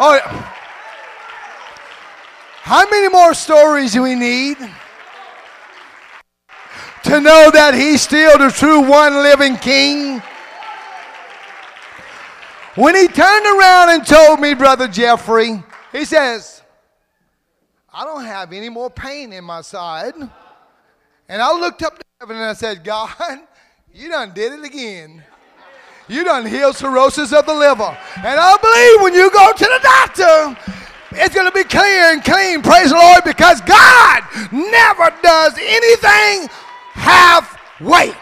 oh, 0.00 0.56
how 2.70 2.88
many 2.88 3.08
more 3.08 3.34
stories 3.34 3.94
do 3.94 4.02
we 4.04 4.14
need 4.14 4.56
to 7.02 7.20
know 7.20 7.50
that 7.50 7.74
He's 7.74 8.00
still 8.00 8.38
the 8.38 8.48
true 8.48 8.88
one 8.88 9.24
living 9.24 9.56
King? 9.56 10.22
When 12.76 12.94
He 12.94 13.08
turned 13.08 13.58
around 13.58 13.90
and 13.90 14.06
told 14.06 14.38
me, 14.38 14.54
Brother 14.54 14.86
Jeffrey, 14.86 15.60
He 15.90 16.04
says, 16.04 16.62
I 17.92 18.04
don't 18.04 18.24
have 18.24 18.52
any 18.52 18.68
more 18.68 18.88
pain 18.88 19.32
in 19.32 19.42
my 19.42 19.62
side. 19.62 20.14
And 21.28 21.42
I 21.42 21.52
looked 21.52 21.82
up 21.82 21.98
to 21.98 22.04
heaven 22.20 22.36
and 22.36 22.44
I 22.44 22.52
said, 22.52 22.84
God, 22.84 23.10
you 23.92 24.10
done 24.10 24.32
did 24.32 24.52
it 24.52 24.64
again. 24.64 25.24
You 26.06 26.22
done 26.22 26.46
healed 26.46 26.76
cirrhosis 26.76 27.32
of 27.32 27.46
the 27.46 27.54
liver. 27.54 27.98
And 28.18 28.38
I 28.38 28.56
believe 28.58 29.02
when 29.02 29.14
you 29.14 29.28
go 29.32 29.52
to 29.52 29.64
the 29.64 29.80
doctor, 29.82 30.79
it's 31.12 31.34
going 31.34 31.46
to 31.46 31.52
be 31.52 31.64
clear 31.64 32.12
and 32.12 32.22
clean. 32.22 32.62
Praise 32.62 32.90
the 32.90 32.96
Lord, 32.96 33.24
because 33.24 33.60
God 33.62 34.22
never 34.52 35.14
does 35.22 35.54
anything 35.58 36.48
halfway. 36.92 38.12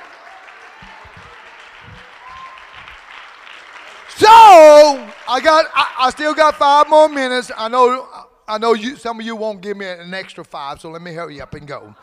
So 4.16 4.26
I 4.26 5.40
got, 5.40 5.66
I, 5.74 5.94
I 6.00 6.10
still 6.10 6.34
got 6.34 6.56
five 6.56 6.88
more 6.88 7.08
minutes. 7.08 7.52
I 7.56 7.68
know, 7.68 8.08
I 8.48 8.58
know 8.58 8.74
you. 8.74 8.96
Some 8.96 9.20
of 9.20 9.26
you 9.26 9.36
won't 9.36 9.60
give 9.60 9.76
me 9.76 9.86
an 9.86 10.12
extra 10.12 10.44
five, 10.44 10.80
so 10.80 10.90
let 10.90 11.02
me 11.02 11.12
hurry 11.12 11.40
up 11.40 11.54
and 11.54 11.66
go. 11.66 11.94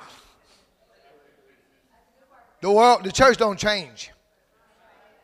The 2.61 2.71
world, 2.71 3.03
the 3.03 3.11
church 3.11 3.37
don't 3.37 3.59
change. 3.59 4.11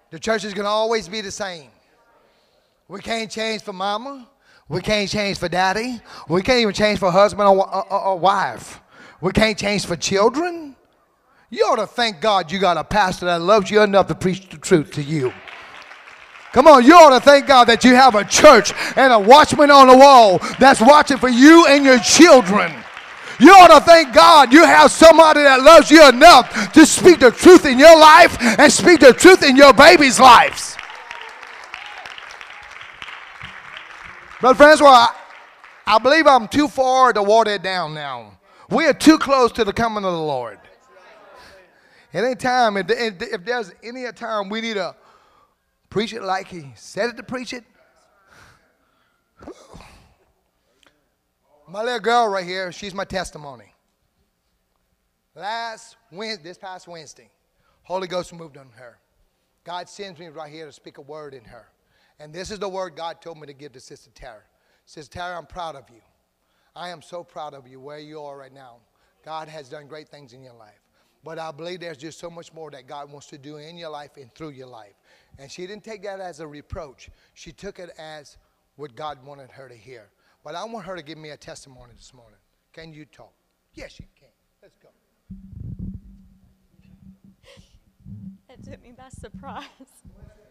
The 0.10 0.20
church 0.20 0.44
is 0.44 0.54
going 0.54 0.66
to 0.66 0.70
always 0.70 1.08
be 1.08 1.22
the 1.22 1.32
same. 1.32 1.70
We 2.88 3.00
can't 3.00 3.32
change 3.32 3.62
for 3.62 3.72
mama. 3.72 4.28
We 4.72 4.80
can't 4.80 5.10
change 5.10 5.38
for 5.38 5.50
daddy. 5.50 6.00
We 6.30 6.42
can't 6.42 6.62
even 6.62 6.74
change 6.74 7.00
for 7.00 7.12
husband 7.12 7.46
or, 7.46 7.76
or, 7.76 7.94
or 7.94 8.18
wife. 8.18 8.80
We 9.20 9.34
can't 9.34 9.58
change 9.58 9.86
for 9.86 9.98
children. 9.98 10.78
You 11.50 11.66
ought 11.66 11.76
to 11.76 11.88
thank 11.88 12.22
God 12.22 12.50
you 12.50 12.58
got 12.58 12.78
a 12.78 12.84
pastor 12.86 13.26
that 13.26 13.42
loves 13.42 13.70
you 13.70 13.82
enough 13.82 14.08
to 14.08 14.16
preach 14.16 14.48
the 14.48 14.58
truth 14.58 14.94
to 14.94 15.04
you. 15.04 15.34
Come 16.54 16.68
on, 16.68 16.86
you 16.86 16.94
ought 16.94 17.10
to 17.10 17.20
thank 17.20 17.48
God 17.48 17.66
that 17.66 17.84
you 17.84 17.96
have 17.96 18.16
a 18.16 18.24
church 18.24 18.72
and 18.96 19.12
a 19.12 19.20
watchman 19.20 19.72
on 19.72 19.88
the 19.88 19.98
wall 19.98 20.38
that's 20.58 20.80
watching 20.80 21.18
for 21.18 21.28
you 21.28 21.66
and 21.68 21.84
your 21.84 22.00
children. 22.00 22.74
You 23.42 23.52
ought 23.52 23.78
to 23.78 23.86
thank 23.86 24.14
God 24.14 24.54
you 24.54 24.64
have 24.64 24.90
somebody 24.90 25.42
that 25.42 25.62
loves 25.62 25.92
you 25.92 26.08
enough 26.08 26.72
to 26.72 26.86
speak 26.86 27.20
the 27.20 27.32
truth 27.32 27.66
in 27.66 27.78
your 27.78 28.00
life 28.00 28.38
and 28.40 28.72
speak 28.72 29.02
the 29.02 29.12
truth 29.12 29.44
in 29.44 29.58
your 29.58 29.74
baby's 29.74 30.18
lives. 30.18 30.78
Brother 34.42 34.56
Francois, 34.56 35.08
I, 35.86 36.00
believe 36.00 36.26
I'm 36.26 36.48
too 36.48 36.68
far 36.68 37.14
to 37.14 37.22
water 37.22 37.52
it 37.52 37.62
down 37.62 37.94
now. 37.94 38.40
We 38.72 38.88
are 38.88 38.94
too 38.94 39.20
close 39.20 39.52
to 39.52 39.64
the 39.64 39.72
coming 39.72 40.04
of 40.04 40.12
the 40.12 40.20
Lord. 40.20 40.58
At 42.12 42.24
any 42.24 42.34
time, 42.34 42.76
if, 42.76 42.90
if 42.90 43.46
there's 43.46 43.72
any 43.84 44.12
time 44.14 44.50
we 44.50 44.62
need 44.62 44.74
to 44.74 44.96
preach 45.92 46.12
it 46.14 46.24
like 46.24 46.48
he 46.48 46.72
said 46.74 47.12
it 47.12 47.18
to 47.18 47.24
preach 47.24 47.54
it, 47.54 47.64
my 51.68 51.84
little 51.84 52.00
girl 52.00 52.28
right 52.28 52.44
here, 52.44 52.72
she's 52.72 52.96
my 52.96 53.06
testimony. 53.06 53.72
Last 55.36 55.98
Wednesday, 56.12 56.44
this 56.44 56.58
past 56.58 56.88
Wednesday, 56.88 57.30
Holy 57.84 58.08
Ghost 58.08 58.34
moved 58.34 58.58
on 58.58 58.72
her. 58.76 58.98
God 59.64 59.88
sends 59.88 60.20
me 60.20 60.30
right 60.30 60.52
here 60.52 60.66
to 60.66 60.72
speak 60.72 60.98
a 60.98 61.02
word 61.02 61.36
in 61.36 61.44
her. 61.44 61.68
And 62.22 62.32
this 62.32 62.52
is 62.52 62.60
the 62.60 62.70
word 62.70 62.96
God 62.96 63.20
told 63.20 63.40
me 63.40 63.48
to 63.48 63.54
give 63.54 63.72
to 63.72 63.80
Sister 63.80 64.12
Tara. 64.14 64.44
Sister 64.86 65.12
Tara, 65.18 65.36
I'm 65.36 65.48
proud 65.48 65.76
of 65.76 65.90
you. 65.90 66.02
I 66.76 66.90
am 66.90 67.02
so 67.02 67.24
proud 67.24 67.56
of 67.56 67.68
you 67.68 67.80
where 67.80 67.98
you 67.98 68.22
are 68.22 68.38
right 68.38 68.54
now. 68.54 68.78
God 69.26 69.48
has 69.48 69.70
done 69.70 69.88
great 69.88 70.08
things 70.08 70.32
in 70.34 70.44
your 70.44 70.54
life. 70.54 70.84
But 71.24 71.40
I 71.40 71.52
believe 71.52 71.80
there's 71.80 71.98
just 71.98 72.20
so 72.20 72.30
much 72.30 72.54
more 72.54 72.70
that 72.72 72.86
God 72.86 73.12
wants 73.12 73.26
to 73.28 73.40
do 73.40 73.58
in 73.58 73.76
your 73.76 73.90
life 73.90 74.18
and 74.18 74.34
through 74.36 74.52
your 74.52 74.68
life. 74.68 74.94
And 75.40 75.50
she 75.52 75.66
didn't 75.66 75.84
take 75.84 76.04
that 76.04 76.20
as 76.20 76.42
a 76.42 76.48
reproach. 76.48 77.10
She 77.34 77.52
took 77.52 77.80
it 77.80 77.90
as 77.98 78.38
what 78.76 78.96
God 78.96 79.26
wanted 79.26 79.50
her 79.50 79.68
to 79.68 79.76
hear. 79.76 80.10
But 80.44 80.54
I 80.54 80.64
want 80.66 80.86
her 80.86 80.96
to 80.96 81.04
give 81.04 81.18
me 81.18 81.32
a 81.32 81.38
testimony 81.38 81.94
this 81.96 82.14
morning. 82.14 82.40
Can 82.72 82.94
you 82.94 83.06
talk? 83.06 83.34
Yes, 83.74 84.00
you 84.00 84.06
can. 84.16 84.30
Let's 84.62 84.78
go. 84.78 84.90
That 88.48 88.64
took 88.64 88.84
me 88.84 88.92
by 88.92 89.10
surprise. 89.10 89.66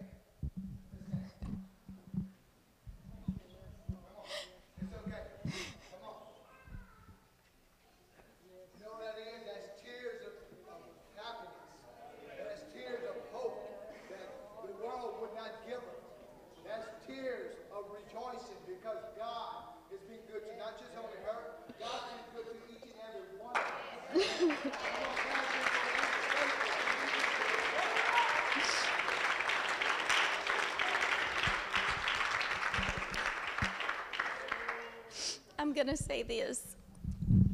I'm 35.71 35.75
going 35.77 35.97
to 35.97 35.97
say 35.97 36.25
this. 36.25 36.75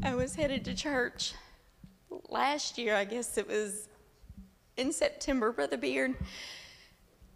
I 0.02 0.14
was 0.14 0.34
headed 0.34 0.64
to 0.64 0.74
church 0.74 1.34
last 2.30 2.78
year, 2.78 2.94
I 2.94 3.04
guess 3.04 3.36
it 3.36 3.46
was 3.46 3.90
in 4.78 4.90
September, 4.90 5.52
Brother 5.52 5.76
Beard, 5.76 6.14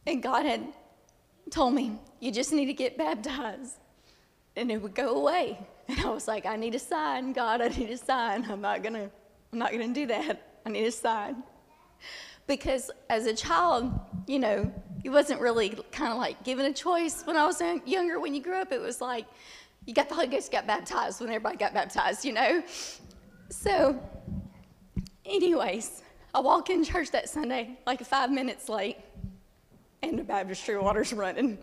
and 0.06 0.22
God 0.22 0.46
had 0.46 0.64
told 1.50 1.74
me, 1.74 1.98
You 2.18 2.32
just 2.32 2.50
need 2.54 2.64
to 2.64 2.72
get 2.72 2.96
baptized, 2.96 3.74
and 4.56 4.70
it 4.70 4.80
would 4.80 4.94
go 4.94 5.16
away. 5.16 5.58
And 5.86 6.00
I 6.00 6.08
was 6.08 6.26
like, 6.26 6.46
I 6.46 6.56
need 6.56 6.74
a 6.74 6.78
sign, 6.78 7.34
God, 7.34 7.60
I 7.60 7.68
need 7.68 7.90
a 7.90 7.98
sign. 7.98 8.50
I'm 8.50 8.62
not 8.62 8.82
to. 8.82 9.10
I'm 9.52 9.58
not 9.58 9.72
to 9.72 9.88
do 9.88 10.06
that. 10.06 10.60
I 10.64 10.70
need 10.70 10.86
a 10.86 10.92
sign. 10.92 11.42
Because 12.46 12.90
as 13.10 13.26
a 13.26 13.34
child, 13.34 13.92
you 14.26 14.38
know, 14.38 14.72
it 15.04 15.10
wasn't 15.10 15.42
really 15.42 15.76
kind 15.92 16.10
of 16.10 16.16
like 16.16 16.42
given 16.42 16.64
a 16.64 16.72
choice. 16.72 17.20
When 17.26 17.36
I 17.36 17.44
was 17.44 17.60
younger, 17.84 18.18
when 18.18 18.34
you 18.34 18.42
grew 18.42 18.62
up, 18.62 18.72
it 18.72 18.80
was 18.80 19.02
like, 19.02 19.26
you 19.90 19.94
got 19.94 20.08
the 20.08 20.14
Holy 20.14 20.28
Ghost, 20.28 20.52
got 20.52 20.68
baptized 20.68 21.20
when 21.20 21.30
everybody 21.30 21.56
got 21.56 21.74
baptized, 21.74 22.24
you 22.24 22.32
know? 22.32 22.62
So, 23.48 24.00
anyways, 25.24 26.02
I 26.32 26.38
walk 26.38 26.70
in 26.70 26.84
church 26.84 27.10
that 27.10 27.28
Sunday, 27.28 27.76
like 27.88 28.00
five 28.06 28.30
minutes 28.30 28.68
late, 28.68 28.98
and 30.00 30.16
the 30.16 30.22
baptistry 30.22 30.78
water's 30.78 31.12
running. 31.12 31.58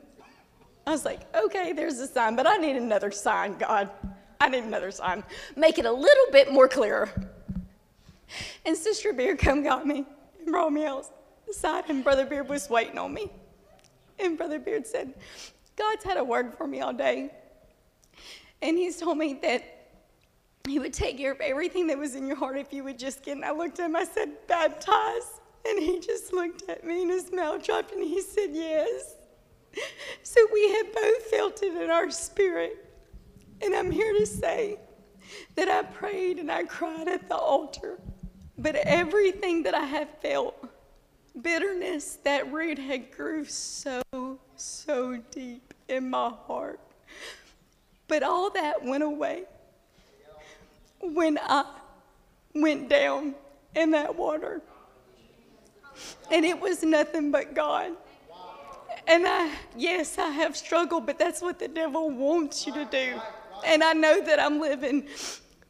I 0.86 0.92
was 0.92 1.06
like, 1.06 1.22
okay, 1.34 1.72
there's 1.72 2.00
a 2.00 2.08
sign, 2.08 2.36
but 2.36 2.46
I 2.46 2.58
need 2.58 2.76
another 2.76 3.12
sign, 3.12 3.58
God. 3.58 3.90
I 4.42 4.50
need 4.50 4.66
another 4.66 4.92
sign. 4.92 5.24
Make 5.56 5.80
it 5.80 5.86
a 5.86 5.92
little 5.92 6.26
bit 6.34 6.52
more 6.52 6.68
clear. 6.68 7.10
And 8.66 8.76
Sister 8.76 9.14
Beard 9.14 9.40
come 9.40 9.64
got 9.64 9.88
me 9.88 10.06
and 10.38 10.48
brought 10.48 10.74
me 10.74 10.86
outside, 10.86 11.86
and 11.88 12.04
Brother 12.04 12.26
Beard 12.26 12.50
was 12.50 12.70
waiting 12.70 12.98
on 12.98 13.14
me. 13.14 13.32
And 14.20 14.38
Brother 14.38 14.60
Beard 14.60 14.86
said, 14.86 15.14
God's 15.78 16.04
had 16.04 16.18
a 16.18 16.24
word 16.26 16.56
for 16.56 16.68
me 16.68 16.82
all 16.82 16.92
day. 16.92 17.32
And 18.62 18.78
he's 18.78 18.98
told 18.98 19.18
me 19.18 19.40
that 19.42 19.64
he 20.68 20.80
would 20.80 20.94
take 20.94 21.18
care 21.18 21.32
of 21.32 21.40
everything 21.40 21.88
that 21.88 21.98
was 21.98 22.16
in 22.16 22.28
your 22.28 22.36
heart 22.36 22.58
if 22.58 22.74
you 22.74 22.84
would 22.84 23.00
just 23.00 23.24
get. 23.24 23.36
And 23.36 23.46
I 23.46 23.52
looked 23.52 23.80
at 23.80 23.86
him, 23.86 23.96
I 23.96 24.04
said, 24.04 24.32
baptize. 24.48 25.40
And 25.68 25.80
he 25.80 26.00
just 26.00 26.34
looked 26.34 26.70
at 26.70 26.86
me 26.86 27.04
and 27.04 27.12
his 27.12 27.32
mouth 27.32 27.64
dropped 27.64 27.92
and 27.92 28.04
he 28.04 28.22
said, 28.22 28.50
yes. 28.52 29.16
So 30.24 30.46
we 30.54 30.72
had 30.72 30.92
both 30.94 31.24
felt 31.24 31.64
it 31.64 31.76
in 31.76 31.90
our 31.90 32.10
spirit. 32.10 32.86
And 33.62 33.76
I'm 33.76 33.92
here 33.92 34.14
to 34.14 34.26
say 34.26 34.78
that 35.56 35.68
I 35.68 35.84
prayed 35.84 36.40
and 36.40 36.52
I 36.52 36.64
cried 36.64 37.08
at 37.08 37.28
the 37.28 37.36
altar. 37.36 38.00
But 38.58 38.76
everything 38.76 39.64
that 39.64 39.76
I 39.76 39.86
have 39.86 40.10
felt, 40.22 40.68
bitterness, 41.42 42.18
that 42.24 42.52
root 42.52 42.80
had 42.80 43.12
grew 43.12 43.46
so, 43.46 44.02
so 44.56 45.18
deep 45.32 45.74
in 45.88 46.10
my 46.10 46.30
heart. 46.30 46.80
But 48.08 48.24
all 48.24 48.50
that 48.52 48.84
went 48.84 49.04
away 49.04 49.44
when 51.02 51.38
I 51.42 51.66
went 52.56 52.90
down 52.90 53.36
in 53.76 53.92
that 53.92 54.16
water. 54.16 54.62
And 56.32 56.46
it 56.46 56.60
was 56.60 56.84
nothing 56.84 57.32
but 57.32 57.54
God. 57.54 57.92
And 59.08 59.26
I, 59.26 59.52
yes, 59.76 60.18
I 60.18 60.30
have 60.30 60.58
struggled, 60.58 61.06
but 61.06 61.18
that's 61.18 61.42
what 61.42 61.60
the 61.60 61.68
devil 61.68 62.10
wants 62.10 62.68
you 62.68 62.74
to 62.74 62.86
do. 62.86 63.22
And 63.66 63.84
I 63.84 63.94
know 63.94 64.22
that 64.22 64.40
I'm 64.40 64.60
living, 64.60 65.08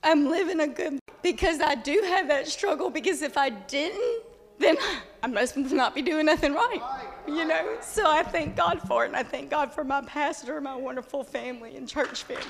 I'm 0.04 0.28
living 0.28 0.60
a 0.60 0.68
good, 0.68 1.00
because 1.22 1.62
I 1.62 1.76
do 1.76 2.02
have 2.08 2.28
that 2.30 2.48
struggle, 2.48 2.90
because 2.90 3.22
if 3.22 3.38
I 3.38 3.50
didn't, 3.50 4.24
then 4.58 4.76
I 5.22 5.28
must 5.28 5.56
not 5.56 5.94
be 5.94 6.02
doing 6.02 6.26
nothing 6.26 6.54
right, 6.54 6.82
you 7.28 7.46
know? 7.46 7.78
So 7.82 8.10
I 8.10 8.24
thank 8.24 8.56
God 8.56 8.82
for 8.88 9.04
it, 9.04 9.08
and 9.08 9.16
I 9.16 9.24
thank 9.24 9.50
God 9.50 9.72
for 9.74 9.84
my 9.84 10.02
pastor, 10.02 10.60
my 10.62 10.76
wonderful 10.76 11.24
family 11.24 11.76
and 11.76 11.88
church 11.88 12.24
family. 12.24 12.44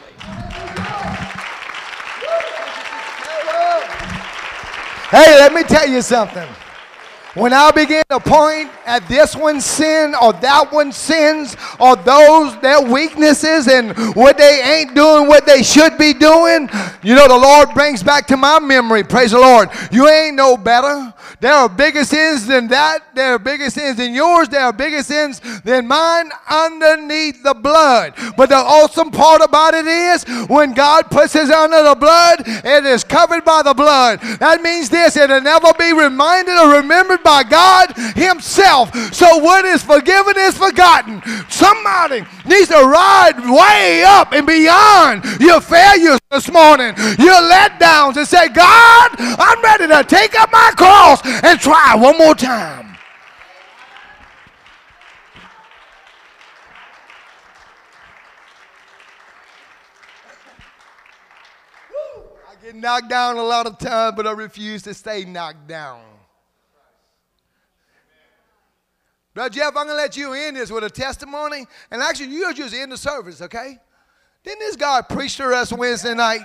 Hey, 5.10 5.38
let 5.40 5.54
me 5.54 5.64
tell 5.64 5.88
you 5.88 6.02
something. 6.02 6.48
When 7.34 7.54
I 7.54 7.70
begin 7.70 8.04
to 8.10 8.20
point 8.20 8.72
at 8.86 9.08
this 9.08 9.36
one's 9.36 9.64
sin 9.64 10.16
or 10.20 10.34
that 10.34 10.72
one's 10.72 10.96
sins 10.96 11.56
or 11.80 11.96
those 11.96 12.60
their 12.62 12.82
weaknesses 12.82 13.68
and 13.68 13.96
what 14.16 14.40
they 14.40 14.60
ain't 14.64 14.96
doing 14.96 15.28
what 15.28 15.46
they 15.46 15.62
should 15.62 16.00
be 16.00 16.14
doing, 16.14 16.68
you 17.08 17.16
know 17.16 17.26
the 17.26 17.38
Lord 17.38 17.70
brings 17.74 18.04
back 18.04 18.28
to 18.28 18.36
my 18.36 18.60
memory. 18.60 19.02
Praise 19.02 19.32
the 19.32 19.40
Lord. 19.40 19.70
You 19.94 20.10
ain't 20.10 20.36
no 20.36 20.58
better. 20.58 21.14
There 21.40 21.54
are 21.54 21.70
bigger 21.70 22.04
sins 22.04 22.46
than 22.46 22.68
that. 22.68 23.16
There 23.16 23.36
are 23.36 23.40
bigger 23.40 23.70
sins 23.70 23.96
than 23.96 24.14
yours. 24.14 24.50
There 24.50 24.60
are 24.60 24.74
bigger 24.74 25.02
sins 25.02 25.40
than 25.64 25.88
mine 25.88 26.30
underneath 26.50 27.44
the 27.44 27.54
blood. 27.54 28.14
But 28.36 28.50
the 28.50 28.58
awesome 28.58 29.10
part 29.10 29.42
about 29.42 29.74
it 29.74 29.88
is 29.88 30.26
when 30.50 30.74
God 30.74 31.10
puts 31.10 31.32
his 31.32 31.50
under 31.50 31.82
the 31.82 31.96
blood, 31.96 32.44
it 32.46 32.86
is 32.86 33.06
covered 33.06 33.46
by 33.46 33.62
the 33.62 33.74
blood. 33.74 34.20
That 34.42 34.62
means 34.62 34.90
this 34.90 35.16
it'll 35.16 35.40
never 35.40 35.72
be 35.80 35.94
reminded 35.94 36.58
or 36.58 36.76
remembered 36.76 37.24
by 37.24 37.44
God 37.44 37.96
Himself. 38.18 38.94
So 39.14 39.38
what 39.38 39.64
is 39.64 39.82
forgiven 39.82 40.36
is 40.38 40.58
forgotten. 40.58 41.22
Somebody 41.48 42.26
needs 42.46 42.68
to 42.68 42.84
ride 42.84 43.40
way 43.48 44.04
up 44.04 44.34
and 44.34 44.46
beyond 44.46 45.24
your 45.40 45.62
failures 45.62 46.20
this 46.30 46.52
morning, 46.52 46.94
your 47.20 47.42
letdowns, 47.42 48.18
and 48.18 48.28
say, 48.28 48.50
God, 48.50 49.16
I'm 49.18 49.62
ready 49.62 49.88
to 49.88 50.04
take 50.04 50.38
up 50.40 50.52
my 50.52 50.72
cross 50.76 51.22
and 51.26 51.60
try 51.60 51.96
one 51.96 52.18
more 52.18 52.36
time. 52.36 52.98
I 62.50 62.56
get 62.62 62.76
knocked 62.76 63.10
down 63.10 63.38
a 63.38 63.44
lot 63.44 63.66
of 63.66 63.78
times, 63.78 64.16
but 64.18 64.28
I 64.28 64.32
refuse 64.32 64.84
to 64.84 64.94
stay 64.94 65.24
knocked 65.24 65.68
down. 65.68 66.02
Brother 69.34 69.52
Jeff, 69.52 69.68
I'm 69.68 69.86
going 69.86 69.90
to 69.90 69.94
let 69.94 70.18
you 70.18 70.34
end 70.34 70.58
this 70.58 70.72
with 70.72 70.84
a 70.84 70.90
testimony. 70.90 71.68
And 71.92 72.02
actually, 72.02 72.30
you're 72.32 72.54
just 72.54 72.74
in 72.74 72.90
the 72.90 72.98
service, 72.98 73.40
okay? 73.44 73.78
Didn't 74.48 74.60
this 74.60 74.78
guy 74.78 75.02
preach 75.02 75.36
to 75.36 75.50
us 75.50 75.74
Wednesday 75.74 76.14
night? 76.14 76.40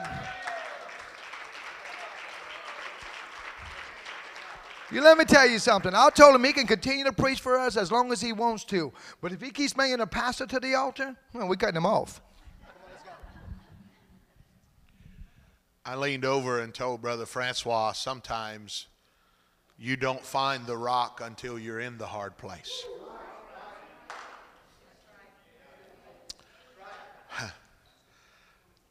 You 4.91 5.01
let 5.03 5.17
me 5.17 5.25
tell 5.25 5.47
you 5.47 5.61
something. 5.61 5.95
I 5.95 6.11
told 6.11 6.35
him 6.35 6.43
he 6.43 6.53
can 6.53 6.67
continue 6.67 7.05
to 7.05 7.13
preach 7.13 7.41
for 7.41 7.57
us 7.57 7.77
as 7.77 7.93
long 7.93 8.11
as 8.11 8.21
he 8.21 8.33
wants 8.33 8.65
to. 8.65 8.93
But 9.21 9.31
if 9.31 9.41
he 9.41 9.51
keeps 9.51 9.73
bringing 9.73 10.01
a 10.01 10.07
pastor 10.09 10.47
to 10.47 10.59
the 10.59 10.75
altar, 10.75 11.15
well, 11.33 11.47
we 11.47 11.57
cut 11.57 11.77
him 11.77 11.87
off. 11.87 12.21
I 15.85 15.95
leaned 15.95 16.25
over 16.25 16.59
and 16.59 16.75
told 16.75 17.03
Brother 17.03 17.25
Francois 17.25 17.93
sometimes 17.93 18.89
you 19.79 19.97
don't 19.97 20.25
find 20.27 20.67
the 20.67 20.77
rock 20.77 21.21
until 21.23 21.57
you're 21.57 21.79
in 21.79 21.99
the 21.99 22.07
hard 22.07 22.37
place. 22.37 22.85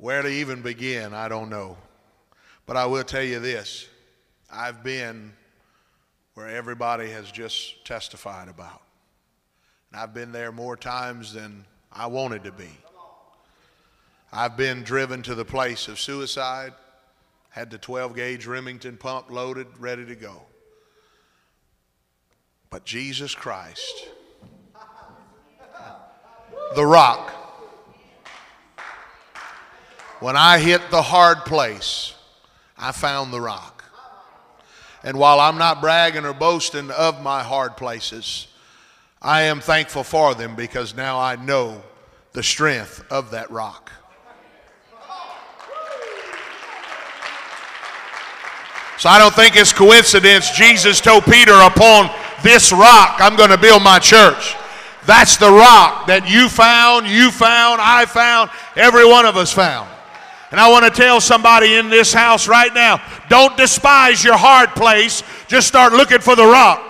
Where 0.01 0.23
to 0.23 0.27
even 0.27 0.63
begin, 0.63 1.13
I 1.13 1.27
don't 1.27 1.51
know. 1.51 1.77
But 2.65 2.75
I 2.75 2.87
will 2.87 3.03
tell 3.03 3.21
you 3.21 3.39
this 3.39 3.87
I've 4.51 4.83
been 4.83 5.31
where 6.33 6.49
everybody 6.49 7.11
has 7.11 7.31
just 7.31 7.85
testified 7.85 8.47
about. 8.47 8.81
And 9.91 10.01
I've 10.01 10.11
been 10.11 10.31
there 10.31 10.51
more 10.51 10.75
times 10.75 11.33
than 11.33 11.65
I 11.93 12.07
wanted 12.07 12.43
to 12.45 12.51
be. 12.51 12.71
I've 14.33 14.57
been 14.57 14.81
driven 14.81 15.21
to 15.21 15.35
the 15.35 15.45
place 15.45 15.87
of 15.87 15.99
suicide, 15.99 16.73
had 17.51 17.69
the 17.69 17.77
12 17.77 18.15
gauge 18.15 18.47
Remington 18.47 18.97
pump 18.97 19.29
loaded, 19.29 19.67
ready 19.77 20.07
to 20.07 20.15
go. 20.15 20.41
But 22.71 22.85
Jesus 22.85 23.35
Christ, 23.35 24.07
the 26.75 26.85
rock, 26.87 27.40
when 30.21 30.37
I 30.37 30.59
hit 30.59 30.91
the 30.91 31.01
hard 31.01 31.45
place, 31.45 32.13
I 32.77 32.91
found 32.91 33.33
the 33.33 33.41
rock. 33.41 33.83
And 35.03 35.17
while 35.17 35.39
I'm 35.39 35.57
not 35.57 35.81
bragging 35.81 36.25
or 36.25 36.33
boasting 36.33 36.91
of 36.91 37.23
my 37.23 37.41
hard 37.41 37.75
places, 37.75 38.47
I 39.19 39.43
am 39.43 39.59
thankful 39.59 40.03
for 40.03 40.35
them 40.35 40.55
because 40.55 40.95
now 40.95 41.19
I 41.19 41.35
know 41.37 41.81
the 42.33 42.43
strength 42.43 43.03
of 43.09 43.31
that 43.31 43.49
rock. 43.49 43.91
So 48.99 49.09
I 49.09 49.17
don't 49.17 49.33
think 49.33 49.55
it's 49.55 49.73
coincidence 49.73 50.51
Jesus 50.51 51.01
told 51.01 51.25
Peter 51.25 51.53
upon 51.53 52.11
this 52.43 52.71
rock 52.71 53.15
I'm 53.17 53.35
going 53.35 53.49
to 53.49 53.57
build 53.57 53.81
my 53.81 53.97
church. 53.97 54.55
That's 55.07 55.37
the 55.37 55.49
rock 55.49 56.05
that 56.05 56.29
you 56.29 56.47
found, 56.47 57.07
you 57.07 57.31
found, 57.31 57.81
I 57.81 58.05
found, 58.05 58.51
every 58.75 59.03
one 59.03 59.25
of 59.25 59.35
us 59.35 59.51
found. 59.51 59.89
And 60.51 60.59
I 60.59 60.69
want 60.69 60.83
to 60.83 60.91
tell 60.91 61.21
somebody 61.21 61.75
in 61.75 61.89
this 61.89 62.13
house 62.13 62.47
right 62.47 62.73
now 62.73 63.01
don't 63.29 63.55
despise 63.55 64.23
your 64.23 64.37
hard 64.37 64.69
place, 64.71 65.23
just 65.47 65.67
start 65.67 65.93
looking 65.93 66.19
for 66.19 66.35
the 66.35 66.45
rock. 66.45 66.87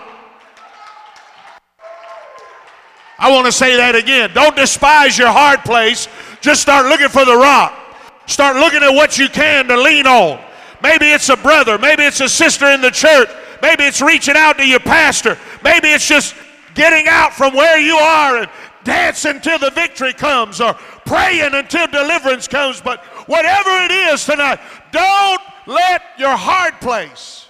I 3.18 3.30
want 3.30 3.46
to 3.46 3.52
say 3.52 3.76
that 3.76 3.94
again. 3.94 4.30
Don't 4.34 4.56
despise 4.56 5.16
your 5.16 5.28
hard 5.28 5.60
place, 5.60 6.08
just 6.40 6.60
start 6.60 6.86
looking 6.86 7.08
for 7.08 7.24
the 7.24 7.36
rock. 7.36 7.78
Start 8.26 8.56
looking 8.56 8.82
at 8.82 8.90
what 8.90 9.16
you 9.16 9.28
can 9.28 9.68
to 9.68 9.80
lean 9.80 10.08
on. 10.08 10.42
Maybe 10.82 11.06
it's 11.06 11.28
a 11.28 11.36
brother, 11.36 11.78
maybe 11.78 12.02
it's 12.02 12.20
a 12.20 12.28
sister 12.28 12.66
in 12.66 12.80
the 12.80 12.90
church, 12.90 13.28
maybe 13.62 13.84
it's 13.84 14.02
reaching 14.02 14.34
out 14.36 14.58
to 14.58 14.66
your 14.66 14.80
pastor, 14.80 15.38
maybe 15.62 15.88
it's 15.88 16.08
just 16.08 16.34
getting 16.74 17.06
out 17.06 17.32
from 17.32 17.54
where 17.54 17.78
you 17.78 17.94
are 17.94 18.38
and 18.38 18.48
dancing 18.84 19.36
until 19.36 19.58
the 19.58 19.70
victory 19.70 20.12
comes 20.12 20.60
or 20.60 20.74
praying 21.04 21.54
until 21.54 21.86
deliverance 21.86 22.48
comes. 22.48 22.80
But 22.80 23.04
whatever 23.26 23.70
it 23.84 23.90
is 23.90 24.24
tonight, 24.24 24.60
don't 24.90 25.42
let 25.66 26.02
your 26.18 26.36
hard 26.36 26.74
place, 26.80 27.48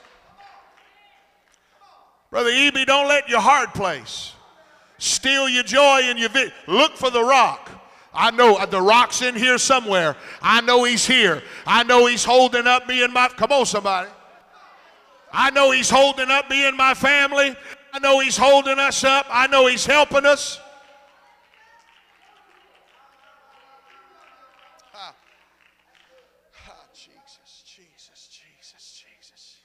Brother 2.31 2.51
Eby, 2.51 2.87
don't 2.87 3.09
let 3.09 3.29
your 3.29 3.41
hard 3.41 3.75
place 3.75 4.33
steal 4.99 5.49
your 5.49 5.65
joy 5.65 6.01
and 6.05 6.19
your. 6.19 6.31
Look 6.67 6.97
for 6.97 7.11
the 7.11 7.23
rock. 7.23 7.71
I 8.15 8.31
know 8.31 8.57
uh, 8.57 8.67
the 8.67 8.81
rock's 8.81 9.23
in 9.23 9.35
here 9.35 9.59
somewhere. 9.59 10.17
I 10.43 10.61
know 10.61 10.85
he's 10.85 11.07
here. 11.07 11.43
I 11.67 11.83
know 11.83 12.07
he's 12.07 12.25
holding 12.25 12.67
up 12.67 12.87
me 12.87 13.03
and 13.03 13.13
my. 13.13 13.29
Come 13.29 13.53
on, 13.53 13.67
somebody. 13.67 14.11
I 15.33 15.51
know 15.51 15.71
he's 15.71 15.89
holding 15.89 16.31
up 16.31 16.51
me 16.51 16.67
and 16.67 16.77
my 16.77 16.95
family. 16.95 17.57
I 17.93 17.99
know 17.99 18.21
he's 18.21 18.37
holding 18.37 18.79
us 18.79 19.03
up. 19.03 19.27
I 19.31 19.47
know 19.47 19.67
he's 19.67 19.87
helping 19.87 20.27
us. 20.27 20.61
Ah. 24.95 25.15
Ah, 26.69 26.85
Jesus, 26.95 27.65
Jesus, 27.65 28.29
Jesus, 28.29 29.05
Jesus. 29.05 29.57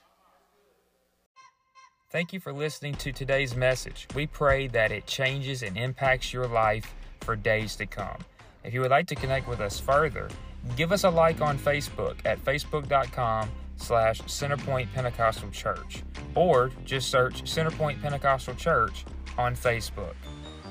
Thank 2.18 2.34
you 2.34 2.40
for 2.40 2.52
listening 2.52 2.96
to 2.96 3.12
today's 3.12 3.56
message. 3.56 4.08
We 4.16 4.26
pray 4.26 4.66
that 4.70 4.92
it 4.92 5.06
changes 5.06 5.62
and 5.62 5.78
impacts 5.78 6.34
your 6.34 6.48
life 6.48 6.96
for 7.22 7.36
days 7.36 7.76
to 7.76 7.86
come. 7.86 8.18
If 8.64 8.74
you 8.74 8.82
would 8.82 8.90
like 8.90 9.06
to 9.10 9.16
connect 9.16 9.48
with 9.48 9.60
us 9.60 9.80
further, 9.80 10.28
give 10.76 10.92
us 10.92 11.04
a 11.04 11.12
like 11.12 11.42
on 11.42 11.60
Facebook 11.60 12.16
at 12.26 12.44
facebook.com 12.44 13.52
slash 13.76 14.20
Centerpoint 14.24 14.92
Pentecostal 14.96 15.52
Church, 15.52 16.02
or 16.34 16.72
just 16.86 17.10
search 17.10 17.44
Centerpoint 17.44 18.02
Pentecostal 18.02 18.56
Church 18.56 19.06
on 19.38 19.56
Facebook. 19.56 20.16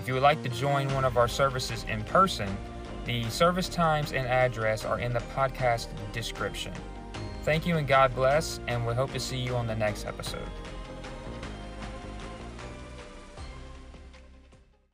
If 0.01 0.09
you 0.09 0.15
would 0.15 0.25
like 0.25 0.43
to 0.43 0.49
join 0.49 0.93
one 0.95 1.05
of 1.05 1.17
our 1.17 1.29
services 1.29 1.87
in 1.89 2.03
person, 2.03 2.49
The 3.05 3.23
service 3.31 3.69
times 3.69 4.11
and 4.11 4.27
address 4.27 4.85
are 4.85 4.99
in 4.99 5.13
the 5.13 5.21
podcast 5.37 5.87
description. 6.13 6.73
Thank 7.45 7.65
you 7.65 7.77
and 7.77 7.87
God 7.87 8.13
bless, 8.17 8.59
and 8.67 8.85
we 8.85 8.95
hope 8.95 9.13
to 9.13 9.21
see 9.21 9.39
you 9.39 9.55
on 9.55 9.69
the 9.69 9.77
next 9.77 10.07
episode. 10.07 10.49